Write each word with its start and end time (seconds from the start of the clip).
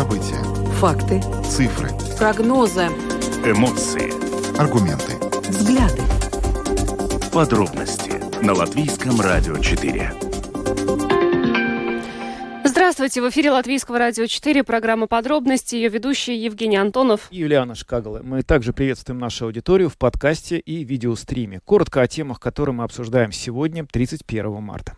События. 0.00 0.42
Факты. 0.78 1.20
Цифры. 1.44 1.90
Прогнозы. 2.16 2.86
Эмоции. 3.44 4.10
Аргументы. 4.58 5.18
Взгляды. 5.46 6.00
Подробности 7.30 8.14
на 8.42 8.54
Латвийском 8.54 9.20
радио 9.20 9.58
4. 9.58 10.10
Здравствуйте, 12.64 13.20
в 13.20 13.28
эфире 13.28 13.50
Латвийского 13.50 13.98
радио 13.98 14.24
4, 14.24 14.64
программа 14.64 15.06
«Подробности», 15.06 15.74
ее 15.74 15.90
ведущий 15.90 16.34
Евгений 16.34 16.78
Антонов. 16.78 17.28
И 17.30 17.36
Юлиана 17.36 17.74
Шкагала. 17.74 18.22
Мы 18.22 18.42
также 18.42 18.72
приветствуем 18.72 19.18
нашу 19.18 19.44
аудиторию 19.44 19.90
в 19.90 19.98
подкасте 19.98 20.58
и 20.58 20.82
видеостриме. 20.82 21.60
Коротко 21.66 22.00
о 22.00 22.06
темах, 22.06 22.40
которые 22.40 22.74
мы 22.74 22.84
обсуждаем 22.84 23.32
сегодня, 23.32 23.84
31 23.84 24.62
марта. 24.62 24.96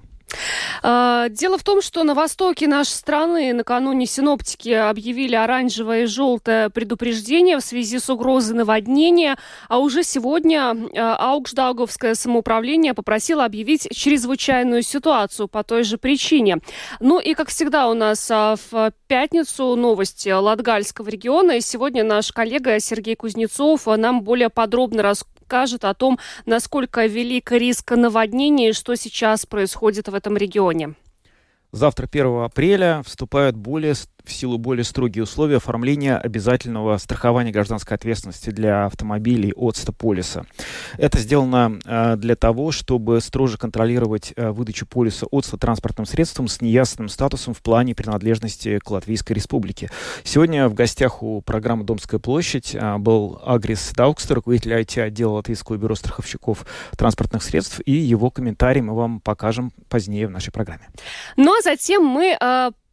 А, 0.82 1.28
дело 1.28 1.58
в 1.58 1.62
том, 1.62 1.80
что 1.80 2.02
на 2.02 2.14
востоке 2.14 2.66
нашей 2.66 2.90
страны 2.90 3.52
накануне 3.52 4.06
синоптики 4.06 4.70
объявили 4.70 5.36
оранжевое 5.36 6.02
и 6.02 6.06
желтое 6.06 6.70
предупреждение 6.70 7.58
в 7.58 7.60
связи 7.60 7.98
с 8.00 8.10
угрозой 8.10 8.56
наводнения, 8.56 9.36
а 9.68 9.78
уже 9.78 10.02
сегодня 10.02 10.74
а, 10.96 11.16
Аугждауговское 11.16 12.14
самоуправление 12.14 12.94
попросило 12.94 13.44
объявить 13.44 13.88
чрезвычайную 13.92 14.82
ситуацию 14.82 15.46
по 15.46 15.62
той 15.62 15.84
же 15.84 15.98
причине. 15.98 16.58
Ну 16.98 17.20
и, 17.20 17.34
как 17.34 17.48
всегда, 17.48 17.88
у 17.88 17.94
нас 17.94 18.28
а, 18.30 18.56
в 18.70 18.92
пятницу 19.06 19.76
новости 19.76 20.30
Латгальского 20.30 21.08
региона. 21.08 21.52
И 21.52 21.60
сегодня 21.60 22.02
наш 22.02 22.32
коллега 22.32 22.80
Сергей 22.80 23.14
Кузнецов 23.14 23.86
нам 23.86 24.22
более 24.22 24.48
подробно 24.48 25.02
расскажет 25.02 25.32
расскажет 25.52 25.84
о 25.84 25.92
том, 25.92 26.18
насколько 26.46 27.04
велик 27.04 27.52
риск 27.52 27.90
наводнения 27.92 28.70
и 28.70 28.72
что 28.72 28.94
сейчас 28.96 29.44
происходит 29.44 30.08
в 30.08 30.14
этом 30.14 30.36
регионе. 30.36 30.94
Завтра, 31.72 32.08
1 32.10 32.44
апреля, 32.44 33.02
вступают 33.04 33.56
более 33.56 33.94
в 34.24 34.32
силу 34.32 34.58
более 34.58 34.84
строгие 34.84 35.24
условия 35.24 35.56
оформления 35.56 36.16
обязательного 36.16 36.96
страхования 36.98 37.50
гражданской 37.50 37.96
ответственности 37.96 38.50
для 38.50 38.86
автомобилей 38.86 39.52
от 39.54 39.76
Стополиса. 39.76 40.46
Это 40.98 41.18
сделано 41.18 41.78
э, 41.84 42.16
для 42.16 42.36
того, 42.36 42.72
чтобы 42.72 43.20
строже 43.20 43.58
контролировать 43.58 44.32
э, 44.36 44.50
выдачу 44.50 44.86
полиса 44.86 45.26
от 45.30 45.46
транспортным 45.58 46.06
средством 46.06 46.48
с 46.48 46.60
неясным 46.60 47.08
статусом 47.08 47.54
в 47.54 47.62
плане 47.62 47.94
принадлежности 47.94 48.78
к 48.78 48.90
Латвийской 48.90 49.32
Республике. 49.32 49.90
Сегодня 50.24 50.68
в 50.68 50.74
гостях 50.74 51.22
у 51.22 51.40
программы 51.40 51.84
«Домская 51.84 52.20
площадь» 52.20 52.74
э, 52.74 52.98
был 52.98 53.40
Агрис 53.44 53.92
Даукстер, 53.94 54.36
руководитель 54.36 54.72
IT-отдела 54.72 55.32
Латвийского 55.32 55.76
бюро 55.76 55.94
страховщиков 55.94 56.66
транспортных 56.96 57.42
средств, 57.42 57.80
и 57.84 57.92
его 57.92 58.30
комментарий 58.30 58.82
мы 58.82 58.94
вам 58.94 59.20
покажем 59.20 59.72
позднее 59.88 60.26
в 60.26 60.30
нашей 60.30 60.52
программе. 60.52 60.88
Ну 61.36 61.56
а 61.56 61.62
затем 61.62 62.04
мы 62.04 62.36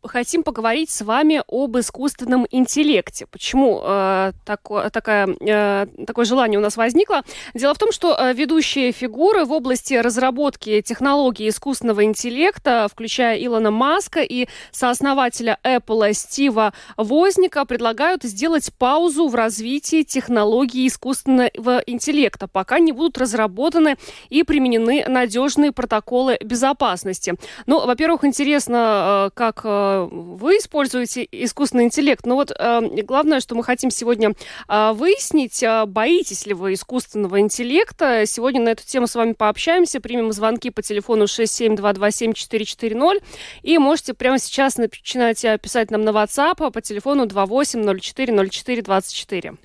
хотим 0.03 0.44
поговорить 0.44 0.89
с 0.89 1.02
вами 1.02 1.42
об 1.47 1.78
искусственном 1.78 2.47
интеллекте. 2.52 3.25
Почему 3.25 3.81
э, 3.83 4.31
тако, 4.45 4.89
такая, 4.89 5.28
э, 5.39 5.88
такое 6.05 6.25
желание 6.25 6.59
у 6.59 6.61
нас 6.61 6.78
возникло? 6.78 7.23
Дело 7.53 7.73
в 7.73 7.78
том, 7.78 7.92
что 7.92 8.16
э, 8.17 8.33
ведущие 8.33 8.92
фигуры 8.92 9.45
в 9.45 9.52
области 9.52 9.94
разработки 9.94 10.81
технологий 10.81 11.50
искусственного 11.50 12.03
интеллекта, 12.03 12.88
включая 12.92 13.38
Илона 13.44 13.72
Маска 13.72 14.22
и 14.22 14.47
сооснователя 14.72 15.58
Apple 15.64 16.14
Стива 16.14 16.73
Возника, 16.97 17.66
предлагают 17.66 18.23
сделать 18.23 18.72
паузу 18.77 19.27
в 19.27 19.36
развитии 19.36 20.03
технологий 20.03 20.88
искусственного 20.88 21.80
интеллекта, 21.86 22.47
пока 22.47 22.80
не 22.80 22.92
будут 22.92 23.17
разработаны 23.17 23.97
и 24.30 24.44
применены 24.44 25.05
надежные 25.08 25.72
протоколы 25.72 26.38
безопасности. 26.42 27.36
Ну, 27.66 27.86
во-первых, 27.86 28.23
интересно, 28.23 29.27
э, 29.27 29.30
как 29.33 29.61
э, 29.64 29.88
вы 30.09 30.57
используете 30.57 31.27
искусственный 31.31 31.85
интеллект. 31.85 32.25
Но 32.25 32.35
вот 32.35 32.51
э, 32.51 32.81
главное, 33.03 33.39
что 33.39 33.55
мы 33.55 33.63
хотим 33.63 33.89
сегодня 33.91 34.33
э, 34.67 34.91
выяснить, 34.93 35.64
э, 35.64 35.86
боитесь 35.86 36.45
ли 36.45 36.53
вы 36.53 36.73
искусственного 36.73 37.39
интеллекта. 37.39 38.25
Сегодня 38.25 38.61
на 38.61 38.69
эту 38.69 38.86
тему 38.86 39.08
с 39.08 39.15
вами 39.15 39.33
пообщаемся, 39.33 39.99
примем 39.99 40.31
звонки 40.31 40.69
по 40.69 40.81
телефону 40.81 41.25
67227-440 41.25 43.21
и 43.64 43.77
можете 43.77 44.14
прямо 44.14 44.39
сейчас 44.39 44.77
начинать 44.77 45.45
писать 45.61 45.91
нам 45.91 46.03
на 46.03 46.09
WhatsApp 46.09 46.71
по 46.71 46.81
телефону 46.81 47.25
28040424. 47.25 49.58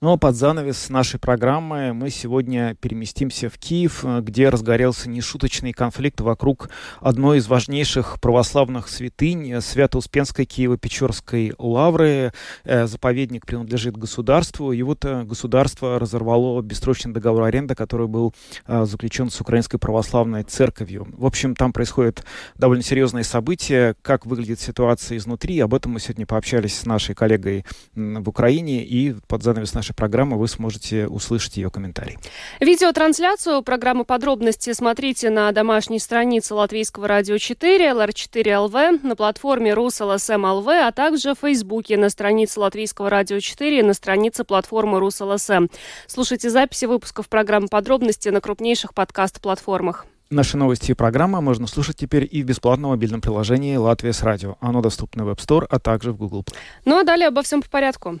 Но 0.00 0.16
под 0.16 0.36
занавес 0.36 0.90
нашей 0.90 1.18
программы 1.18 1.92
мы 1.92 2.10
сегодня 2.10 2.76
переместимся 2.80 3.50
в 3.50 3.58
Киев, 3.58 4.04
э, 4.04 4.20
где 4.20 4.48
разгорелся 4.48 5.10
нешуточный 5.10 5.72
конфликт 5.72 6.20
вокруг 6.20 6.70
одной 7.00 7.38
из 7.38 7.48
важнейших 7.48 8.20
православных 8.20 8.88
святынь 8.88 9.52
э, 9.52 9.60
Свято-Успенской 9.60 10.44
Киево-Печорской 10.44 11.52
лавры. 11.58 12.32
Э, 12.62 12.86
заповедник 12.86 13.44
принадлежит 13.44 13.96
государству, 13.96 14.70
и 14.70 14.80
вот 14.82 15.04
государство 15.04 15.98
разорвало 15.98 16.62
бессрочный 16.62 17.12
договор 17.12 17.42
аренды, 17.42 17.74
который 17.74 18.06
был 18.06 18.34
заключен 18.66 19.30
с 19.30 19.40
Украинской 19.40 19.78
Православной 19.78 20.44
Церковью. 20.44 21.08
В 21.12 21.26
общем, 21.26 21.56
там 21.56 21.72
происходят 21.72 22.24
довольно 22.56 22.82
серьезные 22.82 23.24
события. 23.24 23.96
Как 24.02 24.26
выглядит 24.26 24.60
ситуация 24.60 25.18
изнутри, 25.18 25.58
об 25.60 25.74
этом 25.74 25.92
мы 25.92 26.00
сегодня 26.00 26.26
пообщались 26.26 26.78
с 26.78 26.86
нашей 26.86 27.14
коллегой 27.14 27.64
в 27.94 28.28
Украине, 28.28 28.84
и 28.84 29.14
под 29.26 29.42
занавес 29.42 29.74
нашей 29.74 29.87
нашей 29.88 29.94
программы 29.94 30.38
вы 30.38 30.48
сможете 30.48 31.06
услышать 31.06 31.56
ее 31.56 31.70
комментарий. 31.70 32.18
Видеотрансляцию 32.60 33.62
программы 33.62 34.04
«Подробности» 34.04 34.72
смотрите 34.72 35.30
на 35.30 35.50
домашней 35.52 35.98
странице 35.98 36.54
Латвийского 36.54 37.08
радио 37.08 37.38
4, 37.38 37.90
LR4 37.90 38.58
ЛВ, 38.58 39.02
на 39.02 39.16
платформе 39.16 39.72
РусЛСМ 39.74 40.44
ЛВ, 40.44 40.68
а 40.68 40.92
также 40.92 41.34
в 41.34 41.38
Фейсбуке 41.40 41.96
на 41.96 42.10
странице 42.10 42.60
Латвийского 42.60 43.10
радио 43.10 43.40
4 43.40 43.80
и 43.80 43.82
на 43.82 43.94
странице 43.94 44.44
платформы 44.44 44.98
РусЛСМ. 45.00 45.68
Слушайте 46.06 46.50
записи 46.50 46.84
выпусков 46.84 47.28
программы 47.28 47.68
«Подробности» 47.68 48.28
на 48.28 48.40
крупнейших 48.40 48.94
подкаст-платформах. 48.94 50.06
Наши 50.30 50.58
новости 50.58 50.90
и 50.90 50.94
программы 50.94 51.40
можно 51.40 51.66
слушать 51.66 51.96
теперь 51.96 52.28
и 52.30 52.42
в 52.42 52.46
бесплатном 52.46 52.90
мобильном 52.90 53.22
приложении 53.22 53.76
«Латвия 53.76 54.12
с 54.12 54.22
радио». 54.22 54.56
Оно 54.60 54.82
доступно 54.82 55.24
в 55.24 55.30
App 55.30 55.38
Store, 55.38 55.66
а 55.70 55.78
также 55.78 56.12
в 56.12 56.18
Google 56.18 56.42
Play. 56.42 56.54
Ну 56.84 56.98
а 56.98 57.04
далее 57.04 57.28
обо 57.28 57.42
всем 57.42 57.62
по 57.62 57.70
порядку. 57.70 58.20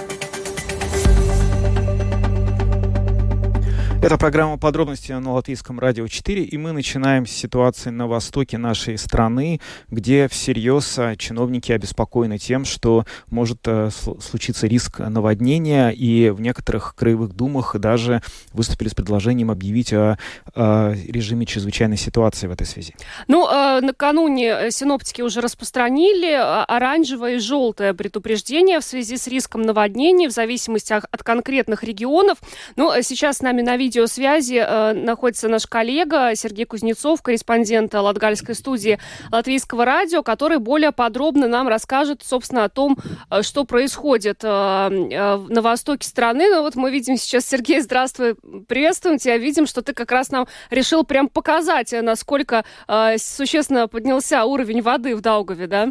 Это 4.03 4.17
программа 4.17 4.57
подробности 4.57 5.11
на 5.11 5.33
Латвийском 5.33 5.79
радио 5.79 6.07
4, 6.07 6.43
и 6.43 6.57
мы 6.57 6.71
начинаем 6.71 7.27
с 7.27 7.31
ситуации 7.31 7.91
на 7.91 8.07
востоке 8.07 8.57
нашей 8.57 8.97
страны, 8.97 9.61
где 9.91 10.27
всерьез 10.27 10.97
а, 10.97 11.15
чиновники 11.15 11.71
обеспокоены 11.71 12.39
тем, 12.39 12.65
что 12.65 13.05
может 13.29 13.59
э, 13.67 13.91
случиться 13.91 14.65
риск 14.65 14.97
наводнения, 14.97 15.91
и 15.91 16.31
в 16.31 16.41
некоторых 16.41 16.95
краевых 16.95 17.35
думах 17.35 17.75
даже 17.77 18.23
выступили 18.53 18.87
с 18.87 18.95
предложением 18.95 19.51
объявить 19.51 19.93
о, 19.93 20.17
о 20.55 20.93
режиме 20.93 21.45
чрезвычайной 21.45 21.97
ситуации 21.97 22.47
в 22.47 22.51
этой 22.51 22.65
связи. 22.65 22.95
Ну, 23.27 23.47
э, 23.47 23.81
накануне 23.81 24.47
э, 24.47 24.71
синоптики 24.71 25.21
уже 25.21 25.41
распространили 25.41 26.33
оранжевое 26.33 27.35
и 27.35 27.39
желтое 27.39 27.93
предупреждение 27.93 28.79
в 28.79 28.83
связи 28.83 29.15
с 29.15 29.27
риском 29.27 29.61
наводнений 29.61 30.27
в 30.27 30.31
зависимости 30.31 30.91
от 30.91 31.23
конкретных 31.23 31.83
регионов. 31.83 32.39
Ну, 32.77 32.91
сейчас 33.03 33.37
с 33.37 33.41
нами 33.43 33.61
на 33.61 33.77
видео 33.77 33.90
видеосвязи 33.91 34.63
э, 34.65 34.93
находится 34.93 35.49
наш 35.49 35.67
коллега 35.67 36.33
Сергей 36.35 36.65
Кузнецов, 36.65 37.21
корреспондент 37.21 37.93
Латгальской 37.93 38.55
студии 38.55 38.99
Латвийского 39.31 39.83
радио, 39.83 40.23
который 40.23 40.59
более 40.59 40.93
подробно 40.93 41.47
нам 41.47 41.67
расскажет, 41.67 42.23
собственно, 42.23 42.63
о 42.63 42.69
том, 42.69 42.97
э, 43.29 43.41
что 43.41 43.65
происходит 43.65 44.43
э, 44.43 44.47
э, 44.47 45.37
на 45.37 45.61
востоке 45.61 46.07
страны. 46.07 46.47
Ну 46.49 46.61
вот 46.61 46.75
мы 46.75 46.89
видим 46.89 47.17
сейчас, 47.17 47.45
Сергей, 47.45 47.81
здравствуй, 47.81 48.35
приветствуем 48.67 49.17
тебя. 49.17 49.37
Видим, 49.37 49.67
что 49.67 49.81
ты 49.81 49.93
как 49.93 50.11
раз 50.11 50.31
нам 50.31 50.47
решил 50.69 51.03
прям 51.03 51.27
показать, 51.27 51.93
насколько 52.01 52.63
существенно 53.17 53.87
поднялся 53.87 54.45
уровень 54.45 54.81
воды 54.81 55.15
в 55.15 55.21
Даугаве, 55.21 55.67
да? 55.67 55.89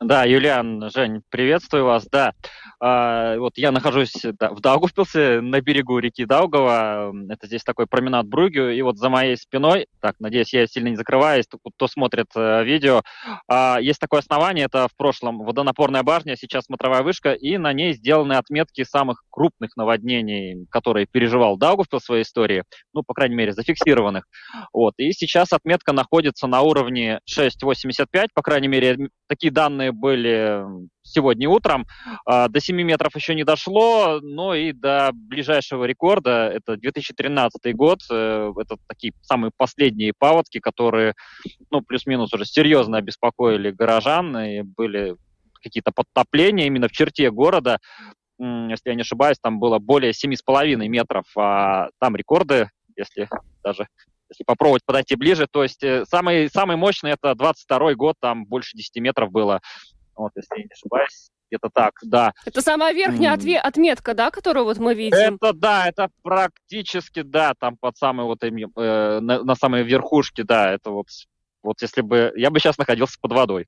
Да, 0.00 0.24
Юлиан, 0.24 0.90
Жень, 0.90 1.22
приветствую 1.28 1.84
вас. 1.84 2.06
Да, 2.06 2.32
а, 2.80 3.36
вот 3.36 3.58
я 3.58 3.72
нахожусь 3.72 4.14
в 4.24 4.60
Даугавпилсе, 4.60 5.40
на 5.42 5.60
берегу 5.60 5.98
реки 5.98 6.24
Даугава. 6.24 7.12
Это 7.28 7.46
здесь 7.46 7.62
такой 7.62 7.86
променад 7.86 8.26
Бругю. 8.26 8.70
И 8.70 8.80
вот 8.80 8.96
за 8.96 9.10
моей 9.10 9.36
спиной, 9.36 9.86
так, 10.00 10.16
надеюсь, 10.18 10.54
я 10.54 10.66
сильно 10.66 10.88
не 10.88 10.96
закрываюсь, 10.96 11.44
кто 11.46 11.86
смотрит 11.88 12.28
э, 12.34 12.64
видео, 12.64 13.02
а, 13.48 13.78
есть 13.80 14.00
такое 14.00 14.20
основание, 14.20 14.64
это 14.64 14.88
в 14.88 14.96
прошлом 14.96 15.38
водонапорная 15.38 16.02
башня, 16.02 16.36
сейчас 16.36 16.64
смотровая 16.64 17.02
вышка, 17.02 17.32
и 17.32 17.58
на 17.58 17.72
ней 17.74 17.92
сделаны 17.92 18.34
отметки 18.34 18.82
самых 18.84 19.24
крупных 19.30 19.76
наводнений, 19.76 20.66
которые 20.70 21.06
переживал 21.06 21.58
Даугавпилс 21.58 22.02
в 22.02 22.06
своей 22.06 22.22
истории, 22.22 22.64
ну, 22.94 23.02
по 23.02 23.12
крайней 23.12 23.34
мере, 23.34 23.52
зафиксированных. 23.52 24.24
Вот. 24.72 24.94
И 24.96 25.12
сейчас 25.12 25.52
отметка 25.52 25.92
находится 25.92 26.46
на 26.46 26.62
уровне 26.62 27.20
6,85, 27.28 28.28
по 28.34 28.42
крайней 28.42 28.68
мере, 28.68 29.10
такие 29.28 29.52
данные 29.52 29.92
были 29.92 30.64
сегодня 31.10 31.48
утром. 31.48 31.86
А, 32.24 32.48
до 32.48 32.60
7 32.60 32.76
метров 32.82 33.14
еще 33.14 33.34
не 33.34 33.44
дошло, 33.44 34.20
но 34.22 34.54
и 34.54 34.72
до 34.72 35.10
ближайшего 35.12 35.84
рекорда, 35.84 36.48
это 36.48 36.76
2013 36.76 37.74
год, 37.74 38.00
э, 38.10 38.52
это 38.56 38.76
такие 38.86 39.12
самые 39.22 39.50
последние 39.56 40.12
паводки, 40.16 40.58
которые, 40.60 41.14
ну, 41.70 41.82
плюс-минус 41.82 42.32
уже 42.32 42.44
серьезно 42.44 42.98
обеспокоили 42.98 43.70
горожан, 43.70 44.36
и 44.38 44.62
были 44.62 45.16
какие-то 45.62 45.92
подтопления 45.92 46.66
именно 46.66 46.88
в 46.88 46.92
черте 46.92 47.30
города, 47.30 47.78
если 48.38 48.88
я 48.88 48.94
не 48.94 49.02
ошибаюсь, 49.02 49.36
там 49.40 49.58
было 49.60 49.78
более 49.78 50.12
7,5 50.12 50.76
метров, 50.88 51.24
а 51.36 51.88
там 51.98 52.16
рекорды, 52.16 52.70
если 52.96 53.28
даже 53.62 53.86
если 54.30 54.44
попробовать 54.44 54.84
подойти 54.84 55.16
ближе, 55.16 55.46
то 55.50 55.62
есть 55.62 55.82
э, 55.82 56.04
самый, 56.06 56.48
самый 56.48 56.76
мощный 56.76 57.10
это 57.10 57.34
22 57.34 57.94
год, 57.94 58.14
там 58.20 58.46
больше 58.46 58.76
10 58.76 58.96
метров 59.02 59.30
было, 59.30 59.60
вот, 60.20 60.32
если 60.36 60.56
я 60.56 60.62
не 60.64 60.70
ошибаюсь, 60.72 61.30
где-то 61.50 61.70
так, 61.72 61.92
да. 62.02 62.32
Это 62.44 62.62
самая 62.62 62.92
верхняя 62.92 63.36
отве- 63.36 63.58
отметка, 63.58 64.14
да, 64.14 64.30
которую 64.30 64.64
вот 64.64 64.78
мы 64.78 64.94
видим? 64.94 65.16
Это, 65.16 65.52
да, 65.52 65.88
это 65.88 66.08
практически, 66.22 67.22
да, 67.22 67.54
там 67.58 67.76
под 67.78 67.96
самой 67.96 68.26
вот, 68.26 68.42
э, 68.42 68.50
на, 69.20 69.42
на 69.42 69.54
самой 69.54 69.82
верхушке, 69.82 70.44
да, 70.44 70.72
это 70.72 70.90
вот 70.90 71.06
вот 71.62 71.82
если 71.82 72.00
бы... 72.00 72.32
Я 72.36 72.50
бы 72.50 72.58
сейчас 72.58 72.78
находился 72.78 73.18
под 73.20 73.32
водой. 73.32 73.66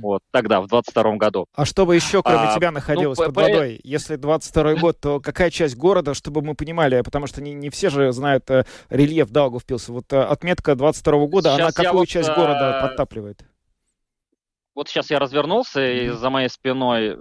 Вот 0.00 0.22
тогда, 0.32 0.60
в 0.60 0.66
22 0.66 1.16
году. 1.16 1.46
А 1.54 1.64
что 1.64 1.86
бы 1.86 1.94
еще, 1.94 2.22
кроме 2.22 2.48
а, 2.48 2.54
тебя, 2.54 2.70
находилось 2.70 3.18
ну, 3.18 3.26
под 3.26 3.34
по... 3.34 3.42
водой? 3.42 3.80
Если 3.84 4.16
22 4.16 4.74
год, 4.74 5.00
то 5.00 5.20
какая 5.20 5.50
часть 5.50 5.76
города, 5.76 6.14
чтобы 6.14 6.42
мы 6.42 6.54
понимали? 6.54 7.00
Потому 7.02 7.26
что 7.26 7.40
не, 7.40 7.54
не 7.54 7.70
все 7.70 7.90
же 7.90 8.12
знают 8.12 8.50
э, 8.50 8.64
рельеф 8.90 9.30
Даугавпилса. 9.30 9.92
Вот 9.92 10.12
э, 10.12 10.20
отметка 10.20 10.74
22 10.74 11.26
года, 11.26 11.50
сейчас 11.50 11.60
она 11.60 11.72
какую 11.72 12.00
вот, 12.00 12.08
часть 12.08 12.28
города 12.28 12.80
э, 12.80 12.88
подтапливает? 12.88 13.44
Вот 14.78 14.88
сейчас 14.88 15.10
я 15.10 15.18
развернулся, 15.18 15.84
и 15.84 16.08
за 16.10 16.30
моей 16.30 16.48
спиной, 16.48 17.16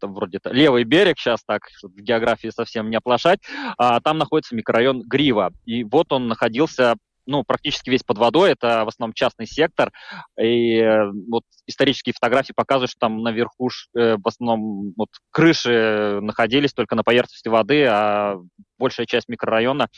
там 0.00 0.14
вроде 0.14 0.40
левый 0.46 0.82
берег, 0.82 1.20
сейчас 1.20 1.44
так, 1.46 1.62
в 1.80 2.00
географии 2.00 2.48
совсем 2.48 2.90
не 2.90 2.96
оплошать, 2.96 3.38
а, 3.76 4.00
там 4.00 4.18
находится 4.18 4.56
микрорайон 4.56 5.02
Грива. 5.02 5.52
И 5.64 5.84
вот 5.84 6.12
он 6.12 6.26
находился 6.26 6.96
ну, 7.24 7.44
практически 7.44 7.90
весь 7.90 8.02
под 8.02 8.18
водой, 8.18 8.50
это 8.50 8.84
в 8.84 8.88
основном 8.88 9.12
частный 9.12 9.46
сектор, 9.46 9.92
и 10.40 10.78
э, 10.78 11.12
вот 11.30 11.44
исторические 11.68 12.14
фотографии 12.14 12.54
показывают, 12.56 12.90
что 12.90 12.98
там 12.98 13.22
наверху 13.22 13.68
э, 13.94 14.16
в 14.16 14.26
основном 14.26 14.92
вот 14.96 15.10
крыши 15.30 16.18
находились 16.20 16.72
только 16.72 16.96
на 16.96 17.04
поверхности 17.04 17.46
воды, 17.46 17.84
а 17.84 18.38
большая 18.76 19.06
часть 19.06 19.28
микрорайона 19.28 19.88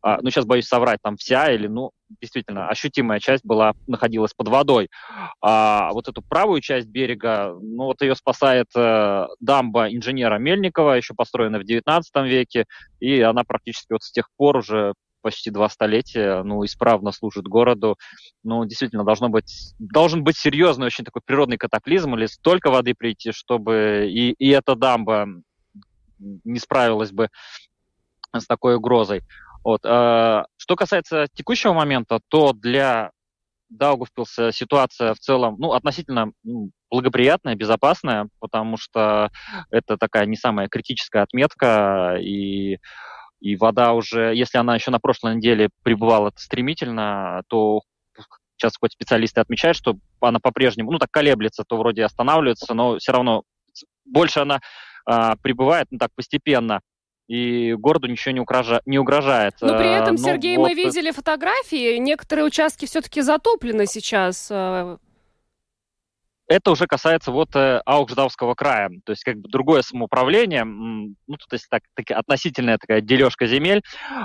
а, 0.00 0.18
ну, 0.22 0.30
сейчас 0.30 0.46
боюсь 0.46 0.66
соврать, 0.66 1.00
там 1.02 1.16
вся 1.16 1.52
или, 1.52 1.66
ну, 1.66 1.90
действительно, 2.20 2.68
ощутимая 2.68 3.20
часть 3.20 3.44
была, 3.44 3.74
находилась 3.86 4.34
под 4.34 4.48
водой. 4.48 4.88
А 5.40 5.92
вот 5.92 6.08
эту 6.08 6.22
правую 6.22 6.60
часть 6.60 6.88
берега, 6.88 7.54
ну, 7.60 7.84
вот 7.84 8.02
ее 8.02 8.14
спасает 8.14 8.68
э, 8.74 9.26
дамба 9.40 9.88
инженера 9.88 10.38
Мельникова, 10.38 10.92
еще 10.92 11.14
построенная 11.14 11.60
в 11.60 11.64
19 11.64 12.12
веке, 12.24 12.64
и 13.00 13.20
она 13.20 13.44
практически 13.44 13.92
вот 13.92 14.02
с 14.02 14.10
тех 14.10 14.28
пор 14.36 14.58
уже 14.58 14.94
почти 15.20 15.50
два 15.50 15.68
столетия, 15.68 16.42
ну, 16.42 16.64
исправно 16.64 17.12
служит 17.12 17.44
городу. 17.44 17.96
Ну, 18.44 18.64
действительно, 18.64 19.04
должно 19.04 19.28
быть, 19.28 19.74
должен 19.78 20.24
быть 20.24 20.36
серьезный 20.36 20.86
очень 20.86 21.04
такой 21.04 21.22
природный 21.24 21.58
катаклизм 21.58 22.14
или 22.14 22.26
столько 22.26 22.70
воды 22.70 22.94
прийти, 22.94 23.32
чтобы 23.32 24.08
и, 24.08 24.32
и 24.32 24.48
эта 24.50 24.74
дамба 24.74 25.26
не 26.18 26.58
справилась 26.58 27.12
бы 27.12 27.28
с 28.34 28.46
такой 28.46 28.76
угрозой. 28.76 29.22
Вот. 29.68 29.82
А, 29.84 30.46
что 30.56 30.76
касается 30.76 31.26
текущего 31.34 31.74
момента, 31.74 32.20
то 32.28 32.54
для 32.54 33.10
Даугавпилса 33.68 34.50
ситуация 34.50 35.12
в 35.12 35.18
целом, 35.18 35.56
ну, 35.58 35.72
относительно 35.74 36.32
благоприятная, 36.90 37.54
безопасная, 37.54 38.30
потому 38.40 38.78
что 38.78 39.30
это 39.70 39.98
такая 39.98 40.24
не 40.24 40.36
самая 40.36 40.68
критическая 40.68 41.20
отметка, 41.20 42.16
и 42.18 42.78
и 43.40 43.56
вода 43.56 43.92
уже, 43.92 44.34
если 44.34 44.56
она 44.56 44.74
еще 44.74 44.90
на 44.90 45.00
прошлой 45.00 45.36
неделе 45.36 45.68
прибывала 45.82 46.32
стремительно, 46.36 47.42
то 47.48 47.82
сейчас 48.56 48.72
хоть 48.80 48.92
специалисты 48.92 49.42
отмечают, 49.42 49.76
что 49.76 49.98
она 50.22 50.38
по-прежнему, 50.40 50.92
ну 50.92 50.98
так 50.98 51.10
колеблется, 51.10 51.62
то 51.68 51.76
вроде 51.76 52.06
останавливается, 52.06 52.72
но 52.72 52.96
все 52.96 53.12
равно 53.12 53.42
больше 54.06 54.40
она 54.40 54.60
а, 55.04 55.36
прибывает, 55.36 55.88
ну 55.90 55.98
так 55.98 56.08
постепенно 56.16 56.80
и 57.28 57.74
городу 57.74 58.08
ничего 58.08 58.32
не, 58.32 58.40
угрожа... 58.40 58.80
не 58.86 58.98
угрожает. 58.98 59.54
Но 59.60 59.78
при 59.78 59.94
этом, 59.94 60.16
ну, 60.16 60.22
Сергей, 60.22 60.56
вот... 60.56 60.68
мы 60.68 60.74
видели 60.74 61.10
фотографии, 61.10 61.98
некоторые 61.98 62.46
участки 62.46 62.86
все-таки 62.86 63.20
затоплены 63.20 63.86
сейчас. 63.86 64.50
Это 66.48 66.70
уже 66.70 66.86
касается 66.86 67.30
вот 67.30 67.54
э, 67.56 67.82
Аугждавского 67.84 68.54
края, 68.54 68.88
то 69.04 69.12
есть 69.12 69.22
как 69.22 69.36
бы 69.36 69.50
другое 69.50 69.82
самоуправление, 69.82 70.64
ну, 70.64 71.14
тут 71.26 71.52
есть 71.52 71.68
так, 71.68 71.82
так, 71.94 72.10
относительная 72.10 72.78
такая 72.78 73.02
дележка 73.02 73.46
земель, 73.46 73.82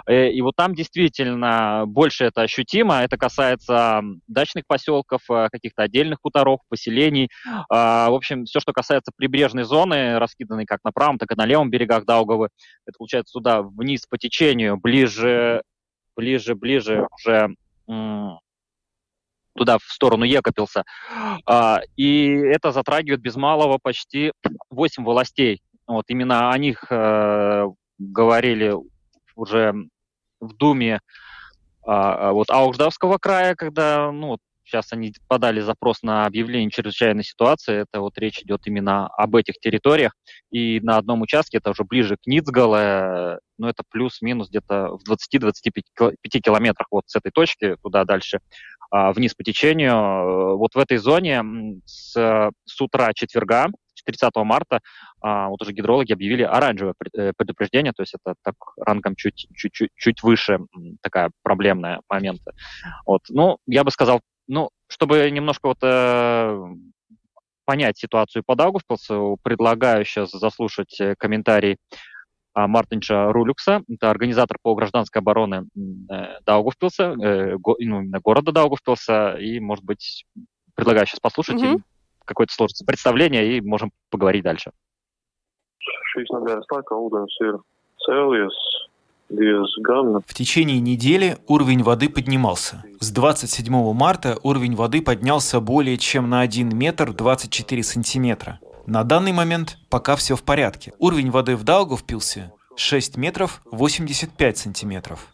э, 0.08 0.30
и 0.30 0.42
вот 0.42 0.56
там 0.56 0.74
действительно 0.74 1.84
больше 1.86 2.24
это 2.24 2.44
ощутимо, 2.44 3.02
это 3.02 3.18
касается 3.18 4.02
дачных 4.28 4.64
поселков, 4.68 5.22
э, 5.30 5.50
каких-то 5.52 5.84
отдельных 5.84 6.20
хуторов, 6.22 6.62
поселений, 6.70 7.28
э, 7.46 7.58
в 7.70 8.14
общем, 8.16 8.46
все, 8.46 8.62
что 8.62 8.72
касается 8.72 9.12
прибрежной 9.14 9.64
зоны, 9.64 10.18
раскиданной 10.18 10.66
как 10.66 10.80
на 10.86 10.94
правом, 10.94 11.18
так 11.18 11.30
и 11.30 11.36
на 11.36 11.46
левом 11.46 11.70
берегах 11.70 12.06
Даугавы, 12.06 12.48
это 12.88 12.98
получается 12.98 13.34
туда 13.34 13.62
вниз 13.62 14.06
по 14.08 14.18
течению, 14.18 14.78
ближе, 14.78 15.62
ближе, 16.16 16.56
ближе 16.56 17.06
уже 17.12 17.54
туда, 19.56 19.78
в 19.78 19.84
сторону 19.84 20.24
Екопилса. 20.24 20.84
А, 21.46 21.82
и 21.96 22.28
это 22.28 22.72
затрагивает 22.72 23.22
без 23.22 23.36
малого 23.36 23.80
почти 23.82 24.32
8 24.70 25.04
властей. 25.04 25.62
Вот 25.88 26.06
именно 26.08 26.52
о 26.52 26.58
них 26.58 26.86
э, 26.90 27.68
говорили 27.98 28.74
уже 29.36 29.74
в 30.40 30.54
Думе 30.54 31.02
а, 31.86 32.32
вот 32.32 32.50
Аугждавского 32.50 33.18
края, 33.18 33.56
когда 33.56 34.12
ну, 34.12 34.38
сейчас 34.66 34.94
они 34.94 35.14
подали 35.28 35.60
запрос 35.60 36.04
на 36.04 36.26
объявление 36.26 36.70
чрезвычайной 36.70 37.24
ситуации. 37.24 37.84
Это 37.84 38.02
вот 38.02 38.18
речь 38.18 38.42
идет 38.42 38.62
именно 38.66 39.08
об 39.08 39.36
этих 39.36 39.60
территориях. 39.60 40.14
И 40.52 40.80
на 40.82 40.98
одном 40.98 41.22
участке, 41.22 41.58
это 41.58 41.72
уже 41.72 41.84
ближе 41.84 42.18
к 42.18 42.26
Ницгале, 42.26 43.40
ну 43.58 43.68
это 43.68 43.84
плюс-минус 43.90 44.50
где-то 44.50 44.98
в 44.98 45.10
20-25 45.10 46.16
километрах 46.42 46.88
вот 46.92 47.04
с 47.08 47.16
этой 47.16 47.32
точки 47.32 47.76
туда 47.82 48.04
дальше, 48.04 48.40
а, 48.92 49.12
вниз 49.14 49.34
по 49.34 49.44
течению. 49.44 50.58
Вот 50.58 50.76
в 50.76 50.80
этой 50.80 50.98
зоне 50.98 51.44
с, 51.86 52.14
с 52.66 52.82
утра 52.82 53.14
четверга, 53.14 53.68
30 54.06 54.36
марта, 54.44 54.82
а, 55.22 55.48
вот 55.50 55.62
уже 55.62 55.72
гидрологи 55.72 56.14
объявили 56.14 56.44
оранжевое 56.44 56.94
э, 57.18 57.32
предупреждение, 57.36 57.94
то 57.94 58.04
есть 58.04 58.14
это 58.14 58.36
так 58.44 58.56
рангом 58.78 59.16
чуть, 59.16 59.48
чуть, 59.56 59.74
чуть, 59.74 59.90
чуть 59.96 60.24
выше 60.24 60.60
такая 61.02 61.32
проблемная 61.42 62.02
момент. 62.10 62.42
Вот. 63.06 63.22
Ну, 63.30 63.58
я 63.66 63.84
бы 63.84 63.92
сказал, 63.92 64.22
ну, 64.48 64.70
чтобы 64.88 65.30
немножко 65.32 65.68
вот 65.68 65.78
э, 65.82 66.64
понять 67.66 67.98
ситуацию 67.98 68.44
по 68.46 68.56
Даугавпилсу, 68.56 69.38
предлагаю 69.44 70.06
сейчас 70.06 70.32
заслушать 70.32 71.00
э, 71.00 71.16
комментарий 71.18 71.78
Мартинча 72.56 73.32
Рулюкса, 73.32 73.82
это 73.90 74.12
организатор 74.12 74.58
по 74.62 74.76
гражданской 74.76 75.22
обороны 75.22 75.66
э, 75.76 76.40
Даугавпилса, 76.46 77.16
э, 77.20 77.58
го, 77.58 77.76
ну, 77.80 78.02
именно 78.02 78.20
города 78.20 78.52
Даугавпилса, 78.52 79.38
и, 79.40 79.60
может 79.60 79.84
быть, 79.84 80.26
предлагаю 80.76 81.08
сейчас 81.08 81.20
послушать 81.20 81.62
mm-hmm. 81.62 81.82
какое-то 82.26 82.54
сложится 82.54 82.86
представление, 82.86 83.58
и 83.58 83.62
можем 83.62 83.92
поговорить 84.12 84.44
дальше. 84.44 84.72
В 90.28 90.34
течение 90.36 90.80
недели 90.80 91.38
уровень 91.48 91.82
воды 91.82 92.08
поднимался. 92.08 92.84
С 93.00 93.10
27 93.10 93.94
марта 93.94 94.38
уровень 94.44 94.76
воды 94.76 95.02
поднялся 95.02 95.60
более 95.60 95.98
чем 95.98 96.30
на 96.30 96.42
1 96.42 96.78
метр 96.78 97.14
24 97.14 97.82
сантиметра. 97.82 98.60
На 98.86 99.04
данный 99.04 99.32
момент 99.32 99.80
пока 99.90 100.16
все 100.16 100.36
в 100.36 100.44
порядке. 100.44 100.94
Уровень 101.00 101.32
воды 101.32 101.56
в 101.56 101.64
Даугавпилсе 101.64 102.52
6 102.76 103.18
метров 103.18 103.64
85 103.72 104.58
сантиметров. 104.58 105.28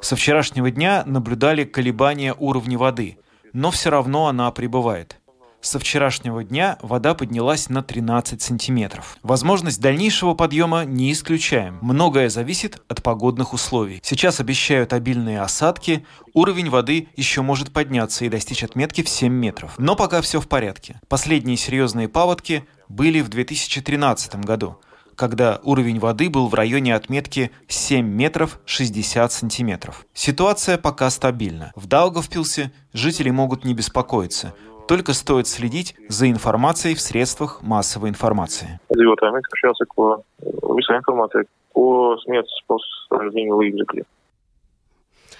Со 0.00 0.14
вчерашнего 0.14 0.70
дня 0.70 1.02
наблюдали 1.04 1.64
колебания 1.64 2.32
уровня 2.38 2.78
воды, 2.78 3.18
но 3.52 3.72
все 3.72 3.90
равно 3.90 4.28
она 4.28 4.52
прибывает. 4.52 5.18
Со 5.64 5.78
вчерашнего 5.78 6.44
дня 6.44 6.76
вода 6.82 7.14
поднялась 7.14 7.70
на 7.70 7.82
13 7.82 8.42
сантиметров. 8.42 9.16
Возможность 9.22 9.80
дальнейшего 9.80 10.34
подъема 10.34 10.84
не 10.84 11.10
исключаем. 11.10 11.78
Многое 11.80 12.28
зависит 12.28 12.82
от 12.86 13.02
погодных 13.02 13.54
условий. 13.54 13.98
Сейчас 14.02 14.40
обещают 14.40 14.92
обильные 14.92 15.40
осадки, 15.40 16.04
уровень 16.34 16.68
воды 16.68 17.08
еще 17.16 17.40
может 17.40 17.72
подняться 17.72 18.26
и 18.26 18.28
достичь 18.28 18.62
отметки 18.62 19.02
в 19.02 19.08
7 19.08 19.32
метров. 19.32 19.72
Но 19.78 19.96
пока 19.96 20.20
все 20.20 20.38
в 20.38 20.48
порядке. 20.48 21.00
Последние 21.08 21.56
серьезные 21.56 22.10
паводки 22.10 22.66
были 22.90 23.22
в 23.22 23.30
2013 23.30 24.36
году 24.44 24.78
когда 25.16 25.60
уровень 25.62 26.00
воды 26.00 26.28
был 26.28 26.48
в 26.48 26.54
районе 26.54 26.92
отметки 26.92 27.52
7 27.68 28.04
метров 28.04 28.58
60 28.66 29.32
сантиметров. 29.32 30.06
Ситуация 30.12 30.76
пока 30.76 31.08
стабильна. 31.10 31.72
В 31.76 31.86
Даугавпилсе 31.86 32.72
жители 32.92 33.30
могут 33.30 33.64
не 33.64 33.74
беспокоиться. 33.74 34.54
Только 34.86 35.14
стоит 35.14 35.46
следить 35.46 35.94
за 36.08 36.30
информацией 36.30 36.94
в 36.94 37.00
средствах 37.00 37.62
массовой 37.62 38.10
информации. 38.10 38.78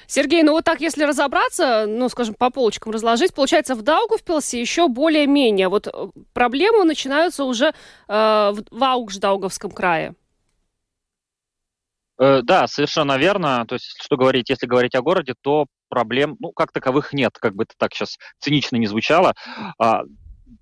Сергей, 0.07 0.43
ну 0.43 0.53
вот 0.53 0.65
так, 0.65 0.81
если 0.81 1.05
разобраться, 1.05 1.87
ну, 1.87 2.09
скажем, 2.09 2.35
по 2.35 2.51
полочкам 2.51 2.93
разложить, 2.93 3.35
получается, 3.35 3.75
в 3.75 3.83
Даугавпилсе 3.83 4.61
еще 4.61 4.89
более-менее. 4.89 5.69
Вот 5.69 5.87
э, 5.87 5.91
проблемы 6.33 6.85
начинаются 6.85 7.45
уже 7.45 7.67
э, 7.67 7.73
в, 8.09 8.65
в 8.71 8.85
Аугждауговском 8.85 9.71
крае. 9.71 10.15
Э, 12.19 12.43
да, 12.43 12.67
совершенно 12.67 13.17
верно. 13.17 13.65
То 13.67 13.75
есть, 13.75 13.97
что 14.03 14.17
говорить, 14.17 14.51
если 14.51 14.67
говорить 14.67 14.95
о 14.95 15.03
городе, 15.03 15.35
то 15.41 15.67
проблем, 15.95 16.37
ну, 16.41 16.51
как 16.51 16.73
таковых 16.73 17.13
нет, 17.13 17.39
как 17.41 17.55
бы 17.55 17.63
это 17.63 17.75
так 17.79 17.95
сейчас 17.95 18.19
цинично 18.41 18.77
не 18.77 18.89
звучало. 18.89 19.35
А, 19.79 20.03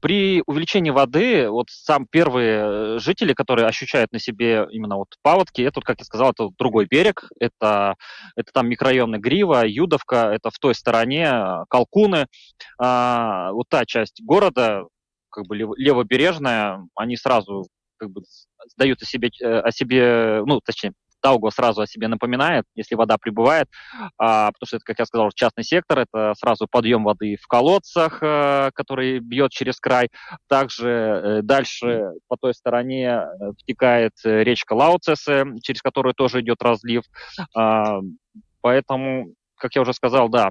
при 0.01 0.43
увеличении 0.47 0.91
воды, 0.91 1.49
вот 1.49 1.69
сам 1.71 2.07
первые 2.11 2.99
жители, 2.99 3.33
которые 3.33 3.67
ощущают 3.67 4.13
на 4.13 4.19
себе 4.19 4.67
именно 4.71 4.97
вот 4.97 5.09
паводки, 5.23 5.63
это, 5.63 5.81
как 5.81 6.01
я 6.01 6.05
сказал, 6.05 6.33
это 6.33 6.51
другой 6.59 6.87
берег, 6.87 7.31
это, 7.41 7.95
это 8.37 8.53
там 8.53 8.69
микрорайоны 8.69 9.17
Грива, 9.17 9.65
Юдовка, 9.67 10.31
это 10.35 10.51
в 10.51 10.59
той 10.59 10.75
стороне 10.75 11.65
Колкуны, 11.71 12.27
а, 12.79 13.53
вот 13.53 13.69
та 13.71 13.87
часть 13.87 14.21
города, 14.23 14.85
как 15.31 15.47
бы 15.47 15.57
левобережная, 15.57 16.81
они 16.95 17.17
сразу 17.17 17.67
как 17.97 18.11
бы 18.11 18.23
сдают 18.75 19.01
о 19.01 19.07
себе, 19.07 19.31
э, 19.41 19.61
о 19.61 19.71
себе, 19.71 20.43
ну, 20.45 20.61
точнее, 20.61 20.93
Тауго 21.23 21.51
сразу 21.51 21.83
о 21.83 21.87
себе 21.87 22.09
напоминает, 22.09 22.65
если 22.75 22.97
вода 22.97 23.17
прибывает, 23.17 23.69
а, 24.19 24.49
потому 24.53 24.67
что 24.67 24.77
это, 24.77 24.85
как 24.85 24.99
я 24.99 25.07
сказал, 25.07 25.31
частный 25.35 25.65
сектор, 25.65 26.01
это 26.01 26.35
сразу 26.37 26.67
подъем 26.71 27.05
воды 27.05 27.37
в 27.41 27.47
колодцах, 27.47 28.19
а, 28.23 28.71
который 28.75 29.21
бьет 29.21 29.53
через 29.53 29.79
край. 29.79 30.09
Также 30.49 30.89
э, 30.89 31.41
дальше 31.43 32.11
по 32.29 32.37
той 32.37 32.55
стороне 32.55 33.07
э, 33.09 33.53
втекает 33.59 34.13
речка 34.25 34.75
Лауцесе, 34.75 35.47
через 35.63 35.81
которую 35.81 36.15
тоже 36.15 36.41
идет 36.41 36.61
разлив. 36.63 37.05
А, 37.57 38.01
поэтому, 38.61 39.35
как 39.57 39.75
я 39.77 39.83
уже 39.83 39.93
сказал, 39.93 40.29
да, 40.29 40.51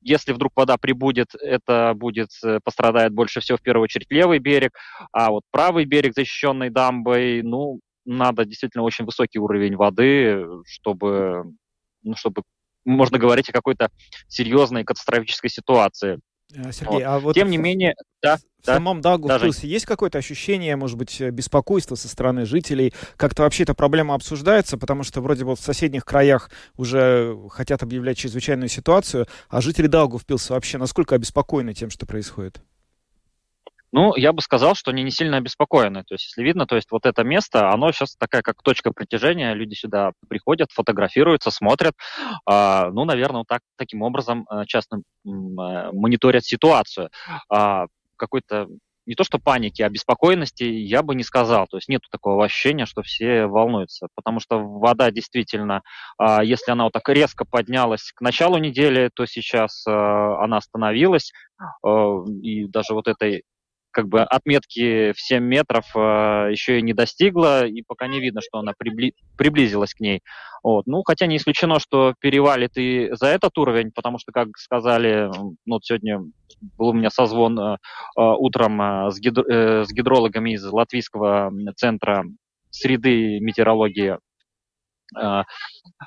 если 0.00 0.32
вдруг 0.32 0.52
вода 0.54 0.76
прибудет, 0.76 1.34
это 1.34 1.92
будет 1.96 2.28
пострадает 2.62 3.12
больше 3.12 3.40
всего 3.40 3.58
в 3.58 3.62
первую 3.62 3.84
очередь 3.84 4.06
левый 4.10 4.38
берег, 4.38 4.78
а 5.12 5.30
вот 5.30 5.42
правый 5.50 5.84
берег, 5.84 6.14
защищенный 6.14 6.70
дамбой, 6.70 7.42
ну, 7.42 7.80
надо 8.06 8.44
действительно 8.44 8.84
очень 8.84 9.04
высокий 9.04 9.38
уровень 9.38 9.76
воды, 9.76 10.46
чтобы, 10.66 11.44
ну, 12.02 12.14
чтобы 12.16 12.42
можно 12.84 13.18
говорить 13.18 13.50
о 13.50 13.52
какой-то 13.52 13.90
серьезной 14.28 14.84
катастрофической 14.84 15.50
ситуации. 15.50 16.20
Э, 16.54 16.70
Сергей, 16.72 16.98
вот. 16.98 17.02
а 17.02 17.18
вот 17.18 17.34
тем 17.34 17.50
не 17.50 17.58
менее, 17.58 17.94
да, 18.22 18.36
в 18.36 18.66
да, 18.66 18.74
самом 18.74 19.00
даже... 19.00 19.50
есть 19.62 19.84
какое-то 19.84 20.18
ощущение, 20.18 20.76
может 20.76 20.96
быть, 20.96 21.20
беспокойства 21.20 21.96
со 21.96 22.08
стороны 22.08 22.46
жителей? 22.46 22.94
Как-то 23.16 23.42
вообще 23.42 23.64
эта 23.64 23.74
проблема 23.74 24.14
обсуждается, 24.14 24.78
потому 24.78 25.02
что 25.02 25.20
вроде 25.20 25.44
бы 25.44 25.56
в 25.56 25.60
соседних 25.60 26.04
краях 26.04 26.50
уже 26.76 27.36
хотят 27.50 27.82
объявлять 27.82 28.18
чрезвычайную 28.18 28.68
ситуацию, 28.68 29.26
а 29.48 29.60
жители 29.60 29.88
Даугавпилса 29.88 30.54
вообще 30.54 30.78
насколько 30.78 31.16
обеспокоены 31.16 31.74
тем, 31.74 31.90
что 31.90 32.06
происходит? 32.06 32.60
Ну, 33.96 34.14
я 34.14 34.34
бы 34.34 34.42
сказал, 34.42 34.74
что 34.74 34.90
они 34.90 35.02
не 35.02 35.10
сильно 35.10 35.38
обеспокоены. 35.38 36.04
То 36.04 36.12
есть, 36.12 36.26
если 36.26 36.42
видно, 36.42 36.66
то 36.66 36.76
есть 36.76 36.90
вот 36.90 37.06
это 37.06 37.24
место, 37.24 37.70
оно 37.70 37.92
сейчас 37.92 38.14
такая 38.14 38.42
как 38.42 38.62
точка 38.62 38.92
притяжения, 38.92 39.54
люди 39.54 39.72
сюда 39.72 40.12
приходят, 40.28 40.70
фотографируются, 40.70 41.50
смотрят. 41.50 41.94
А, 42.44 42.90
ну, 42.90 43.06
наверное, 43.06 43.38
вот 43.38 43.46
так, 43.48 43.62
таким 43.78 44.02
образом 44.02 44.46
э, 44.50 44.64
часто 44.66 44.98
э, 44.98 45.00
мониторят 45.24 46.44
ситуацию. 46.44 47.08
А, 47.48 47.86
какой-то 48.16 48.66
не 49.06 49.14
то 49.14 49.24
что 49.24 49.38
паники, 49.38 49.80
а 49.80 49.88
беспокойности 49.88 50.64
я 50.64 51.02
бы 51.02 51.14
не 51.14 51.22
сказал. 51.22 51.66
То 51.66 51.78
есть 51.78 51.88
нет 51.88 52.02
такого 52.10 52.44
ощущения, 52.44 52.84
что 52.84 53.00
все 53.00 53.46
волнуются. 53.46 54.08
Потому 54.14 54.40
что 54.40 54.58
вода 54.58 55.10
действительно, 55.10 55.80
а, 56.18 56.44
если 56.44 56.70
она 56.70 56.84
вот 56.84 56.92
так 56.92 57.08
резко 57.08 57.46
поднялась 57.46 58.12
к 58.14 58.20
началу 58.20 58.58
недели, 58.58 59.08
то 59.14 59.24
сейчас 59.24 59.86
э, 59.86 59.90
она 59.90 60.58
остановилась. 60.58 61.32
И 62.42 62.66
даже 62.66 62.92
вот 62.92 63.08
этой 63.08 63.44
как 63.96 64.08
бы 64.08 64.20
отметки 64.20 65.12
в 65.12 65.18
7 65.18 65.42
метров 65.42 65.86
э, 65.96 66.48
еще 66.50 66.78
и 66.78 66.82
не 66.82 66.92
достигла, 66.92 67.66
и 67.66 67.80
пока 67.80 68.08
не 68.08 68.20
видно, 68.20 68.42
что 68.42 68.58
она 68.58 68.72
прибли- 68.78 69.14
приблизилась 69.38 69.94
к 69.94 70.00
ней. 70.00 70.20
Вот. 70.62 70.86
Ну, 70.86 71.02
хотя 71.02 71.26
не 71.26 71.38
исключено, 71.38 71.80
что 71.80 72.12
перевалит 72.20 72.76
и 72.76 73.08
за 73.12 73.28
этот 73.28 73.56
уровень, 73.56 73.92
потому 73.94 74.18
что, 74.18 74.32
как 74.32 74.48
сказали, 74.58 75.30
ну, 75.34 75.56
вот 75.66 75.84
сегодня 75.86 76.20
был 76.76 76.88
у 76.88 76.92
меня 76.92 77.08
созвон 77.08 77.58
э, 77.58 77.76
э 78.18 78.20
утром 78.20 78.82
э, 78.82 79.10
с, 79.10 79.18
гидро- 79.18 79.48
э, 79.50 79.84
с 79.86 79.92
гидрологами 79.94 80.50
из 80.50 80.64
Латвийского 80.66 81.50
центра 81.76 82.22
среды 82.68 83.40
метеорологии 83.40 84.18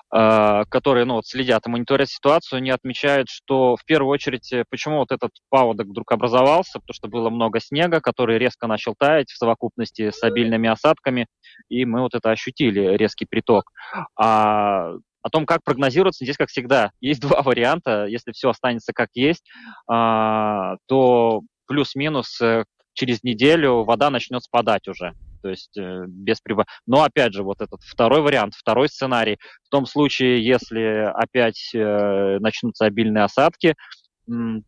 которые 0.10 1.06
ну, 1.06 1.16
вот, 1.16 1.26
следят 1.26 1.66
и 1.66 1.70
мониторят 1.70 2.10
ситуацию, 2.10 2.58
они 2.58 2.70
отмечают, 2.70 3.30
что 3.30 3.76
в 3.76 3.86
первую 3.86 4.12
очередь, 4.12 4.52
э, 4.52 4.66
почему 4.70 4.98
вот 4.98 5.12
этот 5.12 5.32
паводок 5.50 5.88
вдруг 5.88 6.12
образовался, 6.12 6.80
потому 6.80 6.94
что 6.94 7.08
было 7.08 7.30
много 7.30 7.60
снега, 7.60 8.02
который 8.02 8.38
резко 8.38 8.68
начал 8.68 8.96
таять 8.98 9.32
в 9.32 9.38
совокупности 9.38 10.12
с 10.12 10.22
обильными 10.24 10.70
осадками, 10.70 11.28
и 11.70 11.86
мы 11.86 12.02
вот 12.02 12.14
это 12.14 12.32
ощутили, 12.32 12.98
резкий 12.98 13.26
приток. 13.26 13.72
А 14.18 14.94
о 15.22 15.30
том, 15.30 15.46
как 15.46 15.64
прогнозируется, 15.64 16.24
здесь, 16.24 16.38
как 16.38 16.50
всегда, 16.50 16.92
есть 17.02 17.22
два 17.22 17.42
варианта. 17.42 18.06
Если 18.06 18.32
все 18.32 18.50
останется 18.50 18.94
как 18.94 19.10
есть, 19.14 19.44
а, 19.88 20.76
то 20.88 21.42
плюс-минус 21.68 22.40
э, 22.42 22.66
через 22.94 23.24
неделю 23.24 23.84
вода 23.84 24.10
начнет 24.10 24.44
спадать 24.44 24.88
уже 24.88 25.14
то 25.42 25.50
есть 25.50 25.78
э, 25.78 26.06
без 26.08 26.42
прибыли. 26.42 26.66
Но 26.86 27.04
опять 27.04 27.34
же, 27.34 27.44
вот 27.44 27.62
этот 27.62 27.82
второй 27.84 28.22
вариант, 28.22 28.54
второй 28.56 28.90
сценарий, 28.90 29.38
в 29.64 29.70
том 29.70 29.86
случае, 29.86 30.46
если 30.46 31.12
опять 31.14 31.72
э, 31.74 32.40
начнутся 32.40 32.86
обильные 32.86 33.24
осадки, 33.24 33.76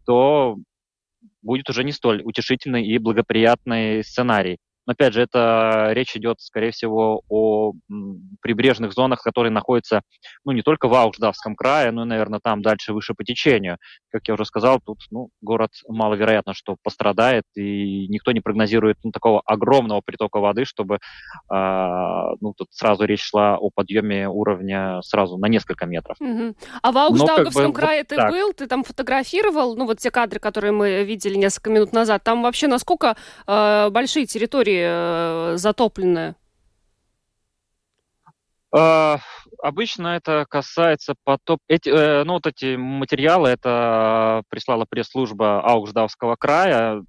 то 0.05 0.57
будет 1.43 1.69
уже 1.69 1.83
не 1.83 1.91
столь 1.91 2.23
утешительный 2.23 2.83
и 2.85 2.97
благоприятный 2.97 4.03
сценарий 4.03 4.57
опять 4.85 5.13
же, 5.13 5.21
это 5.21 5.89
речь 5.91 6.15
идет, 6.15 6.39
скорее 6.39 6.71
всего, 6.71 7.21
о 7.29 7.73
прибрежных 8.41 8.93
зонах, 8.93 9.21
которые 9.21 9.51
находятся, 9.51 10.01
ну, 10.45 10.51
не 10.51 10.61
только 10.61 10.87
в 10.87 10.93
Аукждавском 10.93 11.55
крае, 11.55 11.91
но 11.91 12.03
и, 12.03 12.07
наверное, 12.07 12.39
там 12.43 12.61
дальше 12.61 12.93
выше 12.93 13.13
по 13.13 13.23
течению. 13.23 13.77
Как 14.11 14.27
я 14.27 14.33
уже 14.33 14.45
сказал, 14.45 14.79
тут, 14.83 14.99
ну, 15.11 15.29
город 15.41 15.71
маловероятно, 15.87 16.53
что 16.53 16.77
пострадает, 16.83 17.43
и 17.55 18.07
никто 18.07 18.31
не 18.31 18.41
прогнозирует 18.41 18.97
ну, 19.03 19.11
такого 19.11 19.41
огромного 19.45 20.01
притока 20.01 20.39
воды, 20.39 20.65
чтобы, 20.65 20.95
э, 20.95 20.99
ну, 21.49 22.53
тут 22.57 22.67
сразу 22.71 23.05
речь 23.05 23.23
шла 23.23 23.57
о 23.57 23.69
подъеме 23.69 24.27
уровня 24.27 25.01
сразу 25.03 25.37
на 25.37 25.47
несколько 25.47 25.85
метров. 25.85 26.17
Угу. 26.19 26.55
А 26.81 26.91
в 26.91 26.97
Аукждауговском 26.97 27.65
как 27.65 27.73
бы, 27.73 27.79
крае 27.79 27.99
вот 27.99 28.07
ты 28.07 28.15
так. 28.15 28.31
был, 28.31 28.53
ты 28.53 28.67
там 28.67 28.83
фотографировал, 28.83 29.75
ну, 29.75 29.85
вот 29.85 29.99
те 29.99 30.11
кадры, 30.11 30.39
которые 30.39 30.71
мы 30.71 31.03
видели 31.03 31.35
несколько 31.35 31.69
минут 31.69 31.93
назад, 31.93 32.23
там 32.23 32.41
вообще 32.41 32.67
насколько 32.67 33.15
э, 33.47 33.89
большие 33.91 34.25
территории 34.25 34.70
э, 34.79 35.57
затопленная? 35.57 36.35
Uh, 38.73 39.19
обычно 39.61 40.15
это 40.15 40.45
касается 40.49 41.15
потоп... 41.23 41.59
Эти, 41.67 41.89
э, 41.89 42.23
ну, 42.23 42.33
вот 42.33 42.47
эти 42.47 42.75
материалы, 42.75 43.49
это 43.49 44.43
прислала 44.49 44.85
пресс-служба 44.89 45.61
Аугждавского 45.61 46.35
края. 46.35 47.03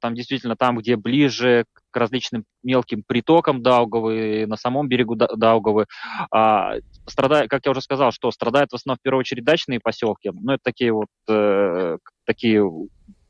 Там 0.00 0.14
действительно, 0.14 0.56
там, 0.56 0.78
где 0.78 0.96
ближе 0.96 1.64
к 1.90 1.96
различным 1.96 2.44
мелким 2.62 3.02
притокам 3.06 3.62
Даугавы, 3.62 4.46
на 4.46 4.56
самом 4.56 4.88
берегу 4.88 5.14
Даугавы, 5.14 5.86
а, 6.30 6.74
страдает, 7.06 7.48
как 7.48 7.64
я 7.64 7.70
уже 7.70 7.80
сказал, 7.80 8.10
что 8.10 8.30
страдают 8.30 8.72
в 8.72 8.74
основном 8.74 8.98
в 8.98 9.02
первую 9.02 9.20
очередь 9.20 9.44
дачные 9.44 9.80
поселки. 9.80 10.30
Ну, 10.32 10.52
это 10.52 10.60
такие 10.62 10.92
вот 10.92 11.08
э, 11.28 11.98
такие 12.26 12.68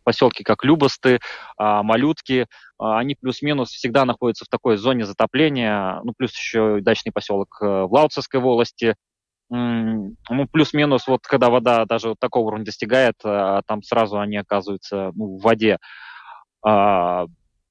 поселки, 0.05 0.45
как 0.45 0.65
Любосты, 0.65 1.21
а, 1.57 1.83
Малютки, 1.83 2.47
а, 2.79 2.99
они 2.99 3.17
плюс-минус 3.21 3.71
всегда 3.71 4.05
находятся 4.05 4.45
в 4.45 4.49
такой 4.49 4.77
зоне 4.77 5.05
затопления, 5.07 6.01
ну, 6.05 6.13
плюс 6.17 6.33
еще 6.33 6.81
дачный 6.81 7.13
поселок 7.13 7.59
э, 7.61 7.65
в 7.65 7.93
Лауцевской 7.93 8.41
волости, 8.41 8.95
ну, 9.51 10.49
плюс-минус, 10.51 11.07
вот 11.07 11.21
когда 11.23 11.51
вода 11.51 11.85
даже 11.85 12.11
вот 12.11 12.19
такого 12.19 12.47
уровня 12.47 12.65
достигает, 12.65 13.15
а, 13.25 13.61
там 13.67 13.83
сразу 13.83 14.19
они 14.19 14.37
оказываются 14.37 15.13
ну, 15.15 15.39
в 15.39 15.43
воде. 15.43 15.79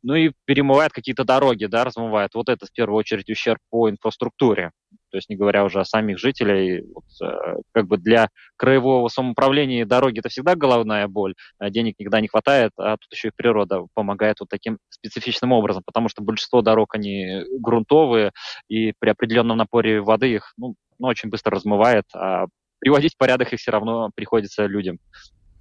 Ну 0.04 0.16
и 0.16 0.32
перемывает 0.46 0.92
какие-то 0.92 1.24
дороги, 1.24 1.66
да, 1.66 1.86
размывает. 1.86 2.36
Вот 2.36 2.50
это 2.50 2.66
в 2.66 2.74
первую 2.74 2.98
очередь 2.98 3.30
ущерб 3.30 3.60
по 3.70 3.90
инфраструктуре. 3.90 4.72
то 5.12 5.18
есть 5.18 5.30
не 5.30 5.36
говоря 5.36 5.64
уже 5.64 5.80
о 5.80 5.86
самих 5.86 6.20
жителей. 6.20 6.84
Вот, 6.94 7.06
э, 7.24 7.56
как 7.72 7.88
бы 7.88 7.98
для 7.98 8.30
краевого 8.58 9.08
самоуправления 9.08 9.86
дороги 9.86 10.20
это 10.20 10.30
всегда 10.30 10.56
головная 10.56 11.08
боль, 11.08 11.36
а 11.58 11.70
денег 11.70 11.96
никогда 12.00 12.20
не 12.20 12.28
хватает, 12.28 12.72
а 12.78 12.98
тут 12.98 13.12
еще 13.12 13.30
и 13.30 13.32
природа 13.36 13.86
помогает 13.94 14.40
вот 14.40 14.50
таким 14.50 14.78
специфичным 14.90 15.52
образом, 15.52 15.84
потому 15.86 16.10
что 16.10 16.22
большинство 16.22 16.62
дорог, 16.62 16.96
они 16.96 17.44
грунтовые, 17.60 18.32
и 18.68 18.94
при 19.00 19.10
определенном 19.10 19.58
напоре 19.58 20.02
воды 20.02 20.34
их 20.34 20.54
ну, 20.58 20.76
ну, 21.00 21.08
очень 21.08 21.30
быстро 21.30 21.56
размывает, 21.56 22.06
а 22.14 22.46
приводить 22.80 23.14
в 23.14 23.18
порядок 23.18 23.54
их 23.54 23.60
все 23.60 23.72
равно 23.72 24.10
приходится 24.16 24.66
людям. 24.66 25.00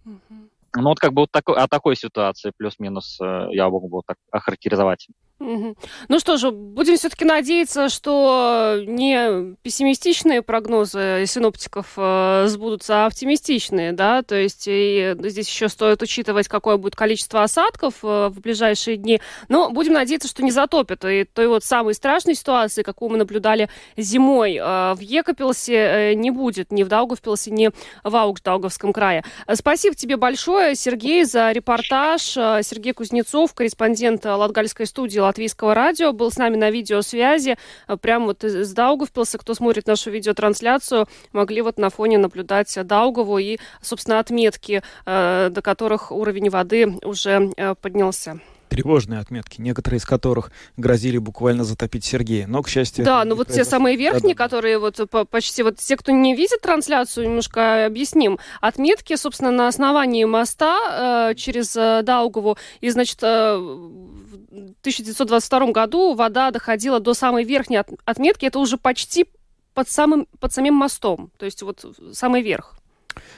Mm-hmm. 0.04 0.51
Ну 0.74 0.84
вот 0.84 0.98
как 0.98 1.12
бы 1.12 1.22
вот 1.22 1.30
такой, 1.30 1.56
о 1.56 1.68
такой 1.68 1.96
ситуации 1.96 2.52
плюс-минус 2.56 3.18
э, 3.20 3.48
я 3.50 3.68
могу 3.68 3.88
бы 3.88 4.02
так 4.06 4.16
охарактеризовать. 4.30 5.06
Ну 5.38 6.18
что 6.18 6.36
же, 6.36 6.52
будем 6.52 6.96
все-таки 6.96 7.24
надеяться, 7.24 7.88
что 7.88 8.80
не 8.86 9.56
пессимистичные 9.62 10.40
прогнозы 10.42 11.24
синоптиков 11.26 11.94
э, 11.96 12.44
сбудутся, 12.46 13.04
а 13.04 13.06
оптимистичные, 13.06 13.92
да, 13.92 14.22
то 14.22 14.36
есть 14.36 14.64
и 14.66 15.16
здесь 15.18 15.48
еще 15.48 15.68
стоит 15.68 16.00
учитывать, 16.00 16.46
какое 16.46 16.76
будет 16.76 16.94
количество 16.94 17.42
осадков 17.42 17.94
э, 18.04 18.28
в 18.28 18.40
ближайшие 18.40 18.96
дни, 18.96 19.20
но 19.48 19.70
будем 19.70 19.94
надеяться, 19.94 20.28
что 20.28 20.44
не 20.44 20.52
затопит, 20.52 21.04
и 21.04 21.24
той 21.24 21.48
вот 21.48 21.64
самой 21.64 21.94
страшной 21.94 22.36
ситуации, 22.36 22.82
какую 22.82 23.10
мы 23.10 23.16
наблюдали 23.16 23.68
зимой 23.96 24.56
э, 24.56 24.94
в 24.94 25.00
Екапилсе, 25.00 25.74
э, 25.74 26.14
не 26.14 26.30
будет 26.30 26.70
ни 26.70 26.84
в 26.84 26.88
Даугавпилсе, 26.88 27.50
ни 27.50 27.70
в 28.04 28.16
Аугдаугавском 28.16 28.92
крае. 28.92 29.24
Спасибо 29.52 29.96
тебе 29.96 30.16
большое, 30.16 30.76
Сергей, 30.76 31.24
за 31.24 31.50
репортаж. 31.50 32.22
Сергей 32.22 32.92
Кузнецов, 32.92 33.54
корреспондент 33.54 34.24
Латгальской 34.24 34.86
студии 34.86 35.18
Латвийского 35.32 35.74
радио, 35.74 36.12
был 36.12 36.30
с 36.30 36.36
нами 36.36 36.56
на 36.56 36.70
видеосвязи, 36.70 37.56
э, 37.88 37.96
прямо 37.96 38.26
вот 38.26 38.44
из 38.44 38.70
Даугавпилса. 38.74 39.38
Кто 39.38 39.54
смотрит 39.54 39.86
нашу 39.86 40.10
видеотрансляцию, 40.10 41.08
могли 41.32 41.62
вот 41.62 41.78
на 41.78 41.88
фоне 41.88 42.18
наблюдать 42.18 42.78
Даугаву 42.84 43.38
и, 43.38 43.58
собственно, 43.80 44.18
отметки, 44.18 44.82
э, 45.06 45.48
до 45.50 45.62
которых 45.62 46.12
уровень 46.12 46.50
воды 46.50 46.98
уже 47.02 47.50
э, 47.56 47.74
поднялся 47.80 48.40
тревожные 48.72 49.20
отметки, 49.20 49.60
некоторые 49.60 49.98
из 49.98 50.06
которых 50.06 50.50
грозили 50.78 51.18
буквально 51.18 51.62
затопить 51.62 52.06
Сергея. 52.06 52.46
Но, 52.46 52.62
к 52.62 52.68
счастью... 52.70 53.04
Да, 53.04 53.22
ну 53.26 53.34
вот 53.34 53.48
те 53.48 53.66
самые 53.66 53.96
верхние, 53.96 54.34
да, 54.34 54.42
которые 54.44 54.78
вот 54.78 54.98
почти... 55.28 55.62
Вот 55.62 55.76
те, 55.76 55.94
кто 55.98 56.10
не 56.10 56.34
видит 56.34 56.62
трансляцию, 56.62 57.26
немножко 57.26 57.84
объясним. 57.84 58.38
Отметки, 58.62 59.14
собственно, 59.16 59.50
на 59.50 59.68
основании 59.68 60.24
моста 60.24 61.30
э, 61.32 61.34
через 61.34 61.76
э, 61.76 62.00
Даугаву. 62.02 62.56
И, 62.80 62.88
значит, 62.88 63.18
э, 63.22 63.56
в 63.58 64.34
1922 64.80 65.72
году 65.72 66.14
вода 66.14 66.50
доходила 66.50 66.98
до 66.98 67.12
самой 67.12 67.44
верхней 67.44 67.76
от, 67.76 67.88
отметки. 68.06 68.46
Это 68.46 68.58
уже 68.58 68.78
почти 68.78 69.26
под, 69.74 69.90
самым, 69.90 70.26
под 70.40 70.50
самим 70.54 70.74
мостом. 70.74 71.30
То 71.36 71.44
есть 71.44 71.62
вот 71.62 71.84
самый 72.14 72.40
верх. 72.40 72.78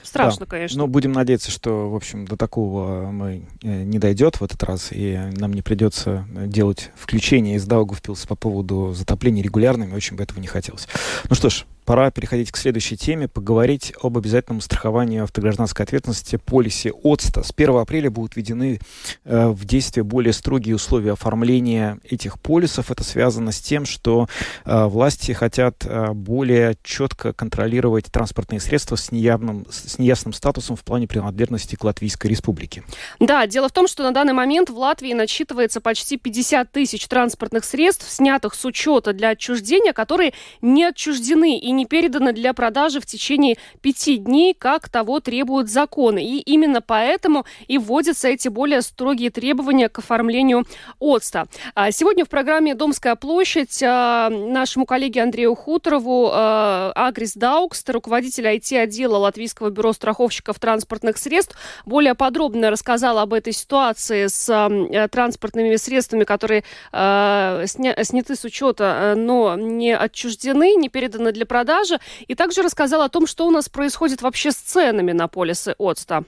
Страшно, 0.05 0.45
да. 0.45 0.51
конечно. 0.51 0.79
Но 0.79 0.87
будем 0.87 1.11
надеяться, 1.11 1.51
что, 1.51 1.89
в 1.89 1.95
общем, 1.95 2.25
до 2.25 2.37
такого 2.37 3.11
мы 3.11 3.47
э, 3.63 3.83
не 3.83 3.99
дойдет 3.99 4.39
в 4.39 4.43
этот 4.43 4.61
раз, 4.63 4.89
и 4.91 5.17
нам 5.35 5.53
не 5.53 5.61
придется 5.61 6.25
делать 6.31 6.91
включение 6.95 7.55
из 7.55 7.65
Даугавпилса 7.65 8.27
по 8.27 8.35
поводу 8.35 8.93
затопления 8.93 9.43
регулярными. 9.43 9.93
Очень 9.93 10.15
бы 10.15 10.23
этого 10.23 10.39
не 10.39 10.47
хотелось. 10.47 10.87
Ну 11.29 11.35
что 11.35 11.49
ж, 11.49 11.65
пора 11.85 12.11
переходить 12.11 12.51
к 12.51 12.57
следующей 12.57 12.97
теме, 12.97 13.27
поговорить 13.27 13.93
об 14.01 14.17
обязательном 14.17 14.59
страховании 14.59 15.21
автогражданской 15.21 15.85
ответственности 15.85 16.37
полисе 16.37 16.91
ОЦТа. 17.03 17.43
С 17.43 17.53
1 17.55 17.75
апреля 17.77 18.09
будут 18.09 18.35
введены 18.35 18.79
э, 19.23 19.47
в 19.47 19.65
действие 19.65 20.03
более 20.03 20.33
строгие 20.33 20.75
условия 20.75 21.13
оформления 21.13 21.99
этих 22.09 22.39
полисов. 22.39 22.91
Это 22.91 23.03
связано 23.03 23.51
с 23.51 23.61
тем, 23.61 23.85
что 23.85 24.27
э, 24.65 24.85
власти 24.85 25.31
хотят 25.31 25.85
э, 25.85 26.11
более 26.13 26.75
четко 26.83 27.31
контролировать 27.33 28.05
транспортные 28.05 28.59
средства 28.59 28.95
с 28.95 29.11
неявным, 29.11 29.65
с 29.69 29.94
неясным 29.99 30.33
статусом 30.33 30.75
в 30.75 30.83
плане 30.83 31.07
принадлежности 31.07 31.75
к 31.75 31.83
Латвийской 31.83 32.27
Республике. 32.27 32.83
Да, 33.19 33.47
дело 33.47 33.69
в 33.69 33.71
том, 33.71 33.87
что 33.87 34.03
на 34.03 34.11
данный 34.11 34.33
момент 34.33 34.69
в 34.69 34.77
Латвии 34.77 35.13
насчитывается 35.13 35.81
почти 35.81 36.17
50 36.17 36.71
тысяч 36.71 37.07
транспортных 37.07 37.65
средств, 37.65 38.09
снятых 38.09 38.55
с 38.55 38.65
учета 38.65 39.13
для 39.13 39.29
отчуждения, 39.29 39.93
которые 39.93 40.33
не 40.61 40.83
отчуждены 40.83 41.57
и 41.57 41.71
не 41.71 41.85
переданы 41.85 42.33
для 42.33 42.53
продажи 42.53 42.99
в 42.99 43.05
течение 43.05 43.57
пяти 43.81 44.17
дней, 44.17 44.53
как 44.53 44.89
того 44.89 45.19
требуют 45.19 45.69
законы. 45.69 46.23
И 46.23 46.39
именно 46.39 46.81
поэтому 46.81 47.45
и 47.67 47.77
вводятся 47.77 48.27
эти 48.27 48.47
более 48.47 48.81
строгие 48.81 49.29
требования 49.29 49.89
к 49.89 49.99
оформлению 49.99 50.65
ОЦТа. 50.99 51.47
А 51.73 51.91
сегодня 51.91 52.25
в 52.25 52.29
программе 52.29 52.75
«Домская 52.75 53.15
площадь» 53.15 53.81
а, 53.83 54.29
нашему 54.29 54.85
коллеге 54.85 55.23
Андрею 55.23 55.55
Хуторову 55.55 56.29
а, 56.31 56.91
Агрис 56.95 57.33
Даукс, 57.33 57.83
руководитель 57.87 58.47
IT-отдела 58.47 59.17
Латвийского 59.17 59.69
бюро 59.69 59.84
страховщиков 59.93 60.59
транспортных 60.59 61.17
средств, 61.17 61.55
более 61.85 62.15
подробно 62.15 62.69
рассказал 62.69 63.19
об 63.19 63.33
этой 63.33 63.53
ситуации 63.53 64.27
с 64.27 65.07
транспортными 65.11 65.75
средствами, 65.75 66.23
которые 66.23 66.63
сняты 66.91 68.35
с 68.35 68.43
учета, 68.43 69.13
но 69.15 69.55
не 69.55 69.95
отчуждены, 69.95 70.75
не 70.75 70.89
переданы 70.89 71.31
для 71.31 71.45
продажи 71.45 71.99
и 72.27 72.35
также 72.35 72.61
рассказал 72.61 73.01
о 73.01 73.09
том, 73.09 73.27
что 73.27 73.47
у 73.47 73.51
нас 73.51 73.69
происходит 73.69 74.21
вообще 74.21 74.51
с 74.51 74.55
ценами 74.55 75.11
на 75.11 75.27
полисы 75.27 75.75
ОЦТа. 75.77 76.25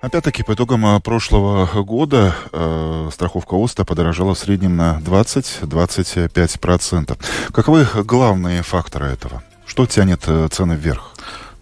Опять-таки, 0.00 0.44
по 0.44 0.54
итогам 0.54 0.86
э, 0.86 1.00
прошлого 1.00 1.66
года 1.82 2.32
э, 2.52 3.10
страховка 3.12 3.54
ОСТа 3.54 3.84
подорожала 3.84 4.34
в 4.34 4.38
среднем 4.38 4.76
на 4.76 5.00
20-25%. 5.04 7.18
Каковы 7.52 7.84
главные 8.04 8.62
факторы 8.62 9.06
этого? 9.06 9.42
Что 9.66 9.86
тянет 9.86 10.22
э, 10.28 10.46
цены 10.52 10.74
вверх? 10.74 11.16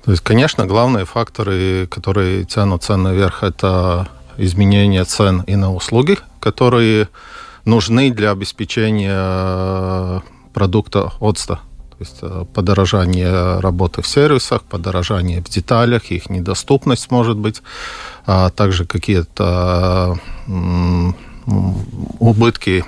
То 0.07 0.13
есть, 0.13 0.23
конечно, 0.23 0.67
главные 0.67 1.05
факторы, 1.05 1.89
которые 1.89 2.45
тянут 2.45 2.85
цены 2.85 3.13
вверх, 3.13 3.43
это 3.43 4.09
изменение 4.37 5.05
цен 5.05 5.41
и 5.49 5.57
на 5.57 5.75
услуги, 5.75 6.17
которые 6.39 7.09
нужны 7.65 8.13
для 8.13 8.31
обеспечения 8.31 9.19
э, 9.19 10.21
продукта 10.55 11.11
ОЦТа. 11.21 11.57
То 11.57 11.97
есть 11.99 12.19
э, 12.23 12.45
подорожание 12.55 13.59
работы 13.59 14.01
в 14.01 14.07
сервисах, 14.07 14.63
подорожание 14.63 15.41
в 15.43 15.49
деталях, 15.49 16.13
их 16.13 16.31
недоступность 16.31 17.11
может 17.11 17.37
быть, 17.37 17.63
а 18.27 18.51
также 18.51 18.85
какие-то 18.85 20.21
убытки 22.21 22.85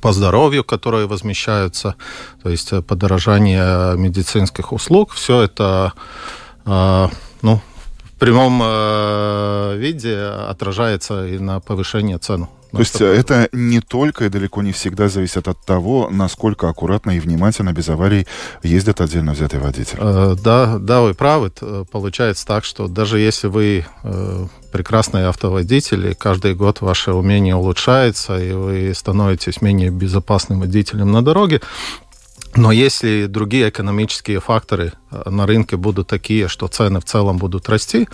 по 0.00 0.12
здоровью, 0.12 0.64
которые 0.64 1.06
возмещаются, 1.06 1.96
то 2.42 2.50
есть 2.50 2.72
э, 2.72 2.82
подорожание 2.82 3.96
медицинских 3.96 4.72
услуг, 4.72 5.12
все 5.12 5.42
это 5.42 5.92
э, 6.66 7.08
ну, 7.42 7.60
в 8.04 8.18
прямом 8.20 8.60
виде 9.78 10.16
отражается 10.50 11.26
и 11.26 11.38
на 11.38 11.60
повышение 11.60 12.18
цен 12.18 12.48
то 12.72 12.78
есть 12.78 12.92
такое. 12.92 13.18
это 13.18 13.48
не 13.52 13.80
только 13.80 14.26
и 14.26 14.28
далеко 14.28 14.62
не 14.62 14.72
всегда 14.72 15.08
зависит 15.08 15.48
от 15.48 15.64
того, 15.64 16.08
насколько 16.10 16.68
аккуратно 16.68 17.12
и 17.12 17.20
внимательно 17.20 17.72
без 17.72 17.88
аварий 17.88 18.26
ездят 18.62 19.00
отдельно 19.00 19.32
взятый 19.32 19.60
водитель. 19.60 19.98
Э, 20.00 20.36
да, 20.42 20.78
да, 20.78 21.00
вы 21.02 21.14
правы. 21.14 21.50
Получается 21.90 22.46
так, 22.46 22.64
что 22.64 22.88
даже 22.88 23.18
если 23.18 23.48
вы 23.48 23.84
э, 24.02 24.46
прекрасный 24.72 25.26
автоводитель, 25.26 26.08
и 26.08 26.14
каждый 26.14 26.54
год 26.54 26.80
ваше 26.80 27.12
умение 27.12 27.54
улучшается, 27.54 28.38
и 28.38 28.52
вы 28.52 28.92
становитесь 28.94 29.62
менее 29.62 29.90
безопасным 29.90 30.60
водителем 30.60 31.10
на 31.10 31.22
дороге, 31.22 31.60
но 32.56 32.72
если 32.72 33.26
другие 33.26 33.68
экономические 33.68 34.40
факторы 34.40 34.92
э, 35.10 35.30
на 35.30 35.46
рынке 35.46 35.76
будут 35.76 36.08
такие, 36.08 36.48
что 36.48 36.66
цены 36.66 37.00
в 37.00 37.04
целом 37.04 37.36
будут 37.36 37.68
расти, 37.68 38.08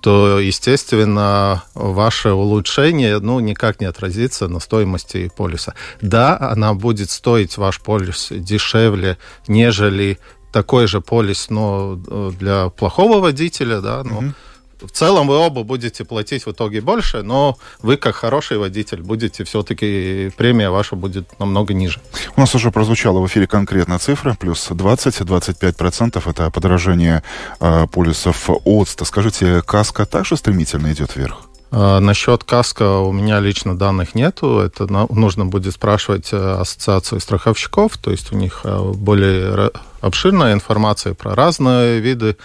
то, 0.00 0.38
естественно, 0.40 1.64
ваше 1.74 2.32
улучшение 2.32 3.18
ну, 3.18 3.40
никак 3.40 3.80
не 3.80 3.86
отразится 3.86 4.48
на 4.48 4.60
стоимости 4.60 5.30
полиса. 5.36 5.74
Да, 6.00 6.38
она 6.40 6.74
будет 6.74 7.10
стоить 7.10 7.58
ваш 7.58 7.80
полис 7.80 8.28
дешевле, 8.30 9.18
нежели 9.46 10.18
такой 10.52 10.86
же 10.86 11.00
полис, 11.00 11.50
но 11.50 12.00
э, 12.06 12.30
для 12.38 12.68
плохого 12.70 13.20
водителя, 13.20 13.80
да, 13.80 14.02
но 14.04 14.20
mm-hmm 14.20 14.32
в 14.82 14.90
целом 14.90 15.28
вы 15.28 15.36
оба 15.36 15.62
будете 15.62 16.04
платить 16.04 16.46
в 16.46 16.50
итоге 16.50 16.80
больше, 16.80 17.22
но 17.22 17.56
вы, 17.82 17.96
как 17.96 18.16
хороший 18.16 18.58
водитель, 18.58 19.02
будете 19.02 19.44
все-таки, 19.44 20.30
премия 20.36 20.70
ваша 20.70 20.96
будет 20.96 21.38
намного 21.38 21.74
ниже. 21.74 22.00
У 22.36 22.40
нас 22.40 22.54
уже 22.54 22.70
прозвучала 22.70 23.20
в 23.20 23.26
эфире 23.26 23.46
конкретная 23.46 23.98
цифра, 23.98 24.36
плюс 24.38 24.70
20-25% 24.70 26.22
это 26.28 26.50
подорожание 26.50 27.22
э, 27.60 27.86
полисов 27.86 28.50
ОЦТа. 28.64 29.04
Скажите, 29.04 29.62
каска 29.62 30.06
также 30.06 30.36
стремительно 30.36 30.92
идет 30.92 31.16
вверх? 31.16 31.48
А, 31.74 32.00
насчет 32.00 32.44
каска 32.44 32.98
у 32.98 33.12
меня 33.12 33.40
лично 33.40 33.76
данных 33.76 34.14
нету. 34.14 34.58
Это 34.58 34.86
нужно 35.10 35.46
будет 35.46 35.72
спрашивать 35.72 36.28
э, 36.32 36.36
ассоциацию 36.36 37.18
страховщиков. 37.18 37.96
То 37.96 38.10
есть 38.10 38.30
у 38.32 38.36
них 38.36 38.60
э, 38.64 38.92
более 38.94 39.70
обширная 40.02 40.52
информация 40.52 41.14
про 41.14 41.34
разные 41.34 42.00
виды 42.00 42.36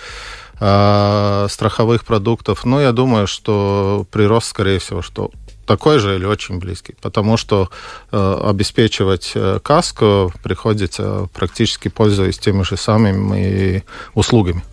э, 0.60 1.48
страховых 1.50 2.06
продуктов. 2.06 2.66
Но 2.66 2.82
я 2.82 2.92
думаю, 2.92 3.28
что 3.28 4.06
прирост, 4.12 4.48
скорее 4.48 4.80
всего, 4.80 5.02
что 5.02 5.32
такой 5.66 6.00
же 6.00 6.16
или 6.16 6.26
очень 6.26 6.60
близкий, 6.60 6.96
потому 7.02 7.38
что 7.38 7.70
э, 8.12 8.42
обеспечивать 8.44 9.34
э, 9.36 9.60
каску 9.62 10.32
приходится 10.42 11.28
практически 11.34 11.90
пользуясь 11.90 12.40
теми 12.40 12.64
же 12.64 12.78
самыми 12.78 13.84
услугами. 14.16 14.64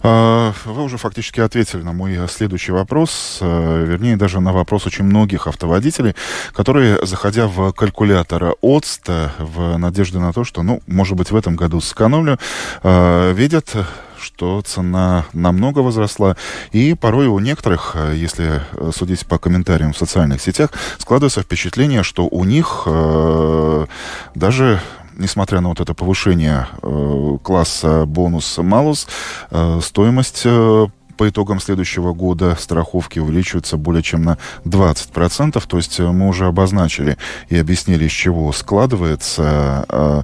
А, 0.00 0.52
вы 0.64 0.84
уже 0.84 0.96
фактически 0.96 1.40
ответили 1.40 1.82
на 1.82 1.92
мой 1.92 2.16
следующий 2.28 2.72
вопрос, 2.72 3.38
э, 3.40 3.84
вернее, 3.86 4.16
даже 4.16 4.40
на 4.40 4.52
вопрос 4.52 4.86
очень 4.86 5.04
многих 5.04 5.46
автоводителей, 5.46 6.14
которые, 6.52 7.04
заходя 7.04 7.48
в 7.48 7.72
калькулятор 7.72 8.54
ОЦТ 8.62 9.08
в 9.38 9.76
надежде 9.76 10.18
на 10.18 10.32
то, 10.32 10.44
что, 10.44 10.62
ну, 10.62 10.82
может 10.86 11.16
быть, 11.16 11.30
в 11.30 11.36
этом 11.36 11.56
году 11.56 11.80
сэкономлю, 11.80 12.38
э, 12.82 13.32
видят 13.32 13.74
что 14.20 14.62
цена 14.62 15.26
намного 15.32 15.80
возросла, 15.80 16.36
и 16.72 16.94
порой 16.94 17.26
у 17.26 17.38
некоторых, 17.38 17.92
э, 17.94 18.14
если 18.16 18.62
судить 18.92 19.26
по 19.26 19.38
комментариям 19.38 19.92
в 19.92 19.98
социальных 19.98 20.40
сетях, 20.40 20.70
складывается 20.98 21.42
впечатление, 21.42 22.02
что 22.02 22.26
у 22.26 22.44
них 22.44 22.82
э, 22.86 23.86
даже 24.34 24.80
несмотря 25.16 25.60
на 25.60 25.70
вот 25.70 25.80
это 25.80 25.94
повышение 25.94 26.66
э, 26.82 27.38
класса 27.42 28.04
бонус-малус, 28.06 29.06
э, 29.50 29.80
стоимость 29.82 30.42
э, 30.44 30.86
по 31.16 31.28
итогам 31.28 31.60
следующего 31.60 32.12
года 32.12 32.56
страховки 32.58 33.18
увеличиваются 33.18 33.76
более 33.76 34.02
чем 34.02 34.22
на 34.22 34.38
20%. 34.64 35.62
То 35.66 35.76
есть 35.76 35.98
э, 36.00 36.06
мы 36.06 36.28
уже 36.28 36.46
обозначили 36.46 37.16
и 37.48 37.56
объяснили, 37.56 38.04
из 38.04 38.12
чего 38.12 38.52
складывается. 38.52 39.84
Э, 39.88 40.22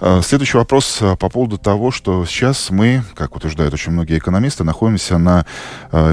э, 0.00 0.20
следующий 0.22 0.58
вопрос 0.58 0.98
по 1.18 1.28
поводу 1.28 1.58
того, 1.58 1.90
что 1.90 2.24
сейчас 2.26 2.70
мы, 2.70 3.02
как 3.14 3.36
утверждают 3.36 3.74
очень 3.74 3.92
многие 3.92 4.18
экономисты, 4.18 4.64
находимся 4.64 5.18
на 5.18 5.46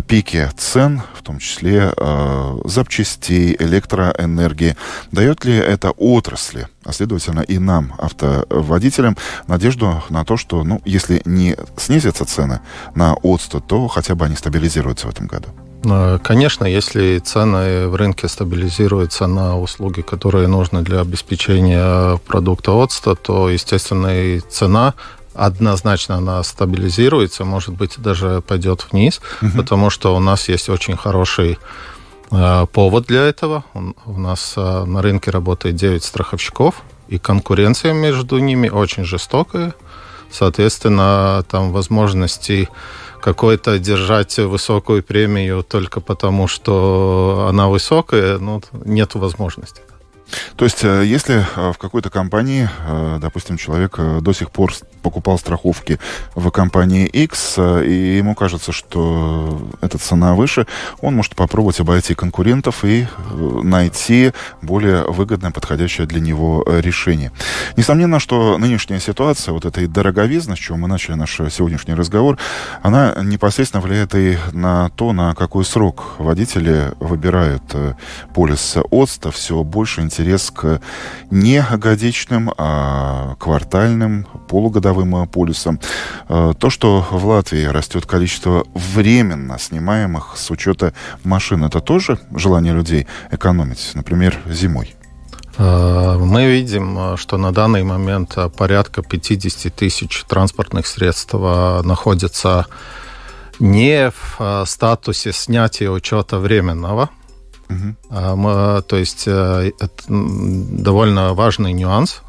пике 0.08 0.50
цен, 0.58 1.02
в 1.16 1.22
том 1.22 1.40
числе 1.40 1.92
запчастей, 2.66 3.56
электроэнергии. 3.60 4.76
Дает 5.12 5.46
ли 5.46 5.56
это 5.56 5.92
отрасли 5.92 6.68
а 6.86 6.92
следовательно 6.92 7.42
и 7.42 7.60
нам, 7.60 7.94
автоводителям, 7.98 9.18
надежду 9.48 10.04
на 10.10 10.26
то, 10.26 10.38
что, 10.38 10.64
ну, 10.64 10.82
если 10.86 11.22
не 11.26 11.56
снизятся 11.78 12.26
цены 12.26 12.62
на 12.96 13.16
отсту, 13.16 13.62
то 13.62 13.88
хотя 13.88 14.16
бы 14.16 14.26
они 14.26 14.36
стабилизируются 14.36 15.08
в 15.08 15.10
этом 15.10 15.28
году. 15.28 15.50
Э, 15.86 16.20
конечно, 16.24 16.66
если 16.66 17.20
цены 17.20 17.88
в 17.88 17.96
рынке 17.96 18.28
стабилизируются 18.28 19.28
на 19.28 19.58
услуги, 19.60 20.02
которые 20.02 20.48
нужны 20.48 20.82
для 20.82 21.02
обеспечения 21.02 22.18
продукта 22.28 22.72
отста, 22.72 23.16
то, 23.16 23.50
естественно, 23.50 24.08
и 24.08 24.40
цена 24.40 24.94
однозначно 25.34 26.16
она 26.16 26.44
стабилизируется, 26.44 27.44
может 27.44 27.74
быть, 27.74 27.96
даже 27.98 28.42
пойдет 28.46 28.86
вниз, 28.92 29.20
угу. 29.42 29.52
потому 29.58 29.90
что 29.90 30.16
у 30.16 30.20
нас 30.20 30.48
есть 30.48 30.70
очень 30.70 30.96
хороший 30.96 31.58
повод 32.72 33.06
для 33.06 33.22
этого. 33.22 33.64
У 34.06 34.20
нас 34.20 34.54
э, 34.58 34.84
на 34.86 35.02
рынке 35.02 35.30
работает 35.32 35.76
9 35.76 36.04
страховщиков, 36.04 36.82
и 37.08 37.20
конкуренция 37.20 37.94
между 37.94 38.40
ними 38.40 38.70
очень 38.70 39.04
жестокая. 39.04 39.76
Соответственно, 40.32 41.46
там 41.48 41.72
возможности 41.72 42.70
какой-то 43.22 43.78
держать 43.78 44.38
высокую 44.40 45.04
премию 45.04 45.64
только 45.64 46.02
потому, 46.02 46.48
что 46.48 47.48
она 47.50 47.70
высокая, 47.70 48.40
ну, 48.40 48.62
нет 48.84 49.14
возможности. 49.16 49.82
То 50.56 50.66
есть, 50.66 50.84
э, 50.84 51.04
если 51.06 51.46
в 51.56 51.78
какой-то 51.78 52.10
компании, 52.10 52.70
допустим, 53.20 53.58
человек 53.58 54.00
до 54.22 54.34
сих 54.34 54.52
пор 54.52 54.74
покупал 55.04 55.38
страховки 55.38 56.00
в 56.34 56.50
компании 56.50 57.06
X, 57.06 57.56
э, 57.58 57.86
и 57.86 58.18
ему 58.18 58.34
кажется, 58.34 58.72
что 58.72 59.70
эта 59.82 60.00
цена 60.00 60.34
выше, 60.34 60.66
он 61.02 61.16
может 61.16 61.36
попробовать 61.36 61.80
обойти 61.80 62.16
конкурентов 62.16 62.84
и 62.86 63.06
э, 63.06 63.60
найти 63.64 64.32
более 64.62 65.04
выгодное, 65.04 65.52
подходящее 65.52 66.08
для 66.08 66.22
него 66.22 66.64
э, 66.66 66.82
решение. 66.82 67.32
Несомненно, 67.78 68.20
что 68.20 68.58
нынешняя 68.58 69.00
ситуация, 69.00 69.52
вот 69.52 69.66
эта 69.66 69.88
дороговизна, 69.88 70.56
с 70.56 70.60
чего 70.60 70.78
мы 70.78 70.88
начали 70.88 71.16
наш 71.16 71.36
сегодняшний 71.36 71.94
разговор, 71.94 72.38
она 72.82 73.16
непосредственно 73.22 73.82
влияет 73.82 74.16
и 74.16 74.38
на 74.54 74.90
то, 74.90 75.12
на 75.12 75.36
какой 75.36 75.66
срок 75.66 76.16
водители 76.18 76.94
выбирают 77.00 77.64
полис 78.34 78.78
ОЦТа. 78.90 79.32
Все 79.32 79.62
больше 79.64 80.02
интерес 80.24 80.52
к 80.52 80.80
не 81.32 81.62
годичным, 81.78 82.52
а 82.58 83.36
квартальным, 83.40 84.26
полугодовым 84.48 85.28
полюсом. 85.28 85.80
Э, 86.30 86.54
то, 86.58 86.70
что 86.70 87.06
в 87.12 87.26
Латвии 87.26 87.66
растет 87.66 88.06
количество 88.06 88.66
временно 88.74 89.60
снимаемых 89.60 90.36
с 90.38 90.50
учета 90.50 90.94
машин, 91.24 91.66
это 91.66 91.82
тоже 91.82 92.20
желание 92.36 92.74
людей 92.74 93.06
экономить, 93.32 93.92
например, 93.96 94.38
зимой? 94.48 94.96
Э, 95.58 96.18
мы 96.18 96.46
видим, 96.46 97.18
что 97.18 97.38
на 97.38 97.52
данный 97.52 97.84
момент 97.84 98.38
порядка 98.58 99.02
50 99.02 99.76
тысяч 99.76 100.24
транспортных 100.24 100.88
средств 100.88 101.34
э, 101.34 101.82
находятся 101.84 102.68
не 103.60 104.10
в 104.10 104.66
статусе 104.66 105.34
снятия 105.34 105.90
учета 105.90 106.40
временного. 106.40 107.10
Угу. 107.70 107.96
То 108.12 108.96
есть 108.98 109.28
это 109.28 109.90
довольно 110.08 111.34
важный 111.34 111.74
нюанс, 111.74 112.22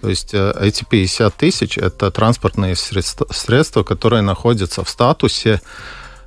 то 0.00 0.08
есть 0.08 0.32
э, 0.32 0.54
эти 0.60 0.84
50 0.84 1.34
тысяч– 1.34 1.78
это 1.78 2.10
транспортные 2.10 2.76
средства, 2.76 3.26
средства, 3.30 3.82
которые 3.82 4.22
находятся 4.22 4.84
в 4.84 4.88
статусе 4.88 5.60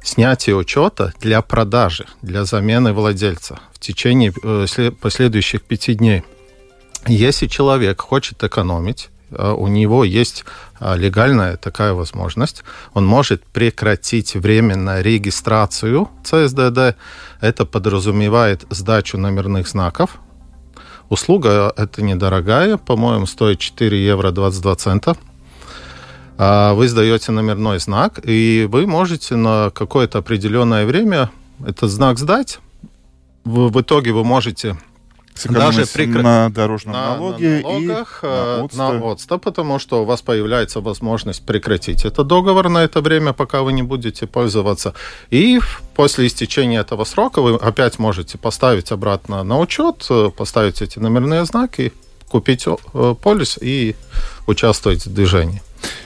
снятия 0.03 0.55
учета 0.55 1.13
для 1.21 1.41
продажи, 1.41 2.05
для 2.21 2.43
замены 2.43 2.91
владельца 2.93 3.59
в 3.73 3.79
течение 3.79 4.33
э, 4.43 4.91
последующих 4.91 5.61
пяти 5.61 5.93
дней. 5.93 6.23
Если 7.07 7.47
человек 7.47 8.01
хочет 8.01 8.43
экономить, 8.43 9.09
э, 9.09 9.10
у 9.31 9.67
него 9.67 10.03
есть 10.03 10.45
легальная 10.79 11.57
такая 11.57 11.93
возможность, 11.93 12.63
он 12.93 13.05
может 13.05 13.43
прекратить 13.45 14.35
временно 14.35 15.01
регистрацию 15.01 16.09
ЦСДД. 16.23 16.95
Это 17.39 17.65
подразумевает 17.65 18.65
сдачу 18.69 19.17
номерных 19.17 19.67
знаков 19.67 20.19
Услуга 21.11 21.73
это 21.75 22.01
недорогая, 22.01 22.77
по-моему, 22.77 23.25
стоит 23.25 23.59
4 23.59 24.01
евро 24.01 24.31
22 24.31 24.75
цента. 24.77 25.17
А 26.37 26.73
вы 26.73 26.87
сдаете 26.87 27.33
номерной 27.33 27.79
знак, 27.79 28.21
и 28.23 28.65
вы 28.71 28.87
можете 28.87 29.35
на 29.35 29.71
какое-то 29.71 30.19
определенное 30.19 30.85
время 30.85 31.29
этот 31.67 31.89
знак 31.89 32.17
сдать. 32.17 32.59
В 33.43 33.81
итоге 33.81 34.13
вы 34.13 34.23
можете 34.23 34.77
даже 35.49 35.85
прекра... 35.85 36.21
на 36.21 36.49
дорожном 36.49 36.93
на, 36.93 37.15
налоге 37.15 37.57
на 37.57 37.61
налогах, 37.61 38.19
и 38.23 38.27
на 38.27 38.63
ОЦТа. 38.63 38.77
на 38.77 39.11
ОЦТа, 39.11 39.37
потому 39.37 39.79
что 39.79 40.01
у 40.01 40.05
вас 40.05 40.21
появляется 40.21 40.81
возможность 40.81 41.45
прекратить 41.45 42.05
этот 42.05 42.27
договор 42.27 42.69
на 42.69 42.83
это 42.83 43.01
время, 43.01 43.33
пока 43.33 43.61
вы 43.61 43.73
не 43.73 43.83
будете 43.83 44.27
пользоваться. 44.27 44.93
И 45.29 45.59
после 45.95 46.27
истечения 46.27 46.79
этого 46.79 47.03
срока 47.03 47.41
вы 47.41 47.55
опять 47.55 47.99
можете 47.99 48.37
поставить 48.37 48.91
обратно 48.91 49.43
на 49.43 49.59
учет, 49.59 50.05
э, 50.09 50.29
поставить 50.35 50.81
эти 50.81 50.99
номерные 50.99 51.45
знаки, 51.45 51.93
купить 52.29 52.65
э, 52.67 53.15
полис 53.21 53.57
и 53.61 53.95
участвовать 54.47 55.05
в 55.05 55.13
движении. 55.13 55.61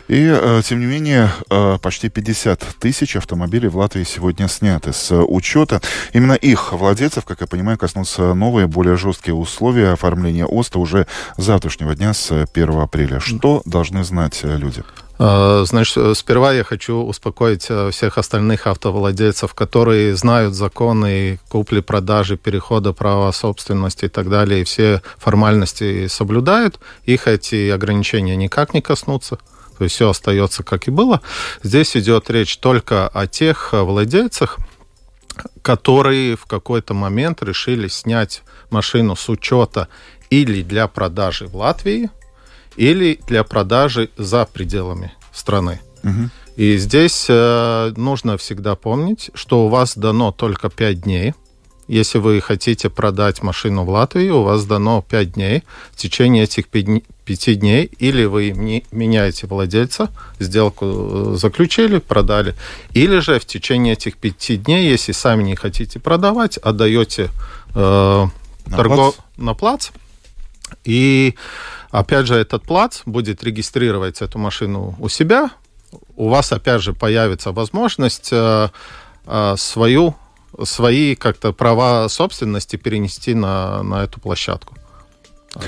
И, 0.07 0.27
э, 0.29 0.61
тем 0.63 0.79
не 0.79 0.85
менее, 0.85 1.31
э, 1.49 1.77
почти 1.81 2.09
50 2.09 2.59
тысяч 2.79 3.15
автомобилей 3.15 3.69
в 3.69 3.77
Латвии 3.77 4.03
сегодня 4.03 4.47
сняты 4.47 4.93
с 4.93 5.15
учета. 5.15 5.81
Именно 6.13 6.33
их 6.33 6.73
владельцев, 6.73 7.25
как 7.25 7.41
я 7.41 7.47
понимаю, 7.47 7.77
коснутся 7.77 8.33
новые, 8.35 8.67
более 8.67 8.97
жесткие 8.97 9.33
условия 9.33 9.93
оформления 9.93 10.45
ОСТа 10.45 10.77
уже 10.77 11.07
завтрашнего 11.37 11.95
дня 11.95 12.13
с 12.13 12.31
1 12.31 12.79
апреля. 12.81 13.19
Что 13.19 13.63
должны 13.65 14.03
знать 14.03 14.39
люди? 14.43 14.83
Э, 15.17 15.63
значит, 15.65 16.17
сперва 16.17 16.53
я 16.53 16.63
хочу 16.63 16.97
успокоить 16.97 17.67
всех 17.91 18.19
остальных 18.19 18.67
автовладельцев, 18.67 19.55
которые 19.55 20.15
знают 20.15 20.53
законы 20.53 21.39
купли-продажи, 21.49 22.37
перехода 22.37 22.93
права 22.93 23.31
собственности 23.31 24.05
и 24.05 24.09
так 24.09 24.29
далее, 24.29 24.61
и 24.61 24.65
все 24.65 25.01
формальности 25.17 26.05
соблюдают. 26.07 26.79
Их 27.05 27.27
эти 27.27 27.69
ограничения 27.69 28.35
никак 28.35 28.75
не 28.75 28.81
коснутся 28.81 29.39
то 29.77 29.83
есть 29.83 29.95
все 29.95 30.09
остается 30.09 30.63
как 30.63 30.87
и 30.87 30.91
было. 30.91 31.21
Здесь 31.63 31.95
идет 31.97 32.29
речь 32.29 32.57
только 32.57 33.07
о 33.07 33.27
тех 33.27 33.69
владельцах, 33.73 34.57
которые 35.61 36.35
в 36.35 36.45
какой-то 36.45 36.93
момент 36.93 37.43
решили 37.43 37.87
снять 37.87 38.43
машину 38.69 39.15
с 39.15 39.29
учета 39.29 39.87
или 40.29 40.61
для 40.61 40.87
продажи 40.87 41.47
в 41.47 41.55
Латвии, 41.55 42.09
или 42.75 43.19
для 43.27 43.43
продажи 43.43 44.09
за 44.17 44.45
пределами 44.45 45.13
страны. 45.33 45.81
Угу. 46.03 46.29
И 46.57 46.77
здесь 46.77 47.25
э, 47.27 47.93
нужно 47.97 48.37
всегда 48.37 48.75
помнить, 48.75 49.29
что 49.33 49.65
у 49.65 49.69
вас 49.69 49.97
дано 49.97 50.31
только 50.31 50.69
5 50.69 51.01
дней– 51.01 51.33
если 51.87 52.17
вы 52.17 52.41
хотите 52.41 52.89
продать 52.89 53.43
машину 53.43 53.83
в 53.83 53.89
Латвии, 53.89 54.29
у 54.29 54.41
вас 54.41 54.65
дано 54.65 55.03
5 55.07 55.33
дней. 55.33 55.63
В 55.91 55.97
течение 55.97 56.43
этих 56.43 56.67
5 56.67 57.59
дней 57.59 57.91
или 57.99 58.25
вы 58.25 58.51
меняете 58.91 59.47
владельца, 59.47 60.09
сделку 60.39 60.85
э, 60.85 61.35
заключили, 61.37 61.99
продали, 61.99 62.55
или 62.93 63.19
же 63.19 63.39
в 63.39 63.45
течение 63.45 63.93
этих 63.93 64.17
5 64.17 64.63
дней, 64.63 64.89
если 64.89 65.11
сами 65.11 65.43
не 65.43 65.55
хотите 65.55 65.99
продавать, 65.99 66.57
отдаете 66.57 67.29
э, 67.75 68.25
на, 68.65 68.75
торгов... 68.75 69.15
плац? 69.15 69.25
на 69.37 69.53
плац. 69.53 69.89
И 70.83 71.35
опять 71.91 72.25
же 72.25 72.35
этот 72.35 72.63
плац 72.63 73.01
будет 73.05 73.43
регистрировать 73.43 74.21
эту 74.21 74.39
машину 74.39 74.95
у 74.99 75.07
себя. 75.07 75.51
У 76.15 76.29
вас 76.29 76.51
опять 76.51 76.81
же 76.81 76.93
появится 76.93 77.51
возможность 77.51 78.29
э, 78.31 78.69
э, 79.27 79.55
свою 79.57 80.15
свои 80.63 81.15
как-то 81.15 81.53
права 81.53 82.07
собственности 82.09 82.75
перенести 82.75 83.33
на, 83.33 83.83
на 83.83 84.03
эту 84.03 84.19
площадку. 84.19 84.75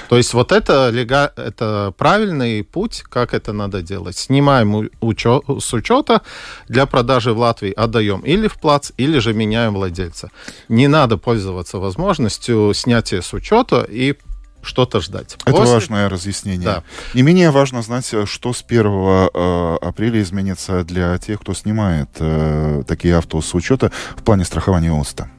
То 0.10 0.18
есть 0.18 0.34
вот 0.34 0.52
это, 0.52 0.92
это 1.38 1.94
правильный 1.98 2.64
путь, 2.64 3.04
как 3.10 3.34
это 3.34 3.54
надо 3.54 3.82
делать. 3.82 4.18
Снимаем 4.18 4.90
учет, 5.00 5.44
с 5.60 5.74
учета 5.74 6.22
для 6.68 6.86
продажи 6.86 7.34
в 7.34 7.40
Латвии, 7.40 7.72
отдаем 7.72 8.20
или 8.22 8.48
в 8.48 8.60
плац, 8.60 8.92
или 8.98 9.20
же 9.20 9.34
меняем 9.34 9.74
владельца. 9.74 10.30
Не 10.68 10.88
надо 10.88 11.18
пользоваться 11.18 11.78
возможностью 11.78 12.74
снятия 12.74 13.22
с 13.22 13.34
учета 13.34 13.88
и 13.90 14.16
что-то 14.62 15.02
ждать. 15.02 15.38
Это 15.46 15.58
После... 15.58 15.74
важное 15.74 16.10
разъяснение. 16.10 16.66
Да. 16.66 16.84
Не 17.14 17.22
менее 17.22 17.52
важно 17.52 17.82
знать, 17.82 18.12
что 18.26 18.54
с 18.54 18.64
1 18.68 18.86
э, 18.86 19.78
апреля 19.82 20.22
изменится 20.22 20.84
для 20.84 21.18
тех, 21.18 21.40
кто 21.42 21.54
снимает 21.54 22.10
э, 22.20 22.84
такие 22.88 23.18
авто 23.18 23.42
с 23.42 23.54
учета 23.54 23.92
в 24.16 24.24
плане 24.24 24.46
страхования 24.46 24.92
ОСТа. 24.92 25.30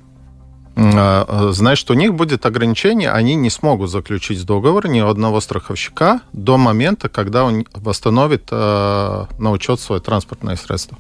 А, 0.81 1.25
а, 1.27 1.53
знаешь, 1.53 1.79
что 1.79 1.95
у 1.95 1.97
них 1.97 2.15
будет 2.15 2.47
ограничение, 2.47 3.11
они 3.11 3.35
не 3.35 3.51
смогут 3.51 3.91
заключить 3.91 4.45
договор 4.47 4.87
ни 4.87 5.01
у 5.01 5.09
одного 5.09 5.41
страховщика 5.41 6.21
до 6.33 6.57
момента, 6.57 7.09
когда 7.09 7.45
он 7.45 7.67
восстановит 7.75 8.49
э, 8.53 9.25
на 9.39 9.51
учет 9.51 9.81
свое 9.81 10.01
транспортное 10.01 10.55
средство. 10.55 10.97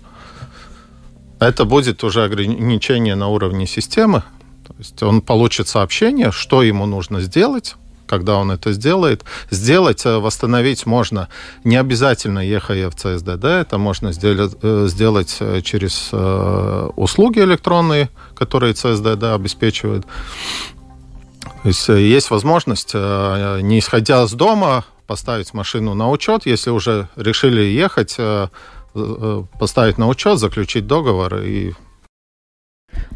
Это 1.38 1.64
будет 1.64 2.02
уже 2.02 2.24
ограничение 2.24 3.14
на 3.14 3.28
уровне 3.28 3.68
системы. 3.68 4.24
То 4.66 4.74
есть 4.78 5.00
он 5.02 5.22
получит 5.22 5.68
сообщение, 5.68 6.32
что 6.32 6.62
ему 6.64 6.84
нужно 6.86 7.20
сделать, 7.20 7.76
когда 8.08 8.36
он 8.36 8.50
это 8.50 8.72
сделает. 8.72 9.24
Сделать, 9.50 10.04
э, 10.06 10.18
восстановить 10.18 10.86
можно 10.86 11.28
не 11.64 11.76
обязательно 11.76 12.40
ехая 12.40 12.90
в 12.90 12.94
ЦСДД, 12.94 13.44
это 13.44 13.78
можно 13.78 14.12
сделать, 14.12 14.56
э, 14.62 14.86
сделать 14.88 15.36
э, 15.40 15.60
через 15.62 16.10
услуги 16.96 17.40
электронные, 17.40 18.08
которые 18.34 18.72
ЦСДД 18.72 19.24
обеспечивает. 19.34 20.04
То 21.62 21.68
есть 21.68 21.88
есть 21.88 22.30
возможность, 22.30 22.94
не 22.94 23.78
исходя 23.78 24.26
с 24.26 24.32
дома, 24.32 24.84
поставить 25.06 25.54
машину 25.54 25.94
на 25.94 26.10
учет, 26.10 26.46
если 26.46 26.70
уже 26.70 27.08
решили 27.16 27.62
ехать, 27.62 28.16
поставить 29.58 29.98
на 29.98 30.08
учет, 30.08 30.38
заключить 30.38 30.86
договор 30.86 31.36
и 31.36 31.74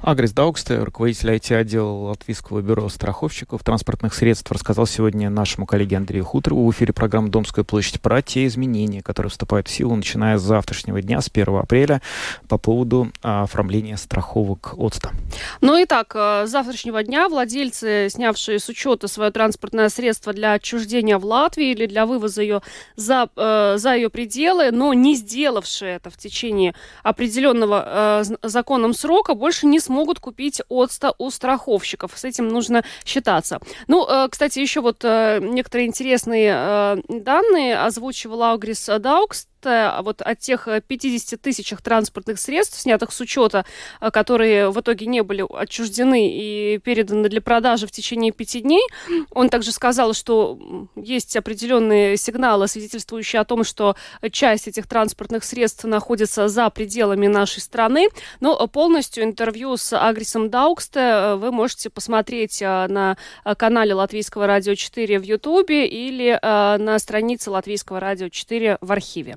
Агрис 0.03 0.33
Дауксте, 0.33 0.83
руководитель 0.83 1.31
IT-отдела 1.31 2.09
Латвийского 2.09 2.61
бюро 2.61 2.89
страховщиков 2.89 3.63
транспортных 3.63 4.15
средств, 4.15 4.51
рассказал 4.51 4.85
сегодня 4.85 5.31
нашему 5.31 5.65
коллеге 5.65 5.97
Андрею 5.97 6.25
Хуторову 6.25 6.67
в 6.67 6.75
эфире 6.75 6.93
программы 6.93 7.29
«Домская 7.29 7.65
площадь» 7.65 8.01
про 8.01 8.21
те 8.21 8.47
изменения, 8.47 9.01
которые 9.01 9.31
вступают 9.31 9.69
в 9.69 9.71
силу, 9.71 9.95
начиная 9.95 10.39
с 10.39 10.43
завтрашнего 10.43 11.01
дня, 11.01 11.21
с 11.21 11.31
1 11.33 11.55
апреля, 11.55 12.03
по 12.49 12.59
поводу 12.59 13.13
а, 13.23 13.45
оформления 13.45 13.97
страховок 13.97 14.75
ОЦТа. 14.77 15.13
Ну 15.61 15.77
и 15.79 15.85
так, 15.85 16.17
э, 16.17 16.47
с 16.49 16.51
завтрашнего 16.51 17.05
дня 17.05 17.29
владельцы, 17.29 18.09
снявшие 18.11 18.59
с 18.59 18.69
учета 18.69 19.07
свое 19.07 19.31
транспортное 19.31 19.89
средство 19.89 20.33
для 20.33 20.55
отчуждения 20.55 21.17
в 21.17 21.25
Латвии 21.25 21.71
или 21.71 21.87
для 21.87 22.07
вывоза 22.07 22.43
ее 22.43 22.63
за, 22.97 23.29
э, 23.37 23.75
за 23.79 23.95
ее 23.95 24.11
пределы, 24.11 24.73
но 24.73 24.95
не 24.95 25.15
сделавшие 25.15 25.95
это 25.95 26.11
в 26.11 26.17
течение 26.17 26.75
определенного 27.05 28.25
э, 28.25 28.25
законом 28.43 28.95
срока, 28.95 29.35
больше 29.35 29.67
не 29.67 29.79
смогут 29.79 29.92
купить 30.19 30.63
отста 30.69 31.15
у 31.19 31.31
страховщиков. 31.31 32.13
С 32.17 32.25
этим 32.25 32.49
нужно 32.49 32.85
считаться. 33.05 33.61
Ну, 33.87 34.07
э, 34.09 34.29
кстати, 34.29 34.59
еще 34.59 34.81
вот 34.81 35.05
э, 35.05 35.39
некоторые 35.41 35.87
интересные 35.87 36.53
э, 36.55 36.97
данные 37.09 37.79
озвучивал 37.79 38.43
Аугрис 38.43 38.89
Даукс 38.99 39.47
вот 39.65 40.21
от 40.21 40.39
тех 40.39 40.69
50 40.87 41.33
э, 41.33 41.37
тысяч 41.37 41.73
транспортных 41.83 42.39
средств, 42.39 42.81
снятых 42.81 43.13
с 43.13 43.21
учета, 43.21 43.65
э, 44.01 44.11
которые 44.11 44.71
в 44.71 44.81
итоге 44.81 45.07
не 45.07 45.23
были 45.23 45.45
отчуждены 45.49 46.29
и 46.31 46.79
переданы 46.79 47.29
для 47.29 47.41
продажи 47.41 47.87
в 47.87 47.93
течение 47.93 48.33
пяти 48.33 48.61
дней, 48.61 48.83
он 49.31 49.49
также 49.49 49.73
сказал, 49.73 50.15
что 50.15 50.59
есть 50.97 51.37
определенные 51.37 52.17
сигналы, 52.17 52.69
свидетельствующие 52.69 53.41
о 53.41 53.45
том, 53.45 53.65
что 53.65 53.97
часть 54.31 54.69
этих 54.69 54.87
транспортных 54.87 55.45
средств 55.45 55.85
находится 55.85 56.49
за 56.49 56.69
пределами 56.71 57.27
нашей 57.27 57.61
страны. 57.61 58.09
Но 58.41 58.67
полностью 58.69 59.25
интервью 59.25 59.77
с 59.77 59.97
Агрисом 59.97 60.51
Дауксте 60.51 61.01
э, 61.01 61.35
вы 61.37 61.53
можете 61.53 61.91
посмотреть 61.91 62.61
на 62.61 63.17
канале 63.57 63.95
Латвийского 63.95 64.47
радио 64.47 64.75
4 64.75 65.19
в 65.19 65.23
Ютубе 65.23 65.87
или 65.87 66.39
на 66.43 66.99
странице 66.99 67.51
Латвийского 67.51 68.01
радио 68.01 68.29
4 68.29 68.79
в 68.81 68.93
архиве. 68.93 69.37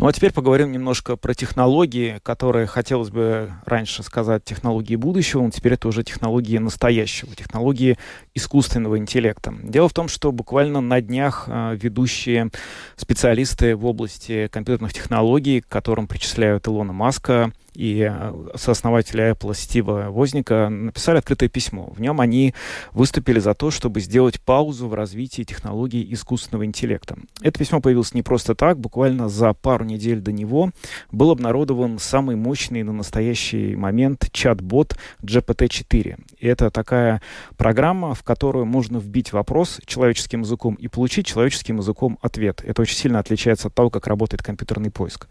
Ну 0.00 0.06
а 0.06 0.14
теперь 0.14 0.32
поговорим 0.32 0.72
немножко 0.72 1.16
про 1.16 1.34
технологии, 1.34 2.20
которые 2.22 2.66
хотелось 2.66 3.10
бы 3.10 3.52
раньше 3.66 4.02
сказать 4.02 4.42
технологии 4.42 4.96
будущего, 4.96 5.42
но 5.42 5.50
теперь 5.50 5.74
это 5.74 5.88
уже 5.88 6.02
технологии 6.02 6.56
настоящего, 6.56 7.36
технологии 7.36 7.98
искусственного 8.34 8.96
интеллекта. 8.96 9.54
Дело 9.62 9.90
в 9.90 9.92
том, 9.92 10.08
что 10.08 10.32
буквально 10.32 10.80
на 10.80 11.02
днях 11.02 11.44
э, 11.48 11.76
ведущие 11.78 12.50
специалисты 12.96 13.76
в 13.76 13.84
области 13.84 14.48
компьютерных 14.50 14.94
технологий, 14.94 15.60
к 15.60 15.68
которым 15.68 16.08
причисляют 16.08 16.66
Илона 16.66 16.94
Маска, 16.94 17.52
и 17.74 18.08
э, 18.10 18.32
сооснователя 18.56 19.30
Apple 19.30 19.54
Стива 19.54 20.06
Возника 20.10 20.68
написали 20.68 21.18
открытое 21.18 21.48
письмо. 21.48 21.92
В 21.94 22.00
нем 22.00 22.20
они 22.20 22.54
выступили 22.92 23.38
за 23.38 23.54
то, 23.54 23.70
чтобы 23.70 24.00
сделать 24.00 24.40
паузу 24.40 24.88
в 24.88 24.94
развитии 24.94 25.42
технологий 25.42 26.06
искусственного 26.12 26.64
интеллекта. 26.64 27.16
Это 27.42 27.58
письмо 27.58 27.80
появилось 27.80 28.14
не 28.14 28.22
просто 28.22 28.54
так. 28.54 28.78
Буквально 28.78 29.28
за 29.28 29.52
пару 29.52 29.84
недель 29.90 30.20
до 30.20 30.32
него 30.32 30.70
был 31.12 31.30
обнародован 31.30 31.98
самый 31.98 32.36
мощный 32.36 32.82
на 32.82 32.92
настоящий 32.92 33.76
момент 33.76 34.28
чат-бот 34.32 34.96
GPT-4. 35.22 36.24
И 36.38 36.46
это 36.46 36.70
такая 36.70 37.20
программа, 37.56 38.14
в 38.14 38.22
которую 38.22 38.66
можно 38.66 38.98
вбить 38.98 39.32
вопрос 39.32 39.80
человеческим 39.86 40.40
языком 40.42 40.74
и 40.74 40.88
получить 40.88 41.26
человеческим 41.26 41.78
языком 41.78 42.18
ответ. 42.22 42.62
Это 42.64 42.82
очень 42.82 42.96
сильно 42.96 43.18
отличается 43.18 43.68
от 43.68 43.74
того, 43.74 43.90
как 43.90 44.06
работает 44.06 44.42
компьютерный 44.42 44.90
поиск. 44.90 45.28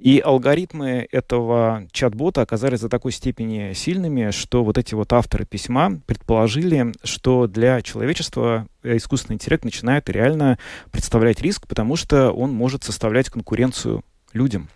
И 0.00 0.18
алгоритмы 0.18 1.06
этого 1.12 1.86
чат-бота 1.92 2.40
оказались 2.40 2.80
до 2.80 2.88
такой 2.88 3.12
степени 3.12 3.74
сильными, 3.74 4.30
что 4.30 4.64
вот 4.64 4.78
эти 4.78 4.94
вот 4.94 5.12
авторы 5.12 5.44
письма 5.44 6.00
предположили, 6.06 6.94
что 7.04 7.46
для 7.46 7.82
человечества 7.82 8.66
искусственный 8.82 9.34
интеллект 9.34 9.62
начинает 9.62 10.08
реально 10.08 10.58
представлять 10.90 11.42
риск, 11.42 11.68
потому 11.68 11.96
что 11.96 12.30
он 12.32 12.50
может 12.50 12.82
составлять 12.82 13.28
конкуренцию 13.28 14.02
людям. 14.32 14.70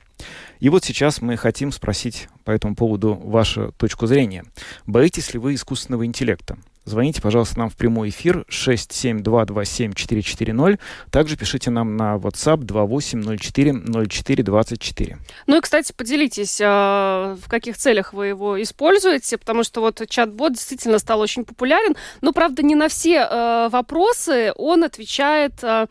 И 0.61 0.69
вот 0.69 0.85
сейчас 0.85 1.23
мы 1.23 1.39
хотим 1.39 1.73
спросить 1.73 2.29
по 2.45 2.51
этому 2.51 2.77
поводу 2.77 3.15
вашу 3.15 3.73
точку 3.79 4.07
зрения. 4.07 4.45
Боитесь 4.87 5.33
ли 5.33 5.39
вы 5.39 5.55
искусственного 5.55 6.05
интеллекта? 6.05 6.59
Звоните, 6.85 7.23
пожалуйста, 7.23 7.59
нам 7.59 7.71
в 7.71 7.77
прямой 7.77 8.11
эфир 8.11 8.45
67227-440. 8.51 10.79
Также 11.11 11.37
пишите 11.37 11.71
нам 11.71 11.97
на 11.97 12.17
WhatsApp 12.17 12.59
2804-0424. 12.59 15.17
Ну 15.47 15.57
и, 15.57 15.61
кстати, 15.61 15.93
поделитесь, 15.93 16.61
а, 16.63 17.37
в 17.43 17.49
каких 17.49 17.79
целях 17.79 18.13
вы 18.13 18.27
его 18.27 18.63
используете, 18.63 19.39
потому 19.39 19.65
что 19.65 19.81
вот 19.81 20.03
чат-бот 20.09 20.53
действительно 20.53 20.99
стал 20.99 21.21
очень 21.21 21.47
популярен, 21.47 21.97
но, 22.21 22.33
правда, 22.33 22.63
не 22.63 22.75
на 22.75 22.89
все 22.89 23.21
а, 23.21 23.71
вопросы 23.71 24.53
он 24.57 24.85
отвечает 24.85 25.55
а, 25.63 25.87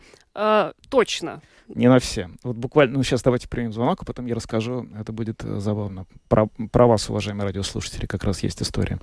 точно. 0.88 1.42
Не 1.68 1.88
на 1.88 1.98
все. 1.98 2.28
Вот 2.42 2.56
буквально, 2.56 2.98
ну 2.98 3.02
сейчас 3.02 3.22
давайте 3.22 3.48
примем 3.48 3.72
звонок, 3.72 3.98
а 4.02 4.04
потом 4.04 4.26
я 4.26 4.34
расскажу, 4.34 4.86
это 4.98 5.12
будет 5.12 5.42
э, 5.44 5.58
забавно. 5.60 6.04
Про, 6.28 6.48
про 6.72 6.86
вас, 6.86 7.08
уважаемые 7.08 7.46
радиослушатели, 7.46 8.06
как 8.06 8.24
раз 8.24 8.42
есть 8.42 8.60
история. 8.62 8.98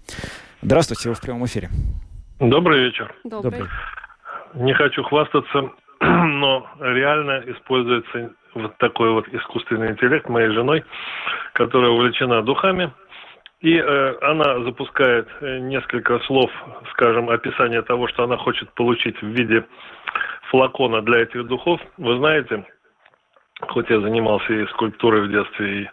Здравствуйте, 0.61 1.09
вы 1.09 1.15
в 1.15 1.21
прямом 1.21 1.45
эфире. 1.45 1.69
Добрый 2.39 2.85
вечер. 2.85 3.13
Добрый. 3.23 3.67
Не 4.53 4.73
хочу 4.73 5.03
хвастаться, 5.03 5.71
но 6.01 6.67
реально 6.79 7.43
используется 7.47 8.31
вот 8.53 8.77
такой 8.77 9.11
вот 9.11 9.27
искусственный 9.29 9.91
интеллект 9.91 10.27
моей 10.29 10.49
женой, 10.51 10.83
которая 11.53 11.91
увлечена 11.91 12.43
духами. 12.43 12.91
И 13.61 13.75
э, 13.75 14.15
она 14.21 14.63
запускает 14.63 15.27
э, 15.39 15.59
несколько 15.59 16.19
слов, 16.21 16.49
скажем, 16.93 17.29
описание 17.29 17.83
того, 17.83 18.07
что 18.07 18.23
она 18.23 18.37
хочет 18.37 18.73
получить 18.73 19.21
в 19.21 19.27
виде 19.27 19.63
флакона 20.51 21.01
для 21.01 21.19
этих 21.23 21.47
духов. 21.47 21.81
Вы 21.97 22.17
знаете, 22.17 22.65
хоть 23.61 23.89
я 23.89 23.99
занимался 24.01 24.53
и 24.53 24.67
скульптурой 24.67 25.27
в 25.27 25.31
детстве, 25.31 25.81
и 25.81 25.89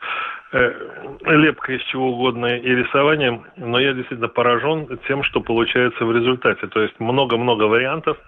э, 0.52 0.72
лепкой 1.26 1.76
из 1.76 1.82
чего 1.84 2.08
угодно 2.08 2.46
и 2.46 2.68
рисованием, 2.68 3.46
но 3.56 3.78
я 3.78 3.92
действительно 3.92 4.28
поражен 4.28 4.98
тем, 5.06 5.22
что 5.22 5.40
получается 5.40 6.04
в 6.04 6.14
результате. 6.14 6.66
То 6.66 6.80
есть 6.82 6.98
много-много 6.98 7.64
вариантов, 7.64 8.18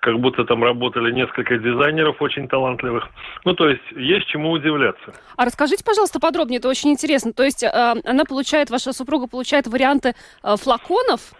как 0.00 0.18
будто 0.20 0.44
там 0.44 0.62
работали 0.62 1.12
несколько 1.12 1.58
дизайнеров 1.58 2.20
очень 2.20 2.48
талантливых. 2.48 3.08
Ну, 3.44 3.54
то 3.54 3.68
есть 3.68 3.82
есть 3.92 4.26
чему 4.28 4.50
удивляться. 4.50 5.14
А 5.36 5.44
расскажите, 5.44 5.84
пожалуйста, 5.84 6.20
подробнее, 6.20 6.58
это 6.58 6.68
очень 6.68 6.90
интересно. 6.90 7.32
То 7.32 7.44
есть 7.44 7.62
э, 7.62 7.68
она 7.70 8.24
получает, 8.24 8.70
ваша 8.70 8.92
супруга 8.92 9.26
получает 9.26 9.66
варианты 9.66 10.14
э, 10.42 10.56
флаконов, 10.56 11.32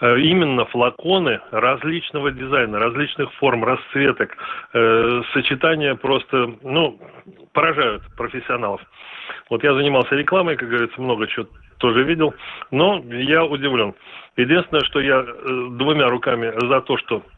именно 0.00 0.64
флаконы 0.66 1.40
различного 1.50 2.30
дизайна, 2.30 2.78
различных 2.78 3.32
форм, 3.34 3.64
расцветок, 3.64 4.36
э, 4.72 5.22
сочетания 5.32 5.94
просто, 5.94 6.54
ну, 6.62 7.00
поражают 7.52 8.02
профессионалов. 8.16 8.80
Вот 9.50 9.64
я 9.64 9.74
занимался 9.74 10.14
рекламой, 10.14 10.56
как 10.56 10.68
говорится, 10.68 11.00
много 11.00 11.26
чего 11.26 11.46
тоже 11.78 12.04
видел, 12.04 12.34
но 12.70 13.02
я 13.10 13.44
удивлен. 13.44 13.94
Единственное, 14.36 14.84
что 14.84 15.00
я 15.00 15.20
э, 15.20 15.68
двумя 15.72 16.08
руками 16.08 16.52
за 16.68 16.80
то, 16.80 16.96
что 16.98 17.22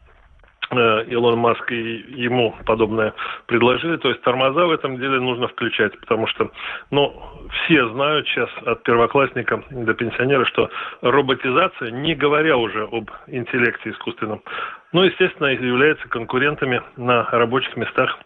Илон 0.71 1.37
Маск 1.37 1.71
и 1.71 2.05
ему 2.15 2.55
подобное 2.65 3.13
предложили. 3.45 3.97
То 3.97 4.09
есть 4.09 4.21
тормоза 4.21 4.65
в 4.65 4.71
этом 4.71 4.97
деле 4.97 5.19
нужно 5.19 5.47
включать, 5.47 5.99
потому 5.99 6.27
что, 6.27 6.51
ну, 6.91 7.13
все 7.51 7.87
знают 7.89 8.27
сейчас 8.27 8.49
от 8.65 8.83
первоклассника 8.83 9.63
до 9.69 9.93
пенсионера, 9.93 10.45
что 10.45 10.69
роботизация, 11.01 11.91
не 11.91 12.15
говоря 12.15 12.57
уже 12.57 12.83
об 12.83 13.09
интеллекте 13.27 13.91
искусственном, 13.91 14.41
ну, 14.91 15.03
естественно, 15.03 15.47
является 15.47 16.07
конкурентами 16.07 16.81
на 16.97 17.23
рабочих 17.31 17.75
местах 17.77 18.17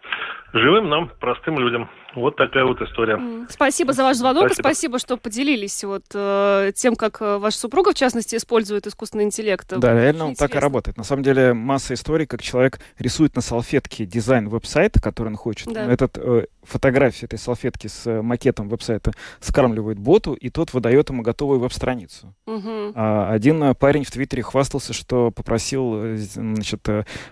живым 0.56 0.90
нам, 0.90 1.12
простым 1.20 1.60
людям. 1.60 1.90
Вот 2.16 2.38
такая 2.38 2.64
вот 2.64 2.82
история. 2.82 3.20
Спасибо 3.50 3.92
за 3.92 4.04
ваш 4.04 4.16
звонок 4.16 4.46
спасибо. 4.46 4.70
и 4.70 4.72
спасибо, 4.72 5.00
что 5.00 5.18
поделились 5.18 5.84
вот 5.84 6.06
э, 6.14 6.72
тем, 6.74 6.96
как 6.96 7.22
э, 7.22 7.38
ваша 7.38 7.58
супруга, 7.58 7.92
в 7.92 7.96
частности, 7.96 8.38
использует 8.38 8.88
искусственный 8.88 9.26
интеллект. 9.26 9.68
Да, 9.78 9.94
реально 9.94 10.28
он 10.28 10.36
так 10.36 10.56
и 10.56 10.60
работает. 10.60 10.96
На 10.96 11.04
самом 11.04 11.24
деле 11.24 11.54
масса 11.54 11.94
историй, 11.94 12.26
как 12.26 12.42
человек 12.42 12.80
рисует 12.98 13.36
на 13.36 13.42
салфетке 13.42 14.06
дизайн 14.06 14.48
веб-сайта, 14.48 15.02
который 15.02 15.28
он 15.28 15.36
хочет. 15.36 15.68
Да. 15.74 15.92
Этот 15.92 16.18
э, 16.18 16.46
фотографию 16.66 17.26
этой 17.26 17.40
салфетки 17.40 17.88
с 17.88 18.06
э, 18.08 18.22
макетом 18.22 18.70
веб-сайта 18.70 19.12
скармливает 19.40 20.00
боту, 20.00 20.34
и 20.34 20.50
тот 20.50 20.74
выдает 20.74 21.10
ему 21.10 21.22
готовую 21.22 21.60
веб-страницу. 21.60 22.34
Угу. 22.46 22.94
А 22.96 23.32
один 23.32 23.64
э, 23.64 23.74
парень 23.74 24.04
в 24.04 24.12
Твиттере 24.12 24.44
хвастался, 24.44 24.94
что 24.94 25.32
попросил, 25.32 26.16
значит, 26.16 26.88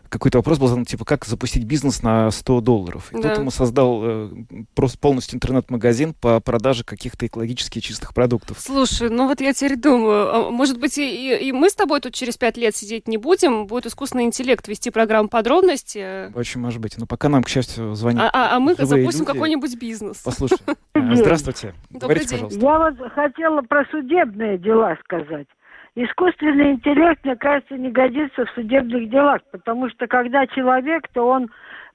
какой-то 0.09 0.39
вопрос 0.39 0.59
был 0.59 0.67
задан, 0.67 0.85
типа, 0.85 1.05
как 1.05 1.25
запустить 1.25 1.63
бизнес 1.65 2.01
на 2.01 2.31
100 2.31 2.61
долларов. 2.61 3.11
И 3.11 3.21
да. 3.21 3.29
тот 3.29 3.39
ему 3.39 3.51
создал 3.51 4.01
э, 4.03 4.29
просто 4.75 4.97
полностью 4.97 5.37
интернет-магазин 5.37 6.13
по 6.13 6.39
продаже 6.39 6.83
каких-то 6.83 7.25
экологически 7.27 7.79
чистых 7.79 8.13
продуктов. 8.13 8.57
Слушай, 8.59 9.09
ну 9.09 9.27
вот 9.27 9.41
я 9.41 9.53
теперь 9.53 9.77
думаю, 9.77 10.35
а 10.35 10.49
может 10.51 10.79
быть, 10.79 10.97
и, 10.97 11.37
и 11.37 11.51
мы 11.51 11.69
с 11.69 11.75
тобой 11.75 11.99
тут 12.01 12.13
через 12.13 12.37
пять 12.37 12.57
лет 12.57 12.75
сидеть 12.75 13.07
не 13.07 13.17
будем, 13.17 13.67
будет 13.67 13.85
искусственный 13.85 14.25
интеллект 14.25 14.67
вести 14.67 14.89
программу 14.89 15.29
подробности. 15.29 16.31
Очень 16.35 16.61
может 16.61 16.79
быть. 16.79 16.97
Но 16.97 17.05
пока 17.05 17.29
нам, 17.29 17.43
к 17.43 17.49
счастью, 17.49 17.95
звонят 17.95 18.29
А, 18.33 18.53
а, 18.53 18.55
а 18.55 18.59
мы 18.59 18.75
запустим 18.75 19.22
какой-нибудь 19.25 19.79
бизнес. 19.79 20.21
Послушай, 20.23 20.57
э, 20.95 21.15
здравствуйте. 21.15 21.73
Говорите, 21.89 22.35
пожалуйста. 22.35 22.59
Я 22.59 22.79
вот 22.79 23.11
хотела 23.13 23.61
про 23.61 23.85
судебные 23.85 24.57
дела 24.57 24.97
сказать. 25.03 25.47
Искусственный 25.95 26.71
интеллект, 26.71 27.23
мне 27.23 27.35
кажется, 27.35 27.75
не 27.75 27.91
годится 27.91 28.45
в 28.45 28.49
судебных 28.55 29.09
делах, 29.09 29.41
потому 29.51 29.89
что 29.89 30.07
когда 30.07 30.47
человек, 30.47 31.07
то 31.13 31.27
он 31.27 31.49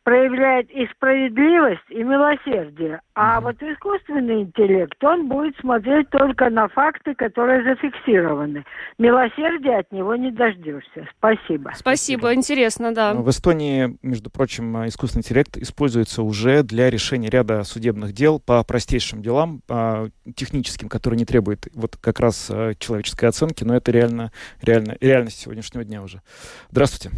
проявляет 0.09 0.71
и 0.71 0.87
справедливость, 0.97 1.85
и 1.90 2.03
милосердие. 2.03 3.03
А 3.14 3.42
вот 3.42 3.62
искусственный 3.62 4.44
интеллект, 4.44 4.97
он 5.05 5.29
будет 5.29 5.55
смотреть 5.59 6.09
только 6.09 6.49
на 6.49 6.66
факты, 6.68 7.14
которые 7.14 7.62
зафиксированы. 7.62 8.64
Милосердия 8.99 9.81
от 9.81 9.92
него 9.92 10.16
не 10.16 10.31
дождешься. 10.31 11.07
Спасибо. 11.18 11.73
Спасибо, 11.77 12.33
интересно, 12.33 12.94
да. 12.94 13.12
В 13.12 13.29
Эстонии, 13.29 13.99
между 14.01 14.31
прочим, 14.31 14.87
искусственный 14.87 15.21
интеллект 15.21 15.59
используется 15.59 16.23
уже 16.23 16.62
для 16.62 16.88
решения 16.88 17.29
ряда 17.29 17.62
судебных 17.64 18.14
дел 18.14 18.40
по 18.40 18.64
простейшим 18.64 19.21
делам, 19.21 19.61
по 19.66 20.09
техническим, 20.35 20.88
которые 20.88 21.18
не 21.18 21.27
требуют 21.27 21.68
вот 21.75 21.99
как 21.99 22.18
раз 22.21 22.51
человеческой 22.79 23.27
оценки, 23.27 23.62
но 23.62 23.77
это 23.77 23.92
реально, 23.92 24.33
реально, 24.62 24.97
реальность 25.03 25.40
сегодняшнего 25.40 25.85
дня 25.85 26.01
уже. 26.01 26.23
Здравствуйте. 26.71 27.14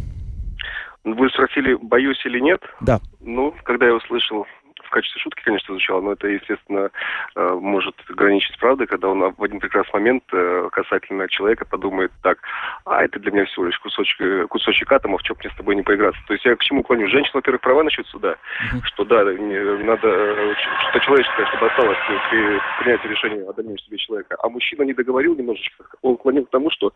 Вы 1.14 1.28
спросили, 1.30 1.74
боюсь 1.74 2.24
или 2.24 2.40
нет? 2.40 2.62
Да. 2.80 3.00
Ну, 3.20 3.54
когда 3.64 3.86
я 3.86 3.94
услышал, 3.94 4.46
в 4.90 4.92
качестве 4.92 5.20
шутки, 5.20 5.42
конечно, 5.44 5.72
звучало, 5.72 6.00
но 6.00 6.12
это, 6.12 6.26
естественно, 6.26 6.90
э, 7.36 7.58
может 7.60 7.94
граничить 8.08 8.54
с 8.56 8.58
правдой, 8.58 8.88
когда 8.88 9.08
он 9.08 9.32
в 9.32 9.42
один 9.42 9.60
прекрасный 9.60 10.00
момент 10.00 10.24
э, 10.32 10.68
касательно 10.72 11.28
человека 11.28 11.64
подумает 11.64 12.10
так, 12.22 12.38
а 12.84 13.04
это 13.04 13.20
для 13.20 13.30
меня 13.30 13.44
всего 13.44 13.66
лишь 13.66 13.78
кусочек, 13.78 14.48
кусочек 14.48 14.90
атомов, 14.90 15.20
что 15.22 15.36
мне 15.38 15.48
с 15.48 15.56
тобой 15.56 15.76
не 15.76 15.82
поиграться. 15.82 16.20
То 16.26 16.32
есть 16.32 16.44
я 16.44 16.56
к 16.56 16.62
чему 16.64 16.82
клоню? 16.82 17.06
Женщина, 17.06 17.34
во-первых, 17.34 17.60
права 17.60 17.84
насчет 17.84 18.06
суда, 18.08 18.32
mm-hmm. 18.32 18.80
что 18.82 19.04
да, 19.04 19.24
надо 19.24 20.08
э, 20.08 20.54
что 20.90 20.98
человеческое, 21.00 21.46
чтобы 21.46 21.66
осталось 21.68 21.98
при 22.30 22.60
принятии 22.82 23.08
решения 23.08 23.48
о 23.48 23.52
дальнейшем 23.52 23.86
себе 23.86 23.98
человека. 23.98 24.36
А 24.42 24.48
мужчина 24.48 24.82
не 24.82 24.92
договорил 24.92 25.36
немножечко, 25.36 25.84
он 26.02 26.16
клонил 26.16 26.46
к 26.46 26.50
тому, 26.50 26.70
что 26.70 26.92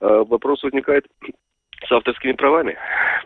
вопрос 0.00 0.62
возникает 0.62 1.06
с 1.86 1.92
авторскими 1.92 2.32
правами, 2.32 2.76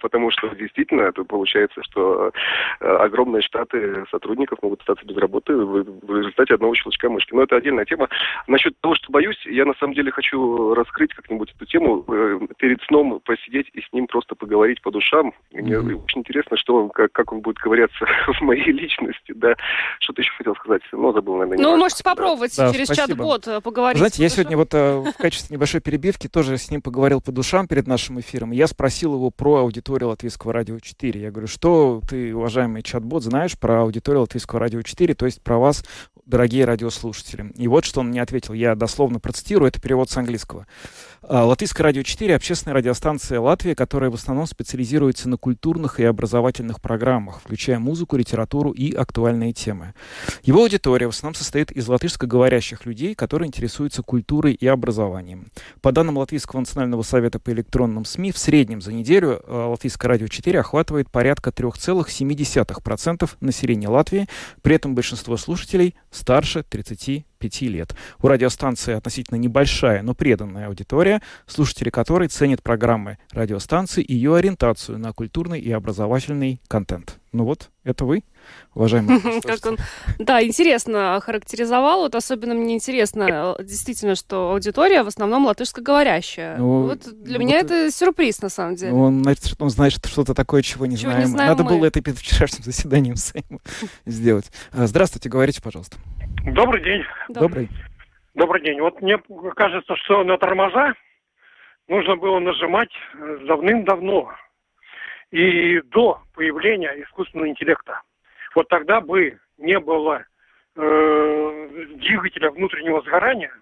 потому 0.00 0.30
что 0.30 0.48
действительно 0.54 1.02
это 1.02 1.24
получается, 1.24 1.82
что 1.82 2.32
э, 2.80 2.86
огромные 2.86 3.42
штаты 3.42 4.04
сотрудников 4.10 4.58
могут 4.62 4.80
остаться 4.80 5.06
без 5.06 5.16
работы 5.16 5.54
в, 5.54 5.84
в 6.06 6.16
результате 6.16 6.54
одного 6.54 6.74
щелчка 6.74 7.08
мышки. 7.08 7.34
Но 7.34 7.42
это 7.42 7.56
отдельная 7.56 7.84
тема. 7.84 8.08
Насчет 8.46 8.78
того, 8.80 8.94
что 8.94 9.10
боюсь, 9.10 9.40
я 9.46 9.64
на 9.64 9.74
самом 9.74 9.94
деле 9.94 10.10
хочу 10.10 10.74
раскрыть 10.74 11.14
как-нибудь 11.14 11.52
эту 11.54 11.66
тему, 11.66 12.04
э, 12.08 12.40
перед 12.58 12.82
сном 12.82 13.20
посидеть 13.24 13.68
и 13.72 13.80
с 13.80 13.92
ним 13.92 14.06
просто 14.06 14.34
поговорить 14.34 14.82
по 14.82 14.90
душам. 14.90 15.32
Мне 15.52 15.74
mm-hmm. 15.74 16.04
очень 16.04 16.20
интересно, 16.20 16.56
что 16.56 16.88
как, 16.88 17.12
как 17.12 17.32
он 17.32 17.40
будет 17.40 17.58
ковыряться 17.58 18.04
в 18.26 18.40
моей 18.42 18.70
личности, 18.70 19.32
да. 19.34 19.54
Что-то 20.00 20.22
еще 20.22 20.32
хотел 20.36 20.54
сказать, 20.56 20.82
но 20.92 21.12
забыл, 21.12 21.36
наверное. 21.36 21.62
Ну, 21.62 21.76
можете 21.76 22.04
попробовать 22.04 22.54
да. 22.56 22.72
через 22.72 22.88
чат-бот 22.90 23.46
э, 23.48 23.60
поговорить. 23.60 23.98
Знаете, 23.98 24.22
я 24.22 24.28
сегодня 24.28 24.56
вот 24.56 24.72
в 24.72 25.12
качестве 25.18 25.56
небольшой 25.56 25.80
перебивки 25.80 26.28
тоже 26.28 26.58
с 26.58 26.70
ним 26.70 26.82
поговорил 26.82 27.20
по 27.20 27.32
душам 27.32 27.66
перед 27.66 27.86
нашим 27.86 28.20
эфиром 28.20 28.41
эфиром. 28.42 28.50
Я 28.50 28.66
спросил 28.66 29.14
его 29.14 29.30
про 29.30 29.58
аудиторию 29.58 30.08
Латвийского 30.08 30.52
радио 30.52 30.78
4. 30.78 31.20
Я 31.20 31.30
говорю, 31.30 31.46
что 31.46 32.02
ты, 32.08 32.34
уважаемый 32.34 32.82
чат-бот, 32.82 33.22
знаешь 33.22 33.58
про 33.58 33.82
аудиторию 33.82 34.22
Латвийского 34.22 34.60
радио 34.60 34.82
4, 34.82 35.14
то 35.14 35.26
есть 35.26 35.40
про 35.42 35.58
вас, 35.58 35.84
дорогие 36.26 36.64
радиослушатели. 36.64 37.52
И 37.56 37.68
вот 37.68 37.84
что 37.84 38.00
он 38.00 38.08
мне 38.08 38.22
ответил. 38.22 38.54
Я 38.54 38.74
дословно 38.74 39.18
процитирую, 39.18 39.68
это 39.68 39.80
перевод 39.80 40.10
с 40.10 40.16
английского. 40.16 40.66
А, 41.22 41.44
Латвийское 41.44 41.84
радио 41.84 42.02
4— 42.02 42.34
общественная 42.36 42.74
радиостанция 42.74 43.40
Латвии, 43.40 43.74
которая 43.74 44.10
в 44.10 44.14
основном 44.14 44.46
специализируется 44.46 45.28
на 45.28 45.36
культурных 45.36 46.00
и 46.00 46.04
образовательных 46.04 46.80
программах, 46.80 47.40
включая 47.40 47.78
музыку, 47.78 48.16
литературу 48.16 48.70
и 48.70 48.92
актуальные 48.92 49.52
темы. 49.52 49.94
Его 50.42 50.62
аудитория 50.62 51.06
в 51.06 51.10
основном 51.10 51.34
состоит 51.34 51.70
из 51.70 51.86
латышскоговорящих 51.88 52.86
людей, 52.86 53.14
которые 53.14 53.48
интересуются 53.48 54.02
культурой 54.02 54.54
и 54.54 54.66
образованием. 54.66 55.46
По 55.80 55.92
данным 55.92 56.18
Латвийского 56.18 56.60
национального 56.60 57.02
совета 57.02 57.38
по 57.38 57.50
электронным 57.50 58.04
СМИ, 58.04 58.32
в 58.32 58.38
среднем 58.38 58.80
за 58.80 58.92
неделю 58.92 59.42
а, 59.46 59.68
Латвийское 59.68 60.08
радио 60.08 60.26
4 60.28 60.58
охватывает 60.58 61.10
порядка 61.10 61.50
3,7% 61.50 63.30
населения 63.40 63.88
Латвии, 63.88 64.28
при 64.62 64.76
этом 64.76 64.94
большинство 64.94 65.36
слушателей 65.36 65.94
старше 66.12 66.62
30 66.62 67.24
5 67.42 67.62
лет. 67.62 67.94
У 68.22 68.28
радиостанции 68.28 68.94
относительно 68.94 69.36
небольшая, 69.36 70.02
но 70.02 70.14
преданная 70.14 70.68
аудитория, 70.68 71.20
слушатели 71.46 71.90
которой 71.90 72.28
ценят 72.28 72.62
программы 72.62 73.18
радиостанции 73.32 74.02
и 74.02 74.14
ее 74.14 74.36
ориентацию 74.36 74.98
на 74.98 75.12
культурный 75.12 75.58
и 75.58 75.72
образовательный 75.72 76.60
контент. 76.68 77.18
Ну 77.32 77.44
вот, 77.44 77.70
это 77.82 78.04
вы, 78.04 78.22
уважаемый. 78.74 79.20
Как 79.40 79.64
он, 79.64 79.78
да, 80.18 80.44
интересно 80.44 81.18
характеризовал. 81.24 82.02
Вот 82.02 82.14
особенно 82.14 82.54
мне 82.54 82.74
интересно, 82.74 83.56
э, 83.58 83.64
действительно, 83.64 84.14
что 84.14 84.52
аудитория 84.52 85.02
в 85.02 85.08
основном 85.08 85.46
латышскоговорящая. 85.46 86.58
Ну, 86.58 86.82
вот 86.88 87.00
для 87.22 87.38
ну, 87.38 87.44
меня 87.44 87.62
вот, 87.62 87.70
это 87.70 87.90
сюрприз, 87.90 88.42
на 88.42 88.50
самом 88.50 88.76
деле. 88.76 88.92
Он, 88.92 89.26
он 89.58 89.70
знает 89.70 89.94
что-то 89.94 90.34
такое, 90.34 90.62
чего 90.62 90.84
не 90.84 90.96
чего 90.96 91.10
знаем. 91.10 91.26
Не 91.26 91.32
знаем 91.32 91.50
Надо 91.50 91.64
мы. 91.64 91.70
было 91.70 91.86
это 91.86 92.02
перед 92.02 92.18
вчерашним 92.18 92.62
заседанием 92.62 93.14
сделать. 94.06 94.52
А, 94.70 94.86
здравствуйте, 94.86 95.30
говорите, 95.30 95.62
пожалуйста. 95.62 95.96
Добрый 96.44 96.82
день. 96.82 97.04
Добрый. 97.28 97.68
Добрый 98.34 98.62
день. 98.62 98.80
Вот 98.80 99.00
мне 99.00 99.18
кажется, 99.54 99.94
что 99.96 100.24
на 100.24 100.36
тормоза 100.38 100.94
нужно 101.86 102.16
было 102.16 102.40
нажимать 102.40 102.90
э, 103.14 103.38
давным-давно 103.46 104.32
и 105.30 105.80
до 105.82 106.20
появления 106.34 107.00
искусственного 107.02 107.48
интеллекта. 107.48 108.02
Вот 108.54 108.68
тогда 108.68 109.00
бы 109.00 109.38
не 109.58 109.78
было 109.78 110.24
э, 110.74 111.68
двигателя 111.96 112.50
внутреннего 112.50 113.00
сгорания, 113.02 113.52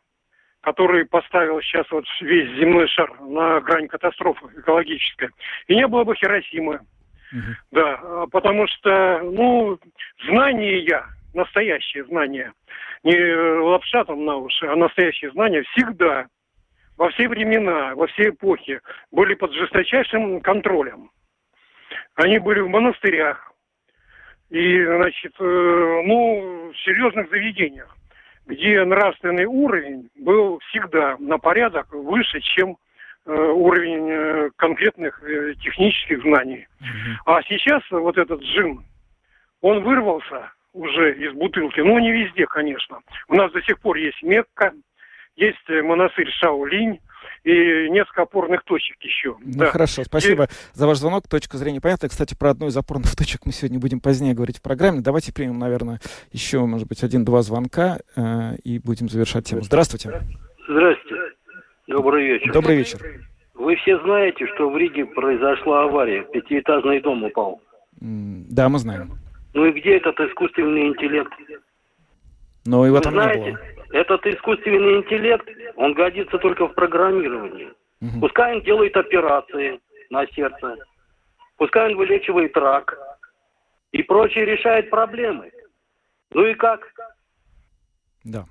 который 0.63 1.05
поставил 1.05 1.61
сейчас 1.61 1.91
вот 1.91 2.05
весь 2.23 2.51
земной 2.59 2.89
шар 2.89 3.13
на 3.21 3.61
грань 3.61 3.89
катастрофы 3.89 4.47
экологической, 4.57 5.29
и 5.67 5.77
не 5.77 5.87
было 5.87 6.05
бы 6.05 6.15
Хиросимы. 6.15 6.81
Угу. 7.33 7.41
Да, 7.73 8.27
потому 8.33 8.67
что, 8.67 9.21
ну, 9.23 9.79
знания 10.25 10.79
я 10.81 11.07
настоящие 11.35 12.05
знания, 12.05 12.53
не 13.03 13.17
лапша 13.61 14.05
там 14.05 14.25
на 14.25 14.37
уши, 14.37 14.67
а 14.67 14.77
настоящие 14.77 15.31
знания 15.33 15.63
всегда, 15.73 16.27
во 16.97 17.11
все 17.11 17.29
времена, 17.29 17.95
во 17.95 18.07
все 18.09 18.29
эпохи 18.31 18.81
были 19.11 19.35
под 19.35 19.53
жесточайшим 19.53 20.41
контролем. 20.41 21.11
Они 22.15 22.39
были 22.39 22.61
в 22.61 22.69
монастырях 22.69 23.53
и, 24.51 24.85
значит, 24.85 25.33
э, 25.39 26.03
ну, 26.05 26.73
в 26.73 26.79
серьезных 26.85 27.31
заведениях, 27.31 27.97
где 28.47 28.85
нравственный 28.85 29.47
уровень 29.47 30.11
был 30.17 30.59
всегда 30.69 31.17
на 31.19 31.39
порядок 31.39 31.93
выше, 31.93 32.41
чем 32.41 32.77
уровень 33.27 34.51
конкретных 34.57 35.21
технических 35.63 36.23
знаний. 36.23 36.67
А 37.27 37.43
сейчас 37.43 37.83
вот 37.91 38.17
этот 38.17 38.41
джин, 38.41 38.83
он 39.61 39.83
вырвался 39.83 40.53
уже 40.73 41.15
из 41.19 41.33
бутылки, 41.35 41.81
ну 41.81 41.99
не 41.99 42.13
везде, 42.13 42.47
конечно. 42.47 43.01
У 43.29 43.35
нас 43.35 43.53
до 43.53 43.63
сих 43.63 43.79
пор 43.81 43.97
есть 43.97 44.23
Мекка, 44.23 44.73
есть 45.37 45.69
монастырь 45.69 46.31
Шаолинь, 46.31 47.01
и 47.45 47.89
несколько 47.91 48.23
опорных 48.23 48.65
точек 48.65 48.97
еще. 49.01 49.37
Ну 49.41 49.59
да. 49.59 49.67
хорошо, 49.67 50.05
спасибо 50.05 50.45
и... 50.45 50.49
за 50.73 50.87
ваш 50.87 50.99
звонок. 50.99 51.27
Точка 51.29 51.57
зрения 51.57 51.81
понятна. 51.81 52.09
Кстати, 52.09 52.37
про 52.39 52.51
одну 52.51 52.67
из 52.67 52.77
опорных 52.77 53.17
точек 53.17 53.47
мы 53.47 53.53
сегодня 53.53 53.79
будем 53.79 54.01
позднее 54.01 54.35
говорить 54.35 54.59
в 54.59 54.63
программе. 54.63 55.01
Давайте 55.01 55.33
примем, 55.33 55.59
наверное, 55.59 56.01
еще, 56.33 56.61
может 56.67 56.87
быть, 56.89 57.03
один-два 57.03 57.43
звонка 57.43 57.99
э, 58.17 58.57
и 58.65 58.79
будем 58.79 59.09
завершать 59.09 59.47
тему. 59.47 59.63
Здравствуйте. 59.63 60.23
Здравствуйте. 60.69 61.17
Добрый 61.87 62.27
вечер. 62.27 62.53
Добрый 62.53 62.77
вечер. 62.77 62.99
Вы 63.55 63.77
все 63.77 63.99
знаете, 64.01 64.47
что 64.55 64.71
в 64.71 64.77
Риге 64.77 65.07
произошла 65.07 65.85
авария, 65.85 66.23
пятиэтажный 66.23 67.01
дом 67.01 67.25
упал. 67.25 67.61
Да, 68.01 68.69
мы 68.69 68.79
знаем. 68.79 69.19
Ну 69.55 69.67
и 69.67 69.73
где 69.73 69.97
этот 69.97 70.19
искусственный 70.21 70.89
интеллект? 70.89 71.33
Но 72.67 72.87
его 72.87 72.97
Вы 72.97 73.03
там 73.03 73.15
знаете, 73.15 73.45
не 73.45 73.53
было. 73.53 73.61
Этот 73.93 74.27
искусственный 74.27 74.99
интеллект, 74.99 75.49
он 75.77 75.95
годится 75.95 76.39
только 76.39 76.69
в 76.69 76.75
программировании. 76.75 77.73
Угу. 78.01 78.21
Пускай 78.21 78.57
он 78.57 78.63
делает 78.63 78.97
операции 78.97 79.81
на 80.11 80.27
сердце, 80.29 80.77
пускай 81.57 81.91
он 81.91 81.97
вылечивает 81.97 82.57
рак 82.57 82.97
и 83.93 84.03
прочее 84.03 84.45
решает 84.45 84.91
проблемы. 84.91 85.51
Ну 86.33 86.47
и 86.47 86.55
как? 86.55 86.81
Да. 88.25 88.45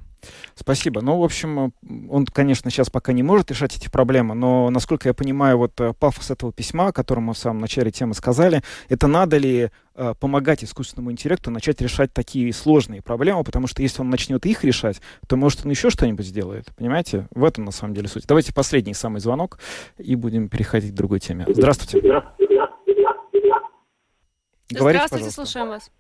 Спасибо. 0.55 1.01
Ну, 1.01 1.20
в 1.20 1.24
общем, 1.24 1.74
он, 2.09 2.26
конечно, 2.26 2.70
сейчас 2.70 2.89
пока 2.89 3.13
не 3.13 3.24
может 3.24 3.51
решать 3.51 3.76
эти 3.78 3.89
проблемы, 3.89 4.36
но, 4.36 4.70
насколько 4.70 5.09
я 5.09 5.13
понимаю, 5.13 5.57
вот 5.57 5.80
э, 5.80 5.93
пафос 5.93 6.32
этого 6.32 6.51
письма, 6.51 6.88
о 6.88 6.91
котором 6.91 7.24
мы 7.24 7.34
в 7.34 7.38
самом 7.38 7.59
начале 7.59 7.91
темы 7.91 8.13
сказали, 8.13 8.61
это 8.89 9.07
надо 9.07 9.38
ли 9.38 9.70
э, 9.95 10.13
помогать 10.20 10.63
искусственному 10.63 11.11
интеллекту 11.11 11.51
начать 11.51 11.82
решать 11.82 12.13
такие 12.13 12.51
сложные 12.53 13.01
проблемы, 13.01 13.43
потому 13.43 13.67
что 13.67 13.82
если 13.82 14.01
он 14.01 14.09
начнет 14.09 14.45
их 14.45 14.63
решать, 14.63 15.01
то, 15.28 15.38
может, 15.38 15.65
он 15.65 15.72
еще 15.72 15.89
что-нибудь 15.89 16.26
сделает. 16.26 16.67
Понимаете? 16.76 17.28
В 17.32 17.43
этом, 17.43 17.65
на 17.65 17.72
самом 17.72 17.93
деле, 17.93 18.07
суть. 18.07 18.26
Давайте 18.28 18.53
последний 18.53 18.93
самый 18.93 19.20
звонок 19.20 19.59
и 19.97 20.15
будем 20.15 20.49
переходить 20.49 20.91
к 20.91 20.95
другой 20.95 21.20
теме. 21.20 21.45
Здравствуйте. 21.47 21.99
Говорите, 24.72 24.99
Здравствуйте, 24.99 25.26
пожалуйста. 25.26 25.32
слушаем 25.32 25.70
вас. 25.70 25.91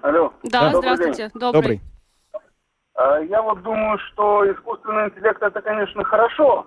Алло. 0.00 0.32
Да, 0.44 0.70
да 0.70 0.78
здравствуйте. 0.78 1.30
Добрый. 1.34 1.52
Добрый. 1.52 1.91
А, 3.02 3.18
я 3.18 3.42
вот 3.42 3.62
думаю, 3.62 3.98
что 3.98 4.50
искусственный 4.52 5.06
интеллект 5.06 5.42
это, 5.42 5.60
конечно, 5.60 6.04
хорошо. 6.04 6.66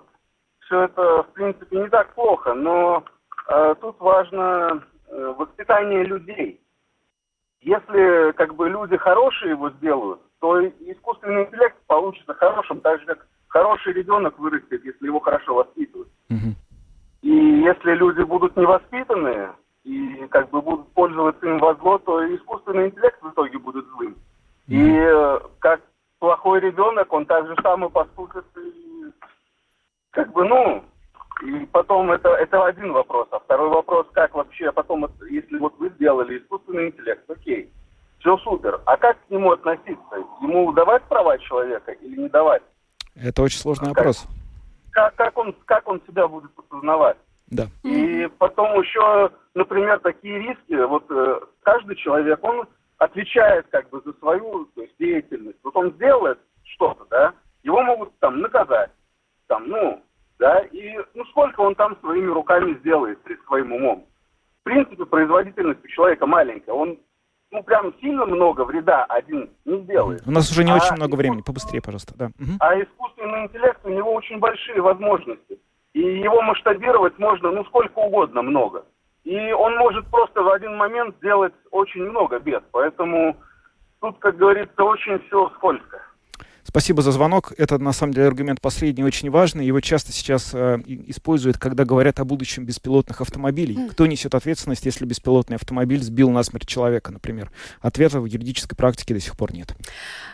Все 0.60 0.82
это, 0.82 1.22
в 1.22 1.32
принципе, 1.32 1.78
не 1.78 1.88
так 1.88 2.12
плохо, 2.14 2.52
но 2.52 3.04
э, 3.48 3.74
тут 3.80 3.98
важно 4.00 4.82
э, 5.08 5.34
воспитание 5.38 6.04
людей. 6.04 6.60
Если 7.60 8.32
как 8.32 8.54
бы 8.54 8.68
люди 8.68 8.96
хорошие 8.96 9.52
его 9.52 9.70
сделают, 9.70 10.20
то 10.40 10.60
искусственный 10.66 11.44
интеллект 11.44 11.76
получится 11.86 12.34
хорошим, 12.34 12.80
так 12.80 13.00
же 13.00 13.06
как 13.06 13.26
хороший 13.48 13.94
ребенок 13.94 14.38
вырастет, 14.38 14.84
если 14.84 15.06
его 15.06 15.20
хорошо 15.20 15.54
воспитывать. 15.54 16.08
Угу. 16.28 16.54
И 17.22 17.30
если 17.30 17.94
люди 17.94 18.22
будут 18.22 18.56
невоспитанные 18.56 19.52
и 19.84 20.26
как 20.30 20.50
бы 20.50 20.60
будут 20.60 20.92
пользоваться 20.92 21.46
им 21.46 21.58
во 21.58 21.74
зло, 21.76 21.98
то 21.98 22.22
искусственный 22.34 22.88
интеллект 22.88 23.22
в 23.22 23.30
итоге 23.30 23.58
будет 23.58 23.86
злым. 23.86 24.12
Угу. 24.12 24.16
И 24.68 24.98
э, 24.98 25.38
как 25.60 25.80
плохой 26.18 26.60
ребенок, 26.60 27.12
он 27.12 27.26
так 27.26 27.46
же 27.46 27.54
самое 27.62 27.90
поступит 27.90 28.44
и 28.56 29.10
как 30.10 30.32
бы, 30.32 30.44
ну, 30.44 30.84
и 31.44 31.66
потом 31.66 32.10
это, 32.10 32.30
это 32.30 32.64
один 32.64 32.92
вопрос. 32.92 33.28
А 33.30 33.38
второй 33.38 33.68
вопрос, 33.68 34.06
как 34.12 34.34
вообще 34.34 34.72
потом, 34.72 35.06
если 35.30 35.58
вот 35.58 35.74
вы 35.78 35.90
сделали 35.90 36.38
искусственный 36.38 36.88
интеллект, 36.88 37.28
окей, 37.30 37.70
все 38.20 38.36
супер. 38.38 38.80
А 38.86 38.96
как 38.96 39.18
к 39.26 39.30
нему 39.30 39.52
относиться? 39.52 40.16
Ему 40.40 40.72
давать 40.72 41.02
права 41.04 41.38
человека 41.38 41.92
или 41.92 42.22
не 42.22 42.28
давать? 42.28 42.62
Это 43.14 43.42
очень 43.42 43.58
сложный 43.58 43.88
как, 43.88 43.98
вопрос. 43.98 44.26
Как, 44.90 45.14
как, 45.14 45.36
он, 45.38 45.54
как 45.66 45.86
он 45.86 46.00
себя 46.08 46.26
будет 46.26 46.50
осознавать? 46.58 47.18
Да. 47.48 47.68
И 47.84 48.28
потом 48.38 48.80
еще, 48.80 49.30
например, 49.54 50.00
такие 50.00 50.38
риски. 50.38 50.74
Вот 50.86 51.04
э, 51.10 51.40
каждый 51.62 51.94
человек, 51.96 52.42
он 52.42 52.66
отвечает 52.98 53.66
как 53.70 53.88
бы 53.90 54.00
за 54.04 54.12
свою 54.14 54.66
то 54.74 54.82
есть, 54.82 54.94
деятельность. 54.98 55.58
Вот 55.62 55.76
он 55.76 55.92
сделает 55.92 56.38
что-то, 56.64 57.04
да, 57.10 57.34
его 57.62 57.82
могут 57.82 58.18
там 58.18 58.40
наказать, 58.40 58.90
там, 59.46 59.68
ну, 59.68 60.02
да, 60.38 60.60
и 60.72 60.98
ну 61.14 61.24
сколько 61.26 61.60
он 61.60 61.74
там 61.74 61.96
своими 62.00 62.30
руками 62.30 62.74
сделает 62.80 63.18
своим 63.46 63.72
умом. 63.72 64.06
В 64.60 64.64
принципе, 64.64 65.04
производительность 65.04 65.84
у 65.84 65.88
человека 65.88 66.26
маленькая, 66.26 66.72
он 66.72 66.98
ну, 67.52 67.62
прям 67.62 67.94
сильно 68.00 68.26
много 68.26 68.64
вреда 68.64 69.04
один 69.04 69.50
не 69.64 69.82
сделает. 69.82 70.22
У 70.26 70.30
нас 70.30 70.50
уже 70.50 70.64
не 70.64 70.72
а 70.72 70.76
очень 70.76 70.96
много 70.96 71.14
времени, 71.14 71.42
побыстрее, 71.42 71.80
пожалуйста, 71.80 72.14
да. 72.16 72.30
А 72.60 72.74
искусственный 72.74 73.44
интеллект, 73.44 73.80
у 73.84 73.88
него 73.88 74.12
очень 74.12 74.38
большие 74.38 74.80
возможности. 74.80 75.58
И 75.92 76.00
его 76.00 76.42
масштабировать 76.42 77.18
можно, 77.18 77.50
ну, 77.52 77.64
сколько 77.66 77.98
угодно 77.98 78.42
много. 78.42 78.84
И 79.26 79.52
он 79.52 79.76
может 79.76 80.06
просто 80.06 80.40
в 80.40 80.48
один 80.50 80.76
момент 80.76 81.16
сделать 81.16 81.52
очень 81.72 82.04
много 82.04 82.38
бед. 82.38 82.62
Поэтому 82.70 83.36
тут, 84.00 84.16
как 84.20 84.36
говорится, 84.36 84.84
очень 84.84 85.18
все 85.26 85.50
скользко. 85.56 86.00
Спасибо 86.66 87.00
за 87.00 87.12
звонок. 87.12 87.52
Это, 87.56 87.78
на 87.78 87.92
самом 87.92 88.12
деле, 88.12 88.26
аргумент 88.26 88.60
последний 88.60 89.04
очень 89.04 89.30
важный. 89.30 89.64
Его 89.64 89.80
часто 89.80 90.12
сейчас 90.12 90.50
э, 90.52 90.78
используют, 90.86 91.58
когда 91.58 91.84
говорят 91.84 92.18
о 92.18 92.24
будущем 92.24 92.64
беспилотных 92.64 93.20
автомобилей. 93.20 93.76
Mm. 93.76 93.90
Кто 93.90 94.06
несет 94.06 94.34
ответственность, 94.34 94.84
если 94.84 95.04
беспилотный 95.04 95.56
автомобиль 95.56 96.02
сбил 96.02 96.28
насмерть 96.28 96.66
человека, 96.66 97.12
например? 97.12 97.52
Ответа 97.80 98.20
в 98.20 98.24
юридической 98.24 98.74
практике 98.74 99.14
до 99.14 99.20
сих 99.20 99.36
пор 99.36 99.52
нет. 99.54 99.76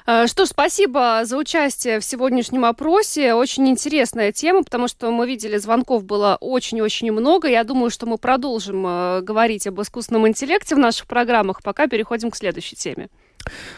Э, 0.07 0.27
что 0.27 0.47
ж, 0.47 0.49
спасибо 0.49 1.21
за 1.25 1.37
участие 1.37 2.01
в 2.01 2.05
сегодняшнем 2.05 2.65
опросе. 2.65 3.35
Очень 3.35 3.69
интересная 3.69 4.33
тема, 4.33 4.63
потому 4.63 4.89
что 4.89 5.11
мы 5.11 5.27
видели, 5.27 5.59
звонков 5.59 6.05
было 6.05 6.39
очень-очень 6.41 7.13
много. 7.13 7.47
Я 7.49 7.63
думаю, 7.63 7.91
что 7.91 8.07
мы 8.07 8.17
продолжим 8.17 8.87
э, 8.87 9.21
говорить 9.21 9.67
об 9.67 9.81
искусственном 9.83 10.27
интеллекте 10.27 10.77
в 10.77 10.79
наших 10.79 11.07
программах, 11.07 11.63
пока 11.63 11.89
переходим 11.89 12.31
к 12.31 12.37
следующей 12.37 12.77
теме. 12.77 13.11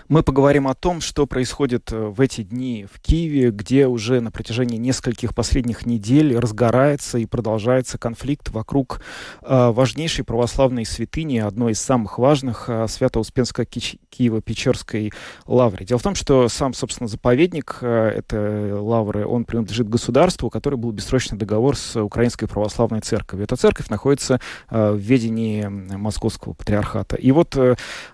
Мы 0.08 0.22
поговорим 0.22 0.68
о 0.68 0.74
том, 0.74 1.00
что 1.00 1.26
происходит 1.26 1.92
э, 1.92 1.96
в 1.96 2.20
эти 2.20 2.42
дни 2.42 2.86
в 2.92 3.00
Киеве, 3.00 3.50
где 3.50 3.86
уже 3.86 4.20
на 4.20 4.30
протяжении 4.30 4.76
нескольких 4.76 5.34
последних 5.34 5.86
недель 5.86 6.36
разгорается 6.38 7.18
и 7.18 7.26
продолжается 7.26 7.98
конфликт 7.98 8.50
вокруг 8.50 9.00
э, 9.42 9.70
важнейшей 9.70 10.24
православной 10.24 10.84
святыни, 10.84 11.38
одной 11.38 11.72
из 11.72 11.80
самых 11.80 12.18
важных, 12.18 12.68
э, 12.68 12.86
Свято-Успенской 12.88 13.64
Киево-Печерской 13.64 15.12
лавры. 15.46 15.84
Дело 15.84 15.98
в 15.98 16.02
том, 16.02 16.14
что 16.14 16.48
сам, 16.48 16.74
собственно, 16.74 17.08
заповедник 17.08 17.78
этой 17.82 18.72
лавры, 18.72 19.26
он 19.26 19.44
принадлежит 19.44 19.88
государству, 19.88 20.48
у 20.48 20.50
которого 20.50 20.80
был 20.80 20.92
бессрочный 20.92 21.38
договор 21.38 21.76
с 21.76 22.00
Украинской 22.00 22.46
православной 22.46 23.00
церковью. 23.00 23.44
Эта 23.44 23.56
церковь 23.56 23.88
находится 23.88 24.40
в 24.70 24.96
ведении 24.96 25.66
Московского 25.66 26.52
патриархата. 26.52 27.16
И 27.16 27.30
вот 27.32 27.56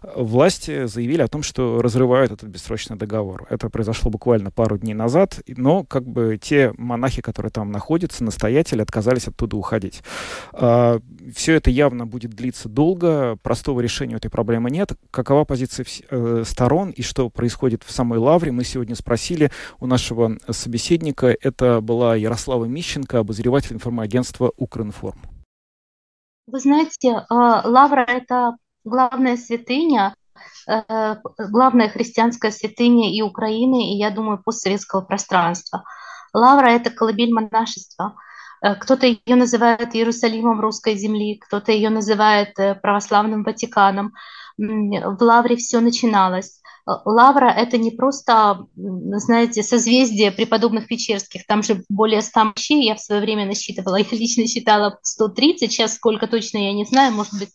власти 0.03 0.87
заявили 0.87 1.23
о 1.23 1.29
том, 1.29 1.40
том, 1.41 1.43
что 1.43 1.81
разрывают 1.81 2.33
этот 2.33 2.49
бессрочный 2.49 2.97
договор. 2.97 3.47
Это 3.49 3.71
произошло 3.71 4.11
буквально 4.11 4.51
пару 4.51 4.77
дней 4.77 4.95
назад, 4.95 5.41
но 5.47 5.85
как 5.85 6.05
бы 6.05 6.39
те 6.41 6.73
монахи, 6.77 7.23
которые 7.23 7.51
там 7.51 7.73
находятся, 7.73 8.25
настоятели, 8.25 8.83
отказались 8.83 9.29
оттуда 9.29 9.57
уходить. 9.57 10.03
А, 10.53 10.99
все 11.35 11.55
это 11.55 11.71
явно 11.71 12.07
будет 12.07 12.33
длиться 12.33 12.69
долго, 12.69 13.37
простого 13.43 13.81
решения 13.81 14.17
этой 14.17 14.31
проблемы 14.31 14.71
нет. 14.71 14.93
Какова 15.11 15.45
позиция 15.45 15.87
э, 16.11 16.45
сторон 16.47 16.91
и 16.91 17.03
что 17.03 17.31
происходит 17.31 17.85
в 17.85 17.91
самой 17.91 18.19
Лавре, 18.19 18.53
мы 18.53 18.65
сегодня 18.65 18.95
спросили 18.95 19.51
у 19.81 19.87
нашего 19.87 20.37
собеседника. 20.51 21.35
Это 21.41 21.81
была 21.81 22.17
Ярослава 22.17 22.67
Мищенко, 22.67 23.19
обозреватель 23.21 23.75
информагентства 23.75 24.53
«Укринформ». 24.57 25.21
Вы 26.47 26.61
знаете, 26.61 27.25
а, 27.31 27.67
Лавра– 27.67 28.05
это 28.09 28.57
главная 28.85 29.37
святыня 29.37 30.15
Э, 30.15 30.20
главная 30.67 31.89
христианская 31.89 32.51
святыня 32.51 33.13
и 33.13 33.23
Украины, 33.23 33.93
и, 33.93 33.99
я 33.99 34.11
думаю, 34.11 34.43
постсоветского 34.43 35.01
пространства. 35.01 35.85
Лавра– 36.33 36.69
это 36.71 36.91
колыбель 36.91 37.33
монашества. 37.33 38.15
Э, 38.63 38.75
кто-то 38.75 39.07
ее 39.07 39.37
называет 39.37 39.95
Иерусалимом 39.95 40.61
русской 40.61 40.97
земли, 40.97 41.39
кто-то 41.39 41.73
ее 41.73 41.91
называет 41.91 42.59
э, 42.59 42.75
православным 42.75 43.43
Ватиканом. 43.43 44.13
В 44.59 45.17
Лавре 45.23 45.57
все 45.57 45.81
начиналось. 45.81 46.61
Лавра– 46.87 47.51
это 47.57 47.79
не 47.79 47.91
просто, 47.91 48.67
знаете, 48.75 49.63
созвездие 49.63 50.33
преподобных 50.33 50.87
Печерских, 50.87 51.47
там 51.47 51.63
же 51.63 51.85
более 51.89 52.21
100 52.21 52.45
мощей, 52.45 52.85
я 52.85 52.95
в 52.95 53.01
свое 53.01 53.21
время 53.21 53.47
насчитывала, 53.47 53.97
я 53.99 54.07
лично 54.11 54.47
считала 54.47 54.99
130, 55.03 55.71
сейчас 55.71 55.95
сколько 55.95 56.27
точно 56.27 56.59
я 56.59 56.73
не 56.73 56.85
знаю, 56.85 57.13
может 57.13 57.39
быть, 57.39 57.51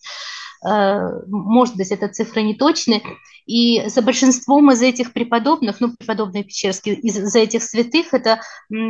может 0.64 1.76
быть, 1.76 1.92
эта 1.92 2.08
цифра 2.08 2.40
не 2.42 2.56
точная, 2.56 3.02
и 3.46 3.88
за 3.90 4.02
большинством 4.02 4.72
из 4.72 4.82
этих 4.82 5.14
преподобных, 5.14 5.80
ну, 5.80 5.94
преподобные 5.96 6.44
Печерские, 6.44 6.96
из, 6.96 7.16
за 7.16 7.40
этих 7.40 7.64
святых, 7.64 8.14
это 8.14 8.42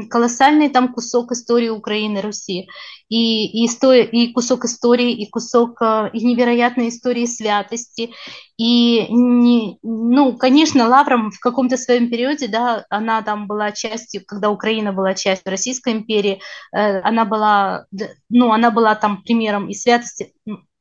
колоссальный 0.10 0.70
там 0.70 0.94
кусок 0.94 1.34
истории 1.34 1.70
Украины, 1.70 2.22
Руси. 2.22 2.68
И, 3.10 3.66
и, 3.66 3.68
и 3.68 4.34
кусок 4.34 4.66
истории, 4.66 5.12
и 5.12 5.30
кусок 5.30 5.82
э, 5.82 6.10
и 6.14 6.26
невероятной 6.26 6.90
истории 6.90 7.26
святости. 7.26 8.12
И, 8.58 9.06
не, 9.14 9.78
ну, 9.84 10.38
конечно, 10.38 10.88
Лавром 10.88 11.32
в 11.32 11.40
каком-то 11.40 11.76
своем 11.78 12.10
периоде, 12.10 12.48
да, 12.48 12.86
она 12.90 13.22
там 13.22 13.48
была 13.48 13.72
частью, 13.74 14.24
когда 14.26 14.50
Украина 14.50 14.94
была 14.94 15.14
частью 15.14 15.52
Российской 15.52 15.94
империи, 15.94 16.42
э, 16.72 17.00
она 17.02 17.26
была, 17.26 17.86
ну, 18.30 18.54
она 18.54 18.72
была 18.72 18.96
там 18.96 19.22
примером 19.22 19.70
и 19.70 19.74
святости, 19.74 20.34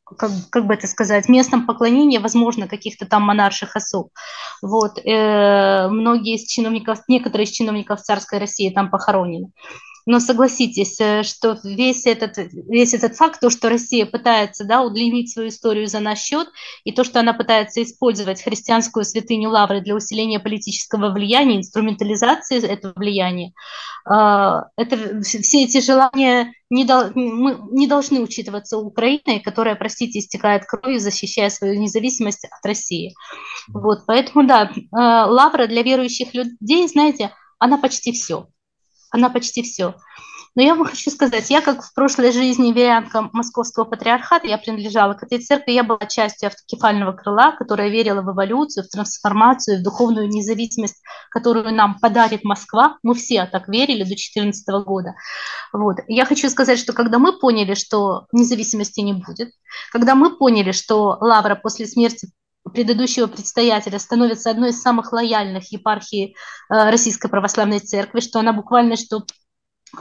как, 0.04 0.30
как 0.50 0.66
бы 0.66 0.74
это 0.74 0.86
сказать, 0.86 1.28
местном 1.28 1.66
поклонении, 1.66 2.18
возможно, 2.18 2.68
каких-то 2.68 3.06
там 3.06 3.22
монарших 3.22 3.76
особ. 3.76 4.10
Вот. 4.62 4.98
Э, 4.98 5.88
многие 5.88 6.36
из 6.36 6.46
чиновников, 6.46 7.00
некоторые 7.08 7.46
из 7.46 7.50
чиновников 7.50 8.02
царской 8.02 8.38
России 8.38 8.70
там 8.70 8.90
похоронены. 8.90 9.50
Но 10.06 10.20
согласитесь, 10.20 11.00
э, 11.00 11.22
что 11.22 11.58
весь 11.64 12.06
этот, 12.06 12.36
весь 12.36 12.92
этот 12.92 13.16
факт, 13.16 13.40
то, 13.40 13.48
что 13.48 13.70
Россия 13.70 14.04
пытается 14.04 14.64
да, 14.64 14.82
удлинить 14.82 15.32
свою 15.32 15.48
историю 15.48 15.86
за 15.86 16.00
наш 16.00 16.18
счет, 16.18 16.48
и 16.84 16.92
то, 16.92 17.04
что 17.04 17.20
она 17.20 17.32
пытается 17.32 17.82
использовать 17.82 18.42
христианскую 18.42 19.04
святыню 19.04 19.48
Лавры 19.50 19.80
для 19.80 19.94
усиления 19.94 20.40
политического 20.40 21.10
влияния, 21.10 21.56
инструментализации 21.56 22.62
этого 22.62 22.92
влияния, 22.96 23.52
а, 24.06 24.64
это, 24.76 25.22
все 25.22 25.64
эти 25.64 25.80
желания 25.80 26.52
не, 26.68 26.84
дол, 26.84 27.04
мы 27.14 27.58
не 27.70 27.86
должны 27.86 28.20
учитываться 28.20 28.78
Украиной, 28.78 29.40
которая, 29.40 29.74
простите, 29.74 30.18
истекает 30.18 30.66
кровью, 30.66 31.00
защищая 31.00 31.48
свою 31.48 31.80
независимость 31.80 32.44
от 32.44 32.66
России. 32.66 33.14
Вот, 33.68 34.00
поэтому, 34.06 34.46
да, 34.46 34.70
а, 34.92 35.26
Лавра 35.26 35.66
для 35.66 35.82
верующих 35.82 36.34
людей, 36.34 36.86
знаете, 36.88 37.30
она 37.58 37.78
почти 37.78 38.12
все 38.12 38.48
она 39.14 39.30
почти 39.30 39.62
все. 39.62 39.94
Но 40.56 40.62
я 40.62 40.74
вам 40.74 40.86
хочу 40.88 41.10
сказать, 41.10 41.48
я 41.50 41.60
как 41.60 41.84
в 41.84 41.94
прошлой 41.94 42.32
жизни 42.32 42.72
верянка 42.72 43.30
Московского 43.32 43.84
патриархата, 43.84 44.48
я 44.48 44.58
принадлежала 44.58 45.14
к 45.14 45.22
этой 45.22 45.38
церкви, 45.38 45.72
я 45.72 45.84
была 45.84 46.00
частью 46.08 46.48
автокефального 46.48 47.12
крыла, 47.12 47.52
которая 47.52 47.88
верила 47.88 48.22
в 48.22 48.32
эволюцию, 48.32 48.84
в 48.84 48.88
трансформацию, 48.88 49.78
в 49.78 49.82
духовную 49.82 50.28
независимость, 50.28 51.00
которую 51.30 51.72
нам 51.72 51.98
подарит 52.00 52.42
Москва. 52.44 52.98
Мы 53.02 53.14
все 53.14 53.46
так 53.46 53.68
верили 53.68 54.02
до 54.02 54.08
2014 54.08 54.68
года. 54.84 55.14
Вот. 55.72 55.98
Я 56.08 56.24
хочу 56.24 56.48
сказать, 56.50 56.78
что 56.78 56.92
когда 56.92 57.18
мы 57.18 57.38
поняли, 57.38 57.74
что 57.74 58.26
независимости 58.32 59.00
не 59.00 59.12
будет, 59.12 59.50
когда 59.92 60.14
мы 60.14 60.36
поняли, 60.36 60.72
что 60.72 61.16
Лавра 61.20 61.54
после 61.54 61.86
смерти 61.86 62.28
предыдущего 62.72 63.26
предстоятеля 63.26 63.98
становится 63.98 64.50
одной 64.50 64.70
из 64.70 64.80
самых 64.80 65.12
лояльных 65.12 65.70
епархий 65.72 66.34
э, 66.70 66.90
Российской 66.90 67.28
Православной 67.28 67.80
Церкви, 67.80 68.20
что 68.20 68.40
она 68.40 68.52
буквально, 68.52 68.96
что 68.96 69.24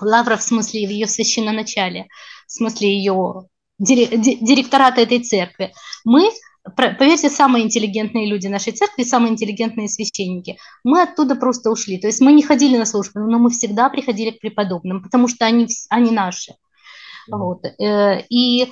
Лавра 0.01 0.38
в 0.38 0.41
смысле 0.43 0.88
в 0.88 0.89
ее 0.89 1.07
священноначале, 1.07 2.07
в 2.47 2.51
смысле 2.51 2.95
ее 2.95 3.47
директората 3.80 5.01
этой 5.01 5.20
церкви. 5.20 5.74
Мы, 6.05 6.30
поверьте, 6.76 7.30
самые 7.30 7.66
интеллигентные 7.66 8.28
люди 8.28 8.47
нашей 8.47 8.74
церкви, 8.74 9.03
самые 9.03 9.34
интеллигентные 9.34 9.89
священники. 9.89 10.57
Мы 10.84 11.01
оттуда 11.01 11.36
просто 11.36 11.70
ушли. 11.70 11.97
То 11.97 12.07
есть 12.07 12.22
мы 12.22 12.32
не 12.32 12.43
ходили 12.43 12.78
на 12.78 12.86
службу, 12.86 13.20
но 13.20 13.39
мы 13.39 13.49
всегда 13.49 13.89
приходили 13.89 14.32
к 14.32 14.39
преподобным, 14.39 15.03
потому 15.03 15.28
что 15.28 15.45
они, 15.45 15.68
они 15.89 16.11
наши. 16.11 16.55
Вот. 17.30 17.66
Э, 17.66 18.22
и 18.30 18.72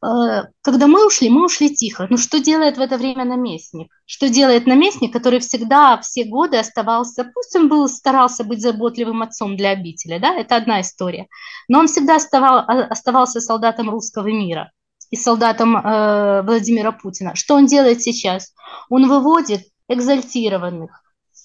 когда 0.00 0.86
мы 0.86 1.06
ушли, 1.06 1.28
мы 1.30 1.44
ушли 1.44 1.74
тихо. 1.74 2.06
Ну 2.10 2.16
что 2.16 2.38
делает 2.38 2.76
в 2.76 2.80
это 2.80 2.96
время 2.96 3.24
наместник? 3.24 3.90
Что 4.04 4.28
делает 4.28 4.66
наместник, 4.66 5.12
который 5.12 5.40
всегда 5.40 5.98
все 5.98 6.24
годы 6.24 6.58
оставался, 6.58 7.30
пусть 7.34 7.56
он 7.56 7.68
был, 7.68 7.88
старался 7.88 8.44
быть 8.44 8.60
заботливым 8.60 9.22
отцом 9.22 9.56
для 9.56 9.70
обители, 9.70 10.18
да, 10.18 10.34
это 10.34 10.56
одна 10.56 10.80
история, 10.80 11.26
но 11.68 11.80
он 11.80 11.88
всегда 11.88 12.16
оставал, 12.16 12.64
оставался 12.68 13.40
солдатом 13.40 13.90
русского 13.90 14.26
мира 14.26 14.70
и 15.10 15.16
солдатом 15.16 15.76
э, 15.76 16.42
Владимира 16.42 16.92
Путина. 16.92 17.34
Что 17.34 17.54
он 17.54 17.66
делает 17.66 18.02
сейчас? 18.02 18.52
Он 18.90 19.08
выводит 19.08 19.62
экзальтированных, 19.88 20.90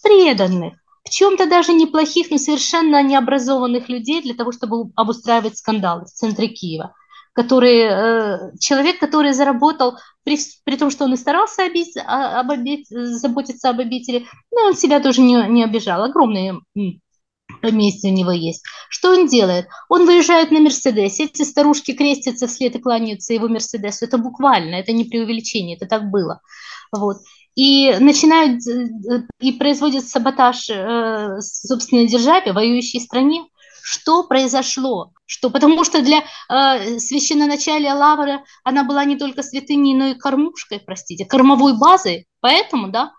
преданных, 0.04 0.74
в 1.04 1.10
чем-то 1.10 1.48
даже 1.48 1.74
неплохих, 1.74 2.30
но 2.32 2.38
совершенно 2.38 3.02
необразованных 3.02 3.90
людей 3.90 4.22
для 4.22 4.34
того, 4.34 4.52
чтобы 4.52 4.92
обустраивать 4.96 5.58
скандалы 5.58 6.06
в 6.06 6.10
центре 6.10 6.48
Киева 6.48 6.94
который, 7.34 7.80
э, 7.80 8.52
человек, 8.60 9.00
который 9.00 9.34
заработал, 9.34 9.98
при, 10.24 10.38
при 10.64 10.78
том, 10.78 10.92
что 10.92 11.06
он 11.06 11.14
и 11.14 11.18
старался 11.18 11.64
обить, 11.64 11.96
а, 11.98 12.40
об 12.40 12.52
обид, 12.52 12.86
заботиться 12.90 13.70
об 13.70 13.80
обители, 13.80 14.26
но 14.52 14.68
он 14.68 14.76
себя 14.76 15.00
тоже 15.00 15.22
не, 15.22 15.48
не 15.48 15.64
обижал. 15.64 16.04
Огромные 16.04 16.60
поместье 17.62 18.12
у 18.12 18.16
него 18.16 18.32
есть. 18.32 18.64
Что 18.90 19.12
он 19.12 19.28
делает? 19.28 19.68
Он 19.90 20.06
выезжает 20.06 20.52
на 20.52 20.60
Мерседесе, 20.60 21.26
эти 21.26 21.44
старушки 21.44 21.94
крестятся 21.94 22.48
вслед 22.48 22.76
и 22.76 22.80
кланяются 22.80 23.34
его 23.34 23.48
Мерседесу. 23.48 24.06
Это 24.06 24.18
буквально, 24.18 24.76
это 24.76 24.92
не 24.92 25.06
преувеличение, 25.06 25.78
это 25.78 25.88
так 25.88 26.10
было. 26.10 26.42
Вот. 26.92 27.18
И 27.56 27.94
начинают, 28.00 28.66
э, 28.68 29.24
и 29.40 29.52
производят 29.54 30.08
саботаж 30.08 30.70
э, 30.70 31.40
собственной 31.42 32.08
державе, 32.08 32.54
воюющей 32.54 33.02
стране. 33.02 33.44
Что 33.84 34.24
произошло? 34.24 35.12
Что, 35.26 35.50
потому 35.50 35.84
что 35.84 36.02
для 36.02 36.20
э, 36.20 37.00
священноначалия 37.00 37.94
Лавры 37.94 38.44
она 38.64 38.84
была 38.84 39.06
не 39.06 39.18
только 39.18 39.44
святыней, 39.44 39.94
но 39.94 40.08
и 40.08 40.14
кормушкой, 40.14 40.80
простите, 40.80 41.26
кормовой 41.26 41.78
базой. 41.78 42.28
Поэтому, 42.42 42.90
да, 42.90 43.14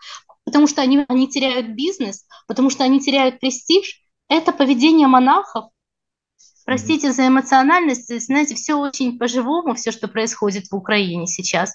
потому 0.44 0.66
что 0.66 0.82
они, 0.82 1.04
они 1.08 1.28
теряют 1.28 1.68
бизнес, 1.68 2.26
потому 2.46 2.70
что 2.70 2.84
они 2.84 3.00
теряют 3.00 3.40
престиж. 3.40 4.00
Это 4.28 4.52
поведение 4.52 5.08
монахов, 5.08 5.66
Простите 6.64 7.12
за 7.12 7.26
эмоциональность, 7.26 8.20
знаете, 8.24 8.54
все 8.54 8.74
очень 8.74 9.18
по-живому, 9.18 9.74
все, 9.74 9.90
что 9.90 10.06
происходит 10.06 10.66
в 10.70 10.76
Украине 10.76 11.26
сейчас. 11.26 11.74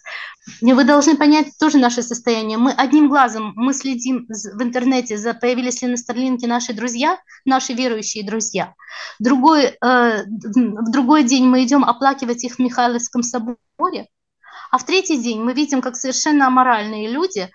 Вы 0.61 0.83
должны 0.85 1.17
понять 1.17 1.47
тоже 1.59 1.77
наше 1.77 2.01
состояние. 2.01 2.57
Мы 2.57 2.71
одним 2.71 3.09
глазом, 3.09 3.53
мы 3.55 3.73
следим 3.73 4.27
в 4.27 4.63
интернете, 4.63 5.17
за, 5.17 5.33
появились 5.33 5.81
ли 5.81 5.89
на 5.89 5.97
Старлинке 5.97 6.47
наши 6.47 6.73
друзья, 6.73 7.19
наши 7.43 7.73
верующие 7.73 8.25
друзья. 8.25 8.73
Другой, 9.19 9.65
э, 9.65 10.23
в 10.23 10.91
другой 10.91 11.23
день 11.23 11.45
мы 11.45 11.63
идем 11.63 11.83
оплакивать 11.83 12.43
их 12.45 12.55
в 12.55 12.59
Михайловском 12.59 13.23
соборе, 13.23 14.07
а 14.71 14.77
в 14.77 14.85
третий 14.85 15.17
день 15.17 15.41
мы 15.41 15.53
видим, 15.53 15.81
как 15.81 15.95
совершенно 15.95 16.47
аморальные 16.47 17.09
люди 17.09 17.49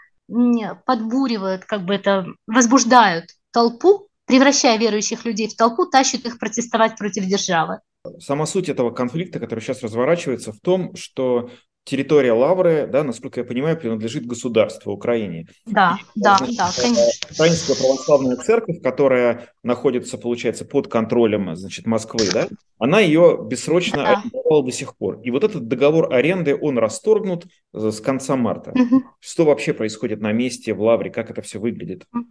подбуривают, 0.87 1.65
как 1.65 1.85
бы 1.85 1.95
это, 1.95 2.27
возбуждают 2.47 3.27
толпу, 3.53 4.09
превращая 4.27 4.79
верующих 4.79 5.25
людей 5.25 5.49
в 5.49 5.57
толпу, 5.57 5.87
тащит 5.87 6.27
их 6.27 6.39
протестовать 6.39 6.97
против 6.97 7.25
державы. 7.25 7.81
Сама 8.19 8.47
суть 8.47 8.69
этого 8.69 8.91
конфликта, 8.91 9.39
который 9.39 9.61
сейчас 9.61 9.83
разворачивается, 9.83 10.53
в 10.53 10.61
том, 10.61 10.95
что 10.97 11.51
территория 11.85 12.33
Лавры, 12.33 12.89
да, 12.91 13.03
насколько 13.03 13.41
я 13.41 13.45
понимаю, 13.45 13.77
принадлежит 13.77 14.27
государству 14.27 14.93
Украине. 14.93 15.47
Да, 15.67 15.99
и, 16.15 16.21
да, 16.21 16.37
значит, 16.39 16.57
да, 16.57 16.71
конечно. 16.77 17.29
Украинская 17.31 17.77
православная 17.77 18.37
церковь, 18.37 18.83
которая 18.83 19.49
находится, 19.63 20.19
получается, 20.19 20.65
под 20.65 20.89
контролем, 20.89 21.55
значит, 21.57 21.87
Москвы, 21.87 22.29
да, 22.33 22.49
она 22.79 23.01
ее 23.01 23.39
бессрочно 23.49 23.99
да. 23.99 24.13
арендовала 24.13 24.65
до 24.65 24.73
сих 24.73 24.97
пор. 24.97 25.21
И 25.23 25.31
вот 25.31 25.45
этот 25.45 25.69
договор 25.69 26.13
аренды, 26.13 26.57
он 26.61 26.79
расторгнут 26.79 27.47
э, 27.73 27.91
с 27.91 28.01
конца 28.01 28.37
марта. 28.37 28.73
Угу. 28.73 29.03
Что 29.21 29.45
вообще 29.45 29.73
происходит 29.73 30.21
на 30.21 30.33
месте 30.33 30.75
в 30.75 30.83
Лавре, 30.83 31.11
как 31.11 31.31
это 31.31 31.43
все 31.43 31.59
выглядит? 31.59 32.07
Угу. 32.13 32.25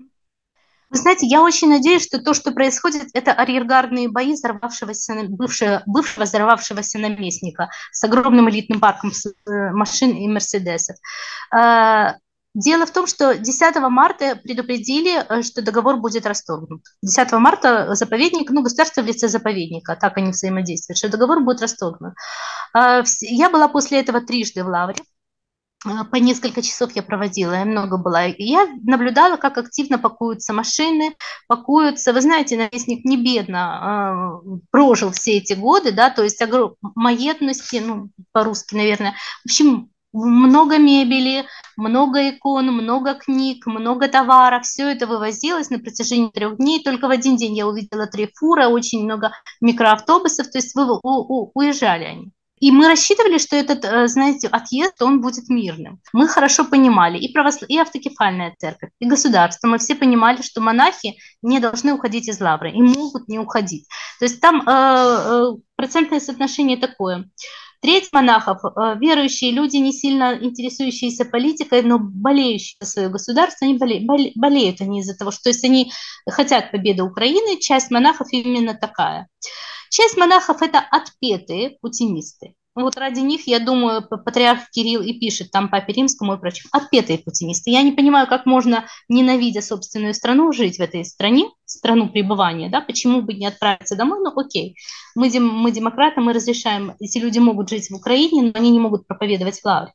Вы 0.91 0.97
знаете, 0.97 1.25
я 1.25 1.41
очень 1.41 1.69
надеюсь, 1.69 2.03
что 2.03 2.21
то, 2.21 2.33
что 2.33 2.51
происходит, 2.51 3.07
это 3.13 3.31
арьергардные 3.31 4.09
бои 4.09 4.33
взорвавшегося, 4.33 5.23
бывшего, 5.29 5.81
бывшего 5.85 6.25
взорвавшегося 6.25 6.99
наместника 6.99 7.69
с 7.93 8.03
огромным 8.03 8.49
элитным 8.49 8.81
парком 8.81 9.11
э, 9.11 9.71
машин 9.71 10.11
и 10.11 10.27
мерседесов. 10.27 10.97
А, 11.49 12.15
дело 12.53 12.85
в 12.85 12.91
том, 12.91 13.07
что 13.07 13.37
10 13.37 13.75
марта 13.89 14.35
предупредили, 14.35 15.23
э, 15.23 15.43
что 15.43 15.61
договор 15.61 15.95
будет 15.95 16.25
расторгнут. 16.25 16.81
10 17.01 17.31
марта 17.33 17.95
заповедник, 17.95 18.49
ну, 18.51 18.61
государство 18.61 19.01
в 19.01 19.05
лице 19.05 19.29
заповедника, 19.29 19.95
так 19.95 20.17
они 20.17 20.31
взаимодействуют, 20.31 20.97
что 20.97 21.07
договор 21.07 21.39
будет 21.39 21.61
расторгнут. 21.61 22.15
А, 22.73 23.01
я 23.21 23.49
была 23.49 23.69
после 23.69 24.01
этого 24.01 24.19
трижды 24.19 24.61
в 24.61 24.67
Лавре. 24.67 25.01
А, 25.83 26.03
по 26.03 26.17
несколько 26.17 26.61
часов 26.61 26.91
я 26.95 27.01
проводила, 27.01 27.53
я 27.53 27.65
много 27.65 27.97
была. 27.97 28.23
Я 28.37 28.67
наблюдала, 28.83 29.37
как 29.37 29.57
активно 29.57 29.97
пакуются 29.97 30.53
машины, 30.53 31.15
пакуются. 31.47 32.13
Вы 32.13 32.21
знаете, 32.21 32.57
наместник 32.57 33.03
не 33.03 33.17
бедно 33.17 34.41
э, 34.43 34.57
прожил 34.69 35.11
все 35.11 35.37
эти 35.37 35.53
годы, 35.53 35.91
да, 35.91 36.09
то 36.09 36.23
есть 36.23 36.41
маетности, 36.95 37.81
ну, 37.83 38.09
по-русски, 38.31 38.75
наверное. 38.75 39.15
В 39.43 39.49
общем, 39.49 39.89
много 40.13 40.77
мебели, 40.77 41.45
много 41.77 42.29
икон, 42.29 42.67
много 42.67 43.15
книг, 43.15 43.65
много 43.65 44.07
товара. 44.07 44.61
Все 44.61 44.91
это 44.91 45.07
вывозилось 45.07 45.69
на 45.69 45.79
протяжении 45.79 46.29
трех 46.29 46.57
дней. 46.57 46.83
Только 46.83 47.07
в 47.07 47.11
один 47.11 47.37
день 47.37 47.57
я 47.57 47.67
увидела 47.67 48.05
три 48.05 48.29
фура, 48.35 48.67
очень 48.67 49.03
много 49.03 49.31
микроавтобусов, 49.61 50.49
то 50.51 50.57
есть 50.57 50.75
вы, 50.75 50.91
у, 50.91 50.99
у, 51.03 51.51
уезжали 51.55 52.03
они. 52.03 52.31
И 52.61 52.71
мы 52.71 52.87
рассчитывали, 52.87 53.39
что 53.39 53.55
этот, 53.55 53.83
э, 53.83 54.07
знаете, 54.07 54.47
отъезд, 54.47 55.01
он 55.01 55.19
будет 55.19 55.49
мирным. 55.49 55.99
Мы 56.13 56.27
хорошо 56.27 56.63
понимали, 56.63 57.17
и, 57.17 57.33
православ... 57.33 57.67
и 57.69 57.77
автокефальная 57.79 58.53
церковь, 58.59 58.91
и 58.99 59.07
государство, 59.07 59.67
мы 59.67 59.79
все 59.79 59.95
понимали, 59.95 60.43
что 60.43 60.61
монахи 60.61 61.17
не 61.41 61.59
должны 61.59 61.93
уходить 61.93 62.29
из 62.29 62.39
лавры 62.39 62.71
и 62.71 62.81
могут 62.81 63.27
не 63.27 63.39
уходить. 63.39 63.87
То 64.19 64.25
есть 64.25 64.39
там 64.39 64.61
э, 64.61 64.63
э, 64.67 65.45
процентное 65.75 66.19
соотношение 66.19 66.77
такое. 66.77 67.25
Треть 67.81 68.09
монахов 68.13 68.59
э,– 68.63 68.95
верующие 68.99 69.49
люди, 69.49 69.77
не 69.77 69.91
сильно 69.91 70.37
интересующиеся 70.39 71.25
политикой, 71.25 71.81
но 71.81 71.97
болеющие 71.97 72.77
за 72.79 72.87
свое 72.87 73.09
государство, 73.09 73.65
они 73.65 73.79
боле, 73.79 74.01
боле, 74.01 74.33
болеют 74.35 74.81
они 74.81 74.99
из-за 74.99 75.17
того, 75.17 75.31
что 75.31 75.43
то 75.43 75.49
есть 75.49 75.63
они 75.63 75.91
хотят 76.29 76.69
победы 76.69 77.01
Украины, 77.01 77.59
часть 77.59 77.89
монахов 77.89 78.27
именно 78.31 78.75
такая. 78.75 79.27
Часть 79.91 80.15
монахов– 80.15 80.61
это 80.61 80.79
отпетые 80.79 81.77
путинисты. 81.81 82.55
Вот 82.75 82.95
ради 82.95 83.19
них, 83.19 83.45
я 83.45 83.59
думаю, 83.59 84.01
патриарх 84.01 84.69
Кирилл 84.71 85.01
и 85.01 85.19
пишет 85.19 85.51
там 85.51 85.67
папе 85.67 85.91
римскому 85.91 86.35
и 86.35 86.39
прочим. 86.39 86.69
Отпетые 86.71 87.19
путинисты. 87.19 87.71
Я 87.71 87.81
не 87.81 87.91
понимаю, 87.91 88.25
как 88.25 88.45
можно, 88.45 88.85
ненавидя 89.09 89.61
собственную 89.61 90.13
страну, 90.13 90.53
жить 90.53 90.77
в 90.77 90.81
этой 90.81 91.03
стране, 91.03 91.49
страну 91.65 92.07
пребывания, 92.07 92.69
да, 92.69 92.79
почему 92.79 93.21
бы 93.21 93.33
не 93.33 93.45
отправиться 93.45 93.97
домой, 93.97 94.19
ну 94.23 94.31
окей, 94.39 94.77
мы, 95.13 95.29
дем, 95.29 95.45
мы 95.49 95.71
демократы, 95.73 96.21
мы 96.21 96.31
разрешаем, 96.31 96.95
эти 97.01 97.17
люди 97.17 97.39
могут 97.39 97.69
жить 97.69 97.89
в 97.89 97.95
Украине, 97.95 98.43
но 98.43 98.51
они 98.53 98.71
не 98.71 98.79
могут 98.79 99.05
проповедовать 99.05 99.59
в 99.59 99.65
лавре. 99.65 99.91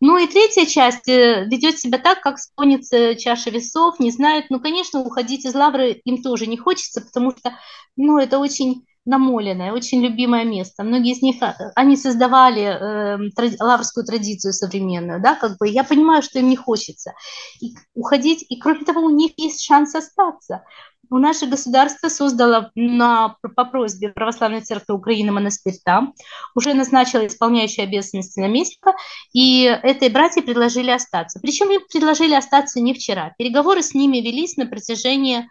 Ну 0.00 0.18
и 0.18 0.28
третья 0.28 0.66
часть 0.66 1.08
э, 1.08 1.46
ведет 1.50 1.80
себя 1.80 1.98
так, 1.98 2.20
как 2.20 2.38
склонится 2.38 3.16
чаша 3.16 3.50
весов, 3.50 3.98
не 3.98 4.12
знает, 4.12 4.44
ну, 4.50 4.60
конечно, 4.60 5.00
уходить 5.00 5.44
из 5.44 5.54
лавры 5.54 6.00
им 6.04 6.22
тоже 6.22 6.46
не 6.46 6.56
хочется, 6.56 7.00
потому 7.00 7.32
что, 7.32 7.58
ну, 7.96 8.18
это 8.18 8.38
очень 8.38 8.84
намоленное, 9.06 9.72
очень 9.72 10.02
любимое 10.02 10.44
место. 10.44 10.82
Многие 10.82 11.12
из 11.12 11.22
них, 11.22 11.36
а, 11.40 11.56
они 11.74 11.96
создавали 11.96 12.62
э, 12.62 13.54
лаврскую 13.60 14.04
традицию 14.04 14.52
современную, 14.52 15.22
да, 15.22 15.36
как 15.36 15.56
бы 15.58 15.68
я 15.68 15.84
понимаю, 15.84 16.22
что 16.22 16.40
им 16.40 16.48
не 16.48 16.56
хочется 16.56 17.14
и 17.60 17.74
уходить, 17.94 18.44
и 18.48 18.58
кроме 18.58 18.84
того, 18.84 19.00
у 19.00 19.10
них 19.10 19.32
есть 19.36 19.64
шанс 19.64 19.94
остаться. 19.94 20.64
У 21.08 21.18
наше 21.18 21.46
государство 21.46 22.08
создало 22.08 22.72
на, 22.74 23.36
по 23.54 23.64
просьбе 23.64 24.08
Православной 24.08 24.62
Церкви 24.62 24.92
Украины 24.92 25.30
монастырь 25.30 25.76
там, 25.84 26.14
уже 26.56 26.74
назначило 26.74 27.24
исполняющую 27.24 27.84
обязанности 27.84 28.40
наместника, 28.40 28.92
и 29.32 29.62
этой 29.62 30.08
братья 30.08 30.42
предложили 30.42 30.90
остаться. 30.90 31.38
Причем 31.40 31.70
им 31.70 31.80
предложили 31.92 32.34
остаться 32.34 32.80
не 32.80 32.92
вчера. 32.92 33.34
Переговоры 33.38 33.82
с 33.82 33.94
ними 33.94 34.16
велись 34.16 34.56
на 34.56 34.66
протяжении 34.66 35.48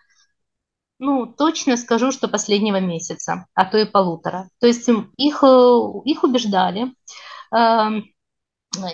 ну, 1.00 1.26
точно 1.26 1.78
скажу, 1.78 2.12
что 2.12 2.28
последнего 2.28 2.80
месяца, 2.80 3.48
а 3.54 3.66
то 3.66 3.78
и 3.78 3.86
полутора. 3.86 4.50
То 4.60 4.68
есть 4.68 4.88
их, 5.18 5.44
э, 5.44 5.80
их 6.06 6.24
убеждали, 6.24 6.94
эм, 7.54 8.06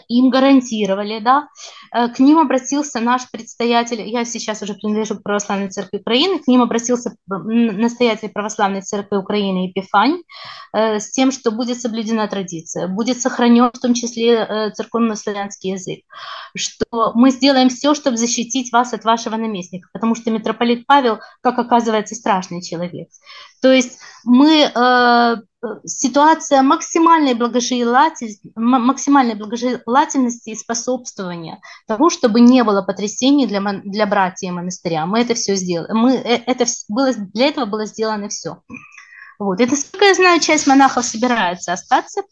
им 0.07 0.29
гарантировали, 0.29 1.19
да, 1.19 1.47
э, 1.93 2.09
к 2.09 2.19
ним 2.19 2.39
обратился 2.39 2.99
наш 2.99 3.29
предстоятель, 3.29 4.01
я 4.01 4.25
сейчас 4.25 4.61
уже 4.61 4.73
принадлежу 4.73 5.15
к 5.15 5.23
Православной 5.23 5.69
Церкви 5.69 5.97
Украины, 5.97 6.39
к 6.39 6.47
ним 6.47 6.61
обратился 6.61 7.15
настоятель 7.27 8.29
Православной 8.29 8.81
Церкви 8.81 9.17
Украины 9.17 9.67
Епифань 9.67 10.21
э, 10.73 10.99
с 10.99 11.11
тем, 11.11 11.31
что 11.31 11.51
будет 11.51 11.79
соблюдена 11.79 12.27
традиция, 12.27 12.87
будет 12.87 13.21
сохранен 13.21 13.71
в 13.73 13.79
том 13.79 13.93
числе 13.93 14.33
э, 14.33 14.71
церковно-славянский 14.71 15.71
язык, 15.71 15.99
что 16.55 17.11
мы 17.13 17.31
сделаем 17.31 17.69
все, 17.69 17.93
чтобы 17.93 18.17
защитить 18.17 18.71
вас 18.71 18.93
от 18.93 19.03
вашего 19.03 19.35
наместника, 19.35 19.89
потому 19.93 20.15
что 20.15 20.31
митрополит 20.31 20.85
Павел, 20.85 21.19
как 21.41 21.59
оказывается, 21.59 22.15
страшный 22.15 22.61
человек. 22.61 23.09
То 23.61 23.71
есть 23.71 23.99
мы 24.23 24.71
ситуация 25.85 26.63
максимальной 26.63 27.33
благожелательности, 27.33 28.51
максимальной 28.55 29.35
благожелательности 29.35 30.49
и 30.49 30.55
способствования 30.55 31.61
того, 31.87 32.09
чтобы 32.09 32.41
не 32.41 32.63
было 32.63 32.81
потрясений 32.81 33.45
для, 33.45 33.61
для 33.83 34.07
братьев 34.07 34.53
монастыря. 34.53 35.05
Мы 35.05 35.21
это 35.21 35.35
все 35.35 35.55
сделали. 35.55 35.91
Мы, 35.91 36.15
э, 36.15 36.41
это 36.47 36.65
было, 36.89 37.13
для 37.13 37.47
этого 37.47 37.65
было 37.65 37.85
сделано 37.85 38.29
все. 38.29 38.61
Вот. 39.37 39.59
И, 39.59 39.65
насколько 39.65 40.05
я 40.05 40.13
знаю, 40.15 40.39
часть 40.39 40.67
монахов 40.67 41.05
собирается 41.05 41.73
остаться. 41.73 42.23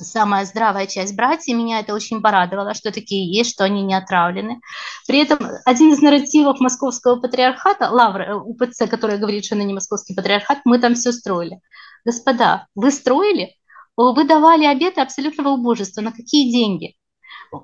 Самая 0.00 0.44
здравая 0.44 0.86
часть 0.86 1.14
братьев. 1.14 1.56
Меня 1.56 1.80
это 1.80 1.94
очень 1.94 2.22
порадовало, 2.22 2.74
что 2.74 2.92
такие 2.92 3.30
есть, 3.30 3.50
что 3.50 3.64
они 3.64 3.82
не 3.82 3.94
отравлены. 3.94 4.60
При 5.06 5.18
этом 5.18 5.38
один 5.64 5.92
из 5.92 6.00
нарративов 6.00 6.60
московского 6.60 7.20
патриархата, 7.20 7.90
Лавр, 7.90 8.20
э, 8.20 8.34
УПЦ, 8.34 8.86
который 8.88 9.18
говорит, 9.18 9.44
что 9.44 9.54
она 9.54 9.64
не 9.64 9.74
московский 9.74 10.14
патриархат, 10.14 10.60
мы 10.64 10.78
там 10.78 10.94
все 10.94 11.12
строили. 11.12 11.60
Господа, 12.04 12.66
вы 12.74 12.90
строили, 12.90 13.54
вы 13.96 14.24
давали 14.24 14.64
обеты 14.64 15.00
абсолютного 15.00 15.50
убожества. 15.50 16.00
На 16.00 16.12
какие 16.12 16.50
деньги? 16.50 16.96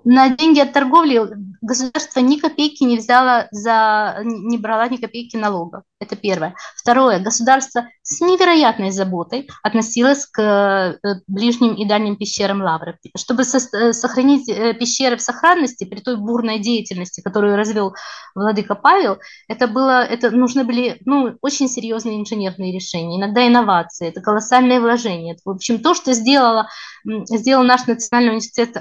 на 0.04 0.28
деньги 0.30 0.60
от 0.60 0.72
торговли 0.72 1.20
государство 1.60 2.20
ни 2.20 2.38
копейки 2.38 2.84
не 2.84 2.98
взяло 2.98 3.48
за, 3.50 4.20
не 4.24 4.58
брала 4.58 4.88
ни 4.88 4.96
копейки 4.96 5.36
налогов. 5.36 5.82
Это 6.02 6.16
первое. 6.16 6.54
Второе. 6.76 7.20
Государство 7.20 7.88
с 8.02 8.20
невероятной 8.20 8.90
заботой 8.90 9.48
относилось 9.62 10.26
к 10.26 10.40
э, 10.40 11.14
ближним 11.28 11.74
и 11.74 11.86
дальним 11.86 12.16
пещерам 12.16 12.60
Лавры. 12.60 12.98
Чтобы 13.16 13.44
со- 13.44 13.92
сохранить 13.92 14.48
э, 14.48 14.74
пещеры 14.74 15.16
в 15.16 15.22
сохранности 15.22 15.84
при 15.84 16.00
той 16.00 16.16
бурной 16.16 16.58
деятельности, 16.58 17.20
которую 17.20 17.56
развел 17.56 17.94
владыка 18.34 18.74
Павел, 18.74 19.18
это 19.46 19.68
было, 19.68 20.02
это 20.02 20.32
нужны 20.32 20.64
были 20.64 20.98
ну, 21.04 21.36
очень 21.40 21.68
серьезные 21.68 22.20
инженерные 22.20 22.72
решения, 22.72 23.18
иногда 23.18 23.46
инновации, 23.46 24.08
это 24.08 24.20
колоссальные 24.20 24.80
вложения. 24.80 25.36
В 25.44 25.50
общем, 25.50 25.80
то, 25.80 25.94
что 25.94 26.14
сделало, 26.14 26.68
сделал 27.04 27.62
наш 27.62 27.86
Национальный 27.86 28.30
университет 28.30 28.76
э, 28.76 28.80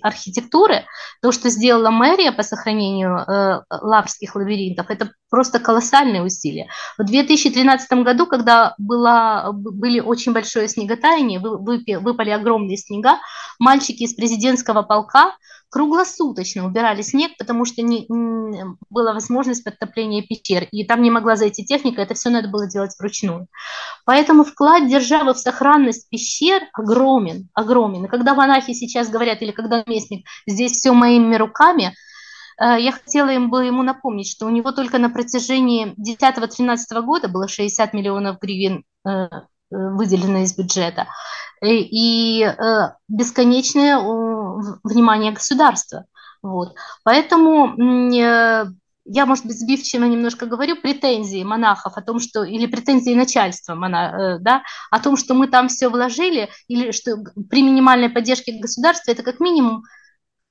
архитектуры 0.00 0.86
то, 1.20 1.30
что 1.30 1.50
сделала 1.50 1.90
мэрия 1.90 2.32
по 2.32 2.42
сохранению 2.42 3.18
э, 3.18 3.60
лаврских 3.70 4.34
лабиринтов, 4.34 4.88
это 4.88 5.10
просто 5.30 5.58
колоссальные 5.58 6.21
усилия. 6.22 6.68
В 6.98 7.04
2013 7.04 7.92
году, 8.04 8.26
когда 8.26 8.74
была, 8.78 9.52
были 9.52 10.00
очень 10.00 10.32
большое 10.32 10.68
снеготаяние, 10.68 11.40
выпали 11.40 12.30
огромные 12.30 12.76
снега, 12.76 13.18
мальчики 13.58 14.04
из 14.04 14.14
президентского 14.14 14.82
полка 14.82 15.34
круглосуточно 15.72 16.66
убирали 16.66 17.00
снег, 17.00 17.32
потому 17.38 17.64
что 17.64 17.80
не, 17.80 18.04
не 18.08 18.64
была 18.90 19.14
возможность 19.14 19.64
подтопления 19.64 20.22
пещер, 20.22 20.68
и 20.70 20.84
там 20.84 21.00
не 21.00 21.10
могла 21.10 21.34
зайти 21.34 21.64
техника, 21.64 22.02
это 22.02 22.12
все 22.12 22.28
надо 22.28 22.48
было 22.48 22.68
делать 22.68 22.94
вручную. 22.98 23.46
Поэтому 24.04 24.44
вклад 24.44 24.86
державы 24.86 25.32
в 25.32 25.38
сохранность 25.38 26.10
пещер 26.10 26.60
огромен, 26.74 27.48
огромен. 27.54 28.04
И 28.04 28.08
когда 28.08 28.34
монахи 28.34 28.74
сейчас 28.74 29.08
говорят, 29.08 29.40
или 29.40 29.50
когда 29.50 29.82
местник, 29.86 30.26
здесь 30.46 30.72
все 30.72 30.92
моими 30.92 31.36
руками, 31.36 31.94
я 32.64 32.92
хотела 32.92 33.30
им 33.30 33.50
бы 33.50 33.64
ему 33.64 33.82
напомнить, 33.82 34.30
что 34.30 34.46
у 34.46 34.50
него 34.50 34.72
только 34.72 34.98
на 34.98 35.10
протяжении 35.10 35.94
10-13 35.98 37.02
года 37.02 37.28
было 37.28 37.48
60 37.48 37.92
миллионов 37.92 38.38
гривен 38.38 38.84
э, 39.04 39.10
э, 39.10 39.28
выделено 39.70 40.38
из 40.38 40.56
бюджета 40.56 41.08
и 41.64 42.44
бесконечное 43.08 43.96
внимание 44.82 45.30
государства. 45.30 46.06
Вот. 46.42 46.74
Поэтому 47.04 47.76
я, 49.04 49.26
может 49.26 49.46
быть, 49.46 49.60
сбивчиво 49.60 50.04
немножко 50.04 50.46
говорю, 50.46 50.74
претензии 50.74 51.44
монахов 51.44 51.96
о 51.96 52.02
том, 52.02 52.18
что, 52.18 52.42
или 52.42 52.66
претензии 52.66 53.14
начальства, 53.14 53.76
мона, 53.76 54.38
да, 54.40 54.62
о 54.90 54.98
том, 54.98 55.16
что 55.16 55.34
мы 55.34 55.46
там 55.46 55.68
все 55.68 55.88
вложили, 55.88 56.48
или 56.66 56.90
что 56.90 57.16
при 57.48 57.62
минимальной 57.62 58.08
поддержке 58.08 58.58
государства, 58.58 59.12
это 59.12 59.22
как 59.22 59.38
минимум 59.38 59.84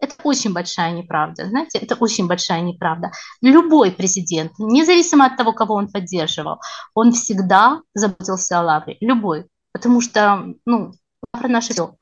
это 0.02 0.16
очень 0.24 0.52
большая 0.52 0.91
неправда, 0.91 1.47
знаете, 1.47 1.78
это 1.80 1.95
очень 1.95 2.28
большая 2.28 2.62
неправда. 2.62 3.12
Любой 3.41 3.91
президент, 3.91 4.52
независимо 4.58 5.26
от 5.26 5.38
того, 5.38 5.54
кого 5.54 5.76
он 5.76 5.88
поддерживал, 5.88 6.60
он 6.93 7.14
всегда 7.14 7.82
заботился 7.93 8.60
о 8.60 8.64
лавре, 8.64 8.97
любой, 8.99 9.45
потому 9.72 10.02
что, 10.02 10.43
ну, 10.66 10.93
лавра 11.34 11.47
наше 11.47 11.74
все. 11.74 11.95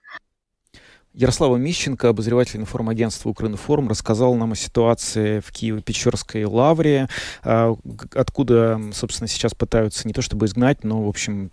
Ярослава 1.16 1.58
Мищенко, 1.58 2.10
обозреватель 2.10 2.60
информагентства 2.60 3.30
«Укринформ», 3.30 3.88
рассказал 3.90 4.36
нам 4.36 4.52
о 4.52 4.56
ситуации 4.56 5.40
в 5.40 5.52
Киево-Печорской 5.52 6.46
лавре, 6.46 7.10
а, 7.44 7.76
откуда, 8.14 8.80
собственно, 8.94 9.28
сейчас 9.28 9.56
пытаются 9.56 10.08
не 10.08 10.14
то 10.14 10.22
чтобы 10.22 10.46
изгнать, 10.46 10.84
но, 10.84 11.04
в 11.04 11.10
общем, 11.10 11.50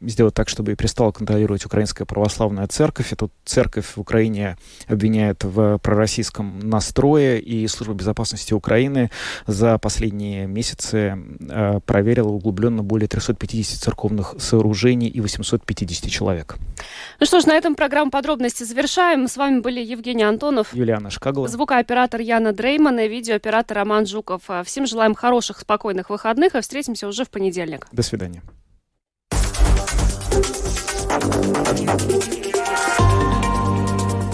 сделать 0.00 0.34
так, 0.34 0.48
чтобы 0.48 0.72
и 0.72 0.74
перестала 0.74 1.12
контролировать 1.12 1.64
Украинская 1.64 2.04
Православная 2.04 2.66
Церковь. 2.66 3.12
Эту 3.12 3.30
церковь 3.44 3.86
в 3.94 4.00
Украине 4.00 4.56
обвиняют 4.88 5.44
в 5.44 5.78
пророссийском 5.78 6.58
настрое, 6.58 7.38
и 7.38 7.66
Служба 7.68 7.94
безопасности 7.94 8.54
Украины 8.54 9.10
за 9.46 9.78
последние 9.78 10.48
месяцы 10.48 11.16
а, 11.48 11.78
проверила 11.78 12.30
углубленно 12.30 12.82
более 12.82 13.06
350 13.06 13.80
церковных 13.80 14.34
сооружений 14.38 15.08
и 15.08 15.20
850 15.20 16.10
человек. 16.10 16.56
Ну 17.20 17.26
что 17.26 17.40
ж, 17.40 17.46
на 17.46 17.54
этом 17.54 17.76
программа 17.76 18.10
подробности 18.10 18.64
завершаем. 18.74 19.28
С 19.28 19.36
вами 19.36 19.60
были 19.60 19.80
Евгений 19.80 20.24
Антонов, 20.24 20.74
Юлиана 20.74 21.10
Шкагла, 21.10 21.48
звукооператор 21.48 22.20
Яна 22.20 22.52
Дреймана, 22.52 23.06
видеооператор 23.06 23.78
Роман 23.78 24.06
Жуков. 24.06 24.42
Э, 24.48 24.62
всем 24.64 24.86
желаем 24.86 25.14
хороших, 25.14 25.60
спокойных 25.60 26.10
выходных 26.10 26.54
и 26.54 26.60
встретимся 26.60 27.06
уже 27.08 27.24
в 27.24 27.30
понедельник. 27.30 27.86
До 27.92 28.02
свидания. 28.02 28.42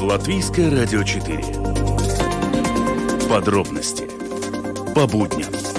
Латвийское 0.01 0.71
радио 0.71 1.03
4. 1.03 1.45
Подробности 3.29 4.09
по 4.95 5.07
будням. 5.07 5.70